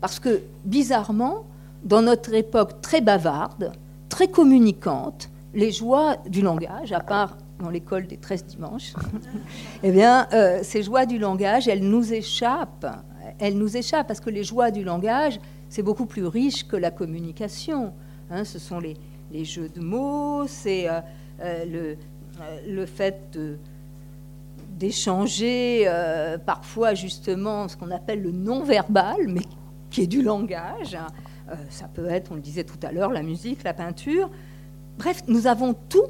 Parce 0.01 0.21
que, 0.21 0.43
bizarrement, 0.65 1.45
dans 1.85 2.03
notre 2.03 2.35
époque 2.35 2.81
très 2.83 3.01
bavarde, 3.01 3.73
très 4.09 4.29
communicante, 4.29 5.31
les 5.55 5.73
joies 5.73 6.17
du 6.29 6.43
langage, 6.43 6.93
à 6.93 7.01
part 7.01 7.37
dans 7.59 7.71
l'école 7.71 8.07
des 8.07 8.17
13 8.17 8.45
dimanches, 8.47 8.95
eh 9.83 9.91
bien, 9.91 10.27
euh, 10.33 10.61
ces 10.63 10.83
joies 10.83 11.07
du 11.07 11.19
langage, 11.19 11.69
elles 11.69 11.87
nous 11.87 12.13
échappent. 12.13 12.87
Elles 13.39 13.57
nous 13.57 13.77
échappent 13.77 14.07
parce 14.07 14.21
que 14.21 14.31
les 14.31 14.45
joies 14.45 14.71
du 14.71 14.85
langage, 14.85 15.41
c'est 15.69 15.83
beaucoup 15.83 16.07
plus 16.07 16.27
riche 16.27 16.67
que 16.67 16.77
la 16.77 16.91
communication. 16.91 17.93
Hein. 18.31 18.45
ce 18.45 18.59
sont 18.59 18.79
les, 18.79 18.95
les, 19.31 19.45
jeux 19.45 19.69
de 19.69 19.81
mots, 19.81 20.47
c'est 20.47 20.89
euh, 20.89 21.01
euh, 21.41 21.65
le, 21.65 21.97
le, 22.73 22.87
fait 22.87 23.39
d'échanger 24.79 25.91
parfois 26.47 26.95
justement 26.95 27.69
ce 27.69 27.77
qu'on 27.77 27.91
appelle 27.91 28.23
le 28.23 28.33
non-verbal, 28.33 29.29
mais 29.29 29.43
qui 29.91 30.03
est 30.03 30.07
du 30.07 30.23
langage. 30.23 30.97
ça 31.69 31.89
peut 31.93 32.07
être, 32.07 32.33
on 32.33 32.37
le 32.37 32.41
disait 32.41 32.65
tout 32.65 32.79
à 32.83 32.93
l'heure, 32.93 33.13
la 33.13 33.23
musique, 33.23 33.63
la 33.63 33.75
peinture. 33.75 34.31
Bref, 34.99 35.23
nous 35.29 35.47
avons 35.47 35.75
tout 35.89 36.09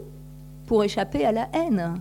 pour 0.67 0.85
échapper 0.85 1.25
à 1.25 1.33
la 1.33 1.49
haine. 1.53 2.01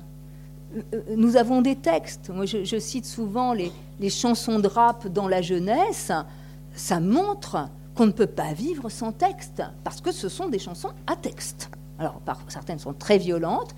Nous 1.15 1.37
avons 1.37 1.63
des 1.63 1.75
textes. 1.75 2.29
Moi, 2.29 2.45
je, 2.45 2.77
cite 2.77 3.05
souvent 3.05 3.53
les, 3.53 3.71
chansons 4.09 4.59
de 4.59 4.67
rap 4.67 5.07
dans 5.07 5.27
la 5.27 5.41
jeunesse. 5.41 6.11
Ça 6.75 6.99
montre 6.99 7.67
qu'on 7.99 8.05
ne 8.05 8.11
peut 8.13 8.27
pas 8.27 8.53
vivre 8.53 8.87
sans 8.87 9.11
texte, 9.11 9.61
parce 9.83 9.99
que 9.99 10.13
ce 10.13 10.29
sont 10.29 10.47
des 10.47 10.57
chansons 10.57 10.91
à 11.05 11.17
texte. 11.17 11.69
Alors, 11.99 12.21
certaines 12.47 12.79
sont 12.79 12.93
très 12.93 13.17
violentes, 13.17 13.75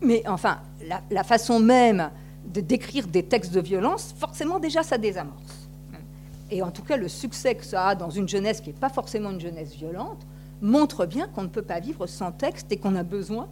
mais 0.00 0.24
enfin, 0.26 0.58
la, 1.08 1.22
façon 1.22 1.60
même 1.60 2.10
de 2.44 2.60
décrire 2.60 3.06
des 3.06 3.22
textes 3.22 3.52
de 3.52 3.60
violence, 3.60 4.16
forcément, 4.18 4.58
déjà, 4.58 4.82
ça 4.82 4.98
désamorce. 4.98 5.68
Et 6.50 6.60
en 6.60 6.72
tout 6.72 6.82
cas, 6.82 6.96
le 6.96 7.06
succès 7.06 7.54
que 7.54 7.64
ça 7.64 7.86
a 7.86 7.94
dans 7.94 8.10
une 8.10 8.28
jeunesse 8.28 8.60
qui 8.60 8.70
n'est 8.70 8.80
pas 8.80 8.88
forcément 8.88 9.30
une 9.30 9.40
jeunesse 9.40 9.76
violente 9.76 10.26
montre 10.60 11.06
bien 11.06 11.28
qu'on 11.28 11.42
ne 11.42 11.48
peut 11.48 11.62
pas 11.62 11.78
vivre 11.78 12.08
sans 12.08 12.32
texte 12.32 12.72
et 12.72 12.78
qu'on 12.78 12.96
a 12.96 13.04
besoin 13.04 13.46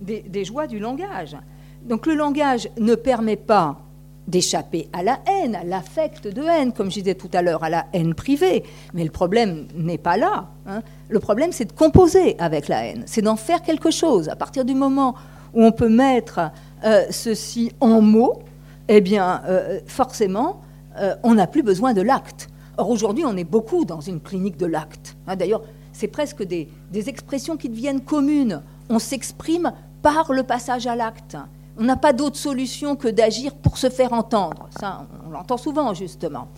des, 0.00 0.44
joies 0.44 0.68
du 0.68 0.78
langage. 0.78 1.36
Donc 1.82 2.06
le 2.06 2.14
langage 2.14 2.68
ne 2.78 2.94
permet 2.94 3.34
pas 3.34 3.80
d'échapper 4.28 4.88
à 4.92 5.02
la 5.02 5.20
haine, 5.26 5.54
à 5.54 5.64
l'affect 5.64 6.26
de 6.26 6.42
haine, 6.42 6.72
comme 6.72 6.90
je 6.90 7.00
disais 7.00 7.14
tout 7.14 7.30
à 7.32 7.42
l'heure, 7.42 7.62
à 7.62 7.70
la 7.70 7.86
haine 7.92 8.14
privée. 8.14 8.64
Mais 8.94 9.04
le 9.04 9.10
problème 9.10 9.66
n'est 9.74 9.98
pas 9.98 10.16
là. 10.16 10.48
Hein. 10.66 10.82
Le 11.08 11.20
problème, 11.20 11.52
c'est 11.52 11.66
de 11.66 11.72
composer 11.72 12.36
avec 12.38 12.68
la 12.68 12.84
haine, 12.84 13.04
c'est 13.06 13.22
d'en 13.22 13.36
faire 13.36 13.62
quelque 13.62 13.90
chose. 13.90 14.28
À 14.28 14.36
partir 14.36 14.64
du 14.64 14.74
moment 14.74 15.14
où 15.54 15.62
on 15.64 15.72
peut 15.72 15.88
mettre 15.88 16.40
euh, 16.84 17.04
ceci 17.10 17.72
en 17.80 18.00
mots, 18.00 18.42
eh 18.88 19.00
bien, 19.00 19.42
euh, 19.46 19.80
forcément, 19.86 20.60
euh, 20.98 21.14
on 21.22 21.34
n'a 21.34 21.46
plus 21.46 21.62
besoin 21.62 21.92
de 21.92 22.02
l'acte. 22.02 22.48
Or, 22.78 22.90
aujourd'hui, 22.90 23.24
on 23.26 23.36
est 23.36 23.44
beaucoup 23.44 23.84
dans 23.84 24.00
une 24.00 24.20
clinique 24.20 24.56
de 24.56 24.66
l'acte. 24.66 25.16
Hein. 25.26 25.36
D'ailleurs, 25.36 25.62
c'est 25.92 26.08
presque 26.08 26.42
des, 26.42 26.68
des 26.92 27.08
expressions 27.08 27.56
qui 27.56 27.68
deviennent 27.68 28.02
communes. 28.02 28.62
On 28.90 28.98
s'exprime 28.98 29.72
par 30.02 30.32
le 30.32 30.42
passage 30.42 30.86
à 30.86 30.94
l'acte. 30.94 31.36
On 31.78 31.84
n'a 31.84 31.96
pas 31.96 32.12
d'autre 32.12 32.36
solution 32.36 32.96
que 32.96 33.08
d'agir 33.08 33.54
pour 33.54 33.78
se 33.78 33.90
faire 33.90 34.12
entendre. 34.12 34.68
Ça, 34.78 35.06
on 35.26 35.30
l'entend 35.30 35.56
souvent, 35.56 35.92
justement. 35.94 36.48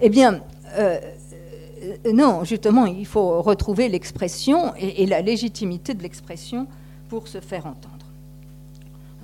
Eh 0.00 0.08
bien, 0.08 0.40
euh, 0.78 0.98
non, 2.12 2.44
justement, 2.44 2.86
il 2.86 3.06
faut 3.06 3.42
retrouver 3.42 3.88
l'expression 3.88 4.74
et, 4.76 5.06
la 5.06 5.20
légitimité 5.20 5.94
de 5.94 6.02
l'expression 6.02 6.66
pour 7.08 7.28
se 7.28 7.38
faire 7.38 7.66
entendre. 7.66 8.06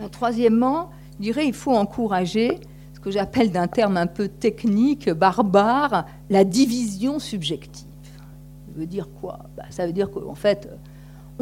Euh, 0.00 0.08
troisièmement, 0.08 0.90
je 1.18 1.24
dirais 1.24 1.46
il 1.46 1.52
faut 1.52 1.72
encourager 1.72 2.58
ce 2.94 3.00
que 3.00 3.10
j'appelle 3.10 3.50
d'un 3.50 3.66
terme 3.66 3.96
un 3.96 4.06
peu 4.06 4.28
technique, 4.28 5.10
barbare, 5.10 6.06
la 6.30 6.44
division 6.44 7.18
subjective. 7.18 7.86
Ça 8.04 8.78
veut 8.78 8.86
dire 8.86 9.08
quoi? 9.20 9.40
Bah, 9.56 9.64
Ça 9.70 9.86
veut 9.86 9.92
dire 9.92 10.10
qu'en 10.10 10.34
fait, 10.34 10.68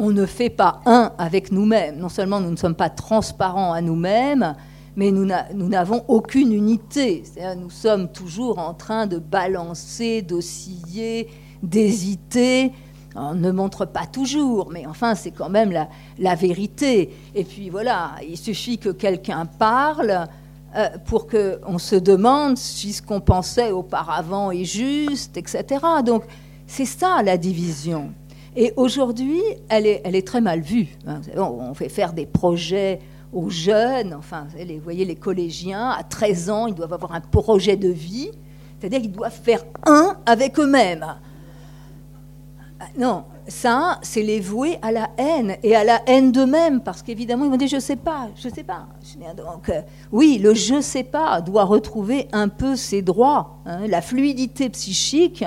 on 0.01 0.09
ne 0.09 0.25
fait 0.25 0.49
pas 0.49 0.81
un 0.87 1.13
avec 1.19 1.51
nous-mêmes. 1.51 1.97
Non 1.97 2.09
seulement 2.09 2.39
nous 2.39 2.49
ne 2.49 2.55
sommes 2.55 2.75
pas 2.75 2.89
transparents 2.89 3.71
à 3.71 3.81
nous-mêmes, 3.81 4.55
mais 4.95 5.11
nous 5.11 5.25
n'avons 5.69 6.03
aucune 6.07 6.51
unité. 6.51 7.23
Nous 7.57 7.69
sommes 7.69 8.11
toujours 8.11 8.57
en 8.57 8.73
train 8.73 9.05
de 9.05 9.19
balancer, 9.19 10.23
d'osciller, 10.23 11.29
d'hésiter. 11.61 12.71
On 13.15 13.35
ne 13.35 13.51
montre 13.51 13.85
pas 13.85 14.07
toujours, 14.07 14.71
mais 14.71 14.87
enfin, 14.87 15.13
c'est 15.13 15.29
quand 15.29 15.49
même 15.49 15.71
la, 16.17 16.35
vérité. 16.35 17.13
Et 17.35 17.43
puis 17.43 17.69
voilà, 17.69 18.13
il 18.27 18.37
suffit 18.37 18.79
que 18.79 18.89
quelqu'un 18.89 19.45
parle 19.45 20.27
euh, 20.75 20.89
pour 21.05 21.27
qu'on 21.27 21.77
se 21.77 21.95
demande 21.95 22.57
si 22.57 22.93
ce 22.93 23.03
qu'on 23.03 23.21
pensait 23.21 23.71
auparavant 23.71 24.49
est 24.49 24.65
juste, 24.65 25.37
etc. 25.37 25.63
Donc, 26.03 26.23
c'est 26.65 26.85
ça 26.85 27.21
la 27.21 27.37
division. 27.37 28.11
Et 28.55 28.73
aujourd'hui, 28.75 29.41
elle 29.69 29.85
est, 29.87 30.27
très 30.27 30.41
mal 30.41 30.61
vue. 30.61 30.89
Hein. 31.07 31.21
On 31.37 31.73
fait 31.73 31.89
faire 31.89 32.13
des 32.13 32.25
projets 32.25 32.99
aux 33.31 33.49
jeunes, 33.49 34.13
enfin, 34.13 34.47
vous 34.53 34.83
voyez, 34.83 35.05
les 35.05 35.15
collégiens, 35.15 35.89
à 35.89 36.03
13 36.03 36.49
ans, 36.49 36.67
ils 36.67 36.75
doivent 36.75 36.93
avoir 36.93 37.13
un 37.13 37.21
projet 37.21 37.77
de 37.77 37.87
vie, 37.87 38.29
c'est-à-dire 38.79 38.99
qu'ils 38.99 39.11
doivent 39.11 39.31
faire 39.31 39.63
un 39.85 40.17
avec 40.25 40.59
eux-mêmes. 40.59 41.05
Non, 42.97 43.23
ça, 43.47 43.99
c'est 44.01 44.23
les 44.23 44.41
vouer 44.41 44.79
à 44.81 44.91
la 44.91 45.11
haine, 45.17 45.55
et 45.63 45.75
à 45.75 45.85
la 45.85 46.01
haine 46.07 46.33
d'eux-mêmes, 46.33 46.81
parce 46.81 47.01
qu'évidemment, 47.01 47.45
ils 47.45 47.51
vont 47.51 47.57
dire, 47.57 47.69
je 47.69 47.75
ne 47.75 47.81
sais 47.81 47.95
pas, 47.95 48.29
je 48.35 48.49
ne 48.49 48.53
sais 48.53 48.63
pas. 48.63 48.87
Donc, 49.37 49.69
euh, 49.69 49.81
oui, 50.11 50.39
le 50.39 50.53
je 50.53 50.75
ne 50.75 50.81
sais 50.81 51.03
pas 51.03 51.39
doit 51.39 51.63
retrouver 51.63 52.27
un 52.33 52.49
peu 52.49 52.75
ses 52.75 53.01
droits, 53.01 53.59
hein. 53.65 53.87
la 53.87 54.01
fluidité 54.01 54.69
psychique 54.69 55.45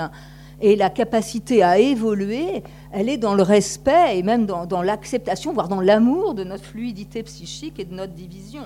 et 0.65 0.77
la 0.77 0.89
capacité 0.89 1.63
à 1.63 1.79
évoluer, 1.79 2.63
elle 2.91 3.11
est 3.11 3.19
dans 3.19 3.35
le 3.35 3.43
respect 3.43 4.19
et 4.19 4.23
même 4.23 4.47
dans, 4.47 4.81
l'acceptation, 4.81 5.53
voire 5.53 5.69
dans 5.69 5.83
l'amour 5.83 6.33
de 6.33 6.43
notre 6.43 6.65
fluidité 6.65 7.23
psychique 7.23 7.79
et 7.79 7.85
de 7.85 7.95
notre 7.95 8.15
division. 8.15 8.63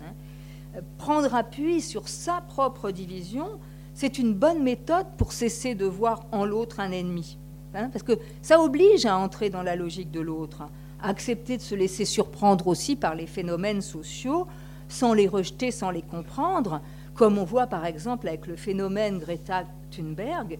Hein. 0.00 0.80
Prendre 0.96 1.34
appui 1.34 1.82
sur 1.82 2.08
sa 2.08 2.40
propre 2.40 2.90
division, 2.90 3.60
c'est 3.92 4.18
une 4.18 4.32
bonne 4.32 4.62
méthode 4.62 5.04
pour 5.18 5.32
cesser 5.32 5.74
de 5.74 5.84
voir 5.84 6.24
en 6.32 6.46
l'autre 6.46 6.80
un 6.80 6.90
ennemi. 6.90 7.36
Hein, 7.74 7.90
parce 7.92 8.02
que 8.02 8.18
ça 8.40 8.58
oblige 8.58 9.04
à 9.04 9.18
entrer 9.18 9.50
dans 9.50 9.62
la 9.62 9.76
logique 9.76 10.10
de 10.10 10.20
l'autre, 10.20 10.62
à 11.02 11.10
accepter 11.10 11.58
de 11.58 11.62
se 11.62 11.74
laisser 11.74 12.06
surprendre 12.06 12.66
aussi 12.66 12.96
par 12.96 13.14
les 13.14 13.26
phénomènes 13.26 13.82
sociaux, 13.82 14.46
sans 14.88 15.12
les 15.12 15.28
rejeter, 15.28 15.70
sans 15.70 15.90
les 15.90 16.00
comprendre, 16.00 16.80
comme 17.12 17.36
on 17.36 17.44
voit 17.44 17.66
par 17.66 17.84
exemple 17.84 18.26
avec 18.26 18.46
le 18.46 18.56
phénomène 18.56 19.18
Greta 19.18 19.64
Thunberg, 19.90 20.58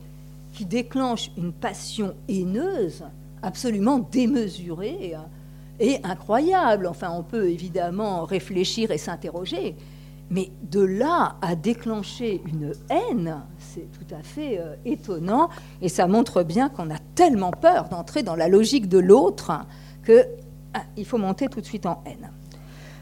qui 0.52 0.66
déclenche 0.66 1.30
une 1.36 1.52
passion 1.52 2.14
haineuse 2.28 3.04
absolument 3.42 3.98
démesurée 3.98 5.14
et 5.80 5.98
incroyable. 6.04 6.86
Enfin, 6.86 7.10
on 7.10 7.22
peut 7.22 7.48
évidemment 7.48 8.24
réfléchir 8.24 8.90
et 8.90 8.98
s'interroger, 8.98 9.74
mais 10.30 10.50
de 10.70 10.80
là 10.80 11.36
à 11.42 11.56
déclencher 11.56 12.42
une 12.46 12.72
haine, 12.88 13.42
c'est 13.58 13.90
tout 13.92 14.14
à 14.14 14.22
fait 14.22 14.58
euh, 14.58 14.74
étonnant, 14.84 15.48
et 15.80 15.88
ça 15.88 16.06
montre 16.06 16.42
bien 16.42 16.68
qu'on 16.68 16.90
a 16.90 16.98
tellement 17.14 17.50
peur 17.50 17.88
d'entrer 17.88 18.22
dans 18.22 18.36
la 18.36 18.48
logique 18.48 18.88
de 18.88 18.98
l'autre 18.98 19.52
qu'il 20.06 20.24
ah, 20.74 20.82
faut 21.04 21.18
monter 21.18 21.48
tout 21.48 21.60
de 21.60 21.66
suite 21.66 21.86
en 21.86 22.02
haine. 22.06 22.30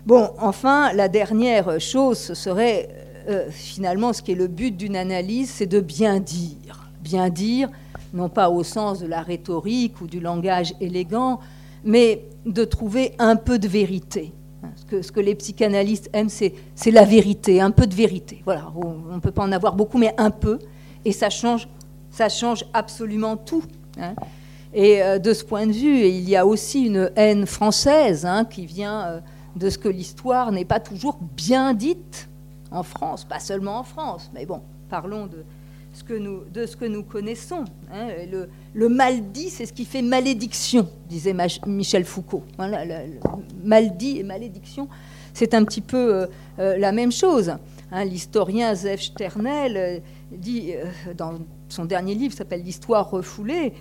Bon, 0.06 0.30
enfin, 0.38 0.92
la 0.92 1.08
dernière 1.08 1.78
chose, 1.78 2.18
ce 2.18 2.34
serait 2.34 2.88
euh, 3.28 3.50
finalement 3.50 4.12
ce 4.12 4.22
qui 4.22 4.32
est 4.32 4.36
le 4.36 4.46
but 4.46 4.74
d'une 4.74 4.96
analyse, 4.96 5.50
c'est 5.50 5.66
de 5.66 5.80
bien 5.80 6.20
dire 6.20 6.79
bien 7.02 7.28
dire, 7.28 7.68
non 8.12 8.28
pas 8.28 8.50
au 8.50 8.62
sens 8.62 9.00
de 9.00 9.06
la 9.06 9.22
rhétorique 9.22 10.00
ou 10.00 10.06
du 10.06 10.20
langage 10.20 10.74
élégant, 10.80 11.40
mais 11.84 12.24
de 12.46 12.64
trouver 12.64 13.14
un 13.18 13.36
peu 13.36 13.58
de 13.58 13.68
vérité. 13.68 14.32
Ce 15.00 15.10
que, 15.10 15.20
les 15.20 15.34
psychanalystes 15.34 16.10
aiment, 16.12 16.28
c'est, 16.28 16.54
la 16.86 17.04
vérité, 17.04 17.60
un 17.60 17.70
peu 17.70 17.86
de 17.86 17.94
vérité. 17.94 18.42
Voilà, 18.44 18.70
on 18.76 19.14
ne 19.14 19.20
peut 19.20 19.30
pas 19.30 19.42
en 19.42 19.52
avoir 19.52 19.74
beaucoup, 19.74 19.98
mais 19.98 20.14
un 20.18 20.30
peu, 20.30 20.58
et 21.04 21.12
ça 21.12 21.30
change, 21.30 21.68
ça 22.10 22.28
change 22.28 22.64
absolument 22.72 23.36
tout. 23.36 23.64
Hein. 23.98 24.14
Et 24.74 25.02
euh, 25.02 25.18
de 25.18 25.32
ce 25.32 25.44
point 25.44 25.66
de 25.66 25.72
vue, 25.72 26.06
il 26.06 26.28
y 26.28 26.36
a 26.36 26.46
aussi 26.46 26.86
une 26.86 27.10
haine 27.16 27.46
française 27.46 28.26
hein, 28.26 28.44
qui 28.44 28.66
vient 28.66 29.02
euh, 29.02 29.20
de 29.56 29.70
ce 29.70 29.78
que 29.78 29.88
l'histoire 29.88 30.52
n'est 30.52 30.64
pas 30.64 30.80
toujours 30.80 31.18
bien 31.36 31.74
dite 31.74 32.28
en 32.70 32.82
France, 32.82 33.24
pas 33.24 33.40
seulement 33.40 33.78
en 33.78 33.82
France, 33.82 34.30
mais 34.32 34.46
bon, 34.46 34.60
parlons 34.88 35.26
de, 35.26 35.44
ce 36.00 36.04
que 36.04 36.14
nous, 36.14 36.44
de 36.52 36.64
ce 36.64 36.76
que 36.76 36.86
nous 36.86 37.02
connaissons. 37.02 37.64
Hein. 37.92 38.08
Le, 38.74 38.88
mal 38.88 39.30
dit, 39.32 39.50
c'est 39.50 39.66
ce 39.66 39.72
qui 39.72 39.84
fait 39.84 40.00
malédiction, 40.00 40.88
disait 41.08 41.34
Michel 41.66 42.04
Foucault. 42.04 42.42
Le, 42.58 43.18
mal 43.62 43.96
dit 43.96 44.18
et 44.18 44.22
malédiction, 44.22 44.88
c'est 45.34 45.52
un 45.52 45.62
petit 45.64 45.82
peu 45.82 46.14
euh, 46.14 46.26
euh, 46.58 46.78
la 46.78 46.92
même 46.92 47.12
chose. 47.12 47.52
Hein. 47.92 48.04
L'historien 48.04 48.74
Zev 48.74 49.00
Sternel 49.00 49.76
euh, 49.76 49.98
dit, 50.32 50.72
dans 51.16 51.34
son 51.68 51.84
dernier 51.84 52.14
livre, 52.14 52.34
s'appelle 52.34 52.62
L'histoire 52.62 53.10
refoulée, 53.10 53.74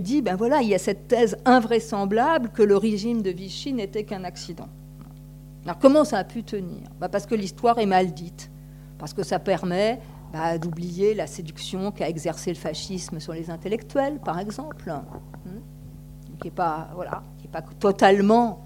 dit, 0.00 0.22
ben 0.22 0.36
voilà, 0.36 0.62
il 0.62 0.68
y 0.68 0.74
a 0.74 0.78
cette 0.78 1.08
thèse 1.08 1.36
invraisemblable 1.44 2.50
que 2.50 2.62
le 2.62 2.76
régime 2.76 3.22
de 3.22 3.30
Vichy 3.30 3.72
n'était 3.72 4.04
qu'un 4.04 4.24
accident. 4.24 4.68
Alors 5.64 5.78
comment 5.78 6.04
ça 6.04 6.18
a 6.18 6.24
pu 6.24 6.42
tenir? 6.42 6.82
Ben 7.00 7.08
Parce 7.08 7.26
que 7.26 7.34
l'histoire 7.34 7.78
est 7.78 7.86
mal 7.86 8.12
dite, 8.12 8.50
parce 8.98 9.12
que 9.12 9.24
ça 9.24 9.38
permet 9.38 9.98
bah, 10.34 10.58
d'oublier 10.58 11.14
la 11.14 11.28
séduction 11.28 11.92
qu'a 11.92 12.08
exercé 12.08 12.50
le 12.50 12.56
fascisme 12.56 13.20
sur 13.20 13.32
les 13.32 13.50
intellectuels, 13.50 14.18
par 14.18 14.40
exemple, 14.40 14.90
hein, 14.90 15.04
qui 16.40 16.48
n'est 16.48 16.50
pas, 16.50 16.90
voilà, 16.96 17.22
pas 17.52 17.62
totalement 17.62 18.64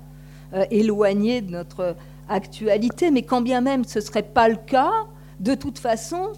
euh, 0.54 0.64
éloigné 0.70 1.42
de 1.42 1.50
notre 1.50 1.94
actualité, 2.26 3.10
mais 3.10 3.20
quand 3.20 3.42
bien 3.42 3.60
même 3.60 3.84
ce 3.84 3.98
ne 3.98 4.04
serait 4.04 4.22
pas 4.22 4.48
le 4.48 4.56
cas, 4.56 4.92
de 5.40 5.54
toute 5.54 5.78
façon, 5.78 6.32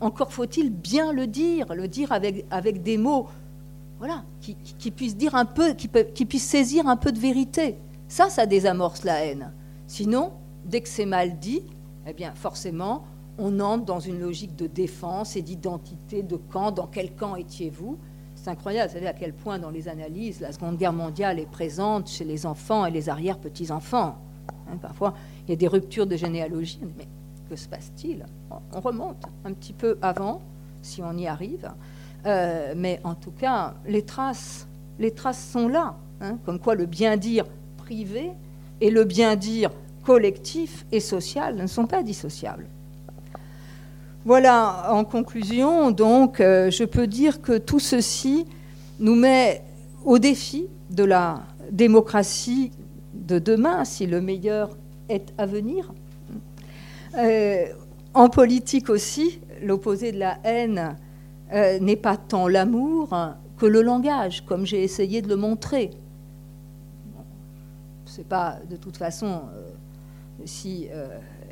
encore 0.00 0.34
faut-il 0.34 0.70
bien 0.70 1.14
le 1.14 1.26
dire, 1.28 1.74
le 1.74 1.88
dire 1.88 2.12
avec, 2.12 2.44
avec 2.50 2.82
des 2.82 2.98
mots 2.98 3.28
voilà, 3.98 4.22
qui, 4.42 4.54
qui, 4.54 4.90
puissent 4.90 5.16
dire 5.16 5.34
un 5.34 5.46
peu, 5.46 5.72
qui, 5.72 5.88
qui 5.88 6.26
puissent 6.26 6.50
saisir 6.50 6.86
un 6.88 6.96
peu 6.96 7.10
de 7.10 7.18
vérité. 7.18 7.78
Ça, 8.06 8.28
ça 8.28 8.44
désamorce 8.44 9.04
la 9.04 9.24
haine. 9.24 9.50
Sinon, 9.86 10.32
dès 10.66 10.82
que 10.82 10.90
c'est 10.90 11.06
mal 11.06 11.38
dit, 11.38 11.62
eh 12.06 12.12
bien, 12.12 12.34
forcément, 12.34 13.04
on 13.38 13.60
entre 13.60 13.84
dans 13.84 14.00
une 14.00 14.20
logique 14.20 14.56
de 14.56 14.66
défense 14.66 15.36
et 15.36 15.42
d'identité 15.42 16.22
de 16.22 16.36
camp. 16.36 16.70
Dans 16.70 16.86
quel 16.86 17.14
camp 17.14 17.36
étiez-vous? 17.36 17.98
C'est 18.34 18.50
incroyable, 18.50 18.88
vous 18.88 18.94
savez 18.94 19.06
à 19.06 19.12
quel 19.12 19.32
point 19.32 19.58
dans 19.58 19.70
les 19.70 19.88
analyses, 19.88 20.40
la 20.40 20.52
Seconde 20.52 20.76
Guerre 20.76 20.92
mondiale 20.92 21.38
est 21.38 21.50
présente 21.50 22.08
chez 22.08 22.24
les 22.24 22.46
enfants 22.46 22.84
et 22.84 22.90
les 22.90 23.08
arrière-petits-enfants. 23.08 24.18
Hein, 24.70 24.76
parfois, 24.80 25.14
il 25.46 25.50
y 25.50 25.54
a 25.54 25.56
des 25.56 25.68
ruptures 25.68 26.06
de 26.06 26.16
généalogie. 26.16 26.80
Mais 26.98 27.06
que 27.48 27.56
se 27.56 27.68
passe-t-il? 27.68 28.26
On 28.72 28.80
remonte 28.80 29.24
un 29.44 29.52
petit 29.52 29.72
peu 29.72 29.98
avant, 30.02 30.42
si 30.82 31.02
on 31.02 31.16
y 31.16 31.26
arrive. 31.26 31.70
Euh, 32.26 32.74
mais 32.76 33.00
en 33.04 33.14
tout 33.14 33.30
cas, 33.30 33.74
les 33.86 34.02
traces, 34.02 34.66
les 34.98 35.12
traces 35.12 35.50
sont 35.50 35.68
là. 35.68 35.96
Hein, 36.20 36.38
comme 36.44 36.58
quoi 36.58 36.74
le 36.74 36.86
bien-dire 36.86 37.44
privé 37.76 38.30
et 38.80 38.90
le 38.90 39.04
bien-dire 39.04 39.70
collectif 40.04 40.86
et 40.92 41.00
social 41.00 41.56
ne 41.56 41.66
sont 41.66 41.86
pas 41.86 42.02
dissociables. 42.02 42.68
Voilà, 44.26 44.90
en 44.90 45.04
conclusion, 45.04 45.90
donc, 45.90 46.40
euh, 46.40 46.70
je 46.70 46.84
peux 46.84 47.06
dire 47.06 47.42
que 47.42 47.58
tout 47.58 47.78
ceci 47.78 48.46
nous 48.98 49.14
met 49.14 49.62
au 50.02 50.18
défi 50.18 50.66
de 50.88 51.04
la 51.04 51.42
démocratie 51.70 52.72
de 53.12 53.38
demain, 53.38 53.84
si 53.84 54.06
le 54.06 54.22
meilleur 54.22 54.78
est 55.10 55.34
à 55.36 55.44
venir. 55.44 55.92
Euh, 57.18 57.66
en 58.14 58.30
politique 58.30 58.88
aussi, 58.88 59.40
l'opposé 59.62 60.10
de 60.10 60.18
la 60.20 60.38
haine 60.42 60.96
euh, 61.52 61.78
n'est 61.80 61.94
pas 61.94 62.16
tant 62.16 62.48
l'amour 62.48 63.14
que 63.58 63.66
le 63.66 63.82
langage, 63.82 64.42
comme 64.46 64.64
j'ai 64.64 64.82
essayé 64.82 65.20
de 65.20 65.28
le 65.28 65.36
montrer. 65.36 65.90
Ce 68.06 68.18
n'est 68.18 68.24
pas 68.24 68.56
de 68.70 68.76
toute 68.76 68.96
façon 68.96 69.42
si 70.46 70.88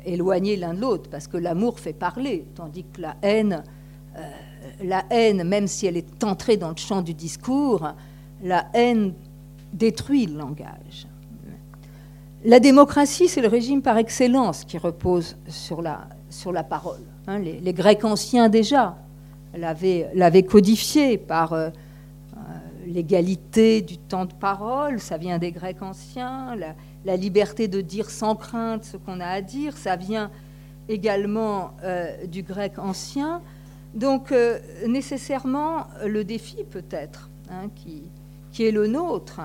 éloignés 0.05 0.55
l'un 0.55 0.73
de 0.73 0.81
l'autre, 0.81 1.09
parce 1.09 1.27
que 1.27 1.37
l'amour 1.37 1.79
fait 1.79 1.93
parler, 1.93 2.45
tandis 2.55 2.83
que 2.83 3.01
la 3.01 3.15
haine, 3.21 3.63
euh, 4.17 4.21
la 4.83 5.05
haine, 5.09 5.43
même 5.43 5.67
si 5.67 5.85
elle 5.85 5.97
est 5.97 6.23
entrée 6.23 6.57
dans 6.57 6.69
le 6.69 6.77
champ 6.77 7.01
du 7.01 7.13
discours, 7.13 7.87
la 8.43 8.67
haine 8.73 9.13
détruit 9.73 10.27
le 10.27 10.37
langage. 10.37 11.07
La 12.45 12.59
démocratie, 12.59 13.29
c'est 13.29 13.41
le 13.41 13.47
régime 13.47 13.81
par 13.81 13.97
excellence 13.97 14.65
qui 14.65 14.77
repose 14.77 15.37
sur 15.47 15.81
la, 15.81 16.07
sur 16.29 16.51
la 16.51 16.63
parole. 16.63 17.01
Hein. 17.27 17.39
les, 17.39 17.73
Grecs 17.73 18.03
anciens 18.03 18.49
déjà 18.49 18.97
l'avaient 19.55 20.43
codifié 20.43 21.17
par 21.17 21.53
euh, 21.53 21.69
euh, 22.35 22.39
l'égalité 22.87 23.81
du 23.81 23.97
temps 23.97 24.25
de 24.25 24.33
parole, 24.33 24.99
ça 24.99 25.17
vient 25.17 25.37
des 25.37 25.51
Grecs 25.51 25.81
anciens, 25.81 26.55
la, 26.55 26.75
la 27.05 27.17
liberté 27.17 27.67
de 27.67 27.81
dire 27.81 28.09
sans 28.09 28.35
crainte 28.35 28.83
ce 28.83 28.97
qu'on 28.97 29.19
a 29.19 29.27
à 29.27 29.41
dire, 29.41 29.77
ça 29.77 29.95
vient 29.95 30.31
également 30.89 31.71
euh, 31.83 32.25
du 32.25 32.43
grec 32.43 32.77
ancien. 32.77 33.41
Donc 33.93 34.31
euh, 34.31 34.59
nécessairement, 34.87 35.87
le 36.05 36.23
défi 36.23 36.63
peut-être 36.69 37.29
hein, 37.49 37.69
qui, 37.75 38.03
est 38.63 38.71
le 38.71 38.87
nôtre 38.87 39.41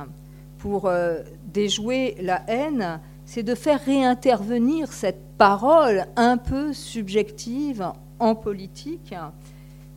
pour 0.58 0.86
euh, 0.86 1.22
déjouer 1.52 2.16
la 2.20 2.42
haine, 2.48 3.00
c'est 3.24 3.42
de 3.42 3.54
faire 3.54 3.80
réintervenir 3.84 4.92
cette 4.92 5.20
parole 5.36 6.06
un 6.16 6.36
peu 6.36 6.72
subjective 6.72 7.92
en 8.18 8.34
politique, 8.34 9.14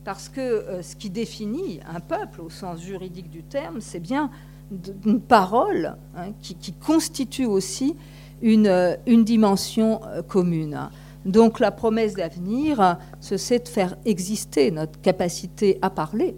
parce 0.04 0.28
que 0.28 0.80
ce 0.82 0.94
qui 0.94 1.10
définit 1.10 1.80
un 1.92 1.98
peuple 1.98 2.40
au 2.40 2.50
sens 2.50 2.80
juridique 2.80 3.30
du 3.30 3.42
terme, 3.42 3.80
c'est 3.80 4.00
bien 4.00 4.30
d'une 4.70 5.20
parole 5.20 5.96
hein, 6.16 6.32
qui, 6.40 6.72
constitue 6.72 7.46
aussi 7.46 7.96
une, 8.40 8.66
euh, 8.66 8.96
dimension 9.06 10.00
euh, 10.06 10.22
commune. 10.22 10.88
Donc 11.24 11.60
la 11.60 11.70
promesse 11.70 12.14
d'avenir, 12.14 12.98
c'est 13.20 13.64
de 13.64 13.68
faire 13.68 13.96
exister 14.04 14.70
notre 14.70 15.00
capacité 15.00 15.78
à 15.82 15.90
parler 15.90 16.34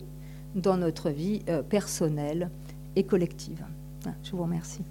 dans 0.55 0.77
notre 0.77 1.11
vie 1.11 1.43
euh, 1.49 1.62
personnelle 1.62 2.51
et 2.97 3.05
collective. 3.05 3.64
Je 4.22 4.33
vous 4.33 4.43
remercie. 4.43 4.83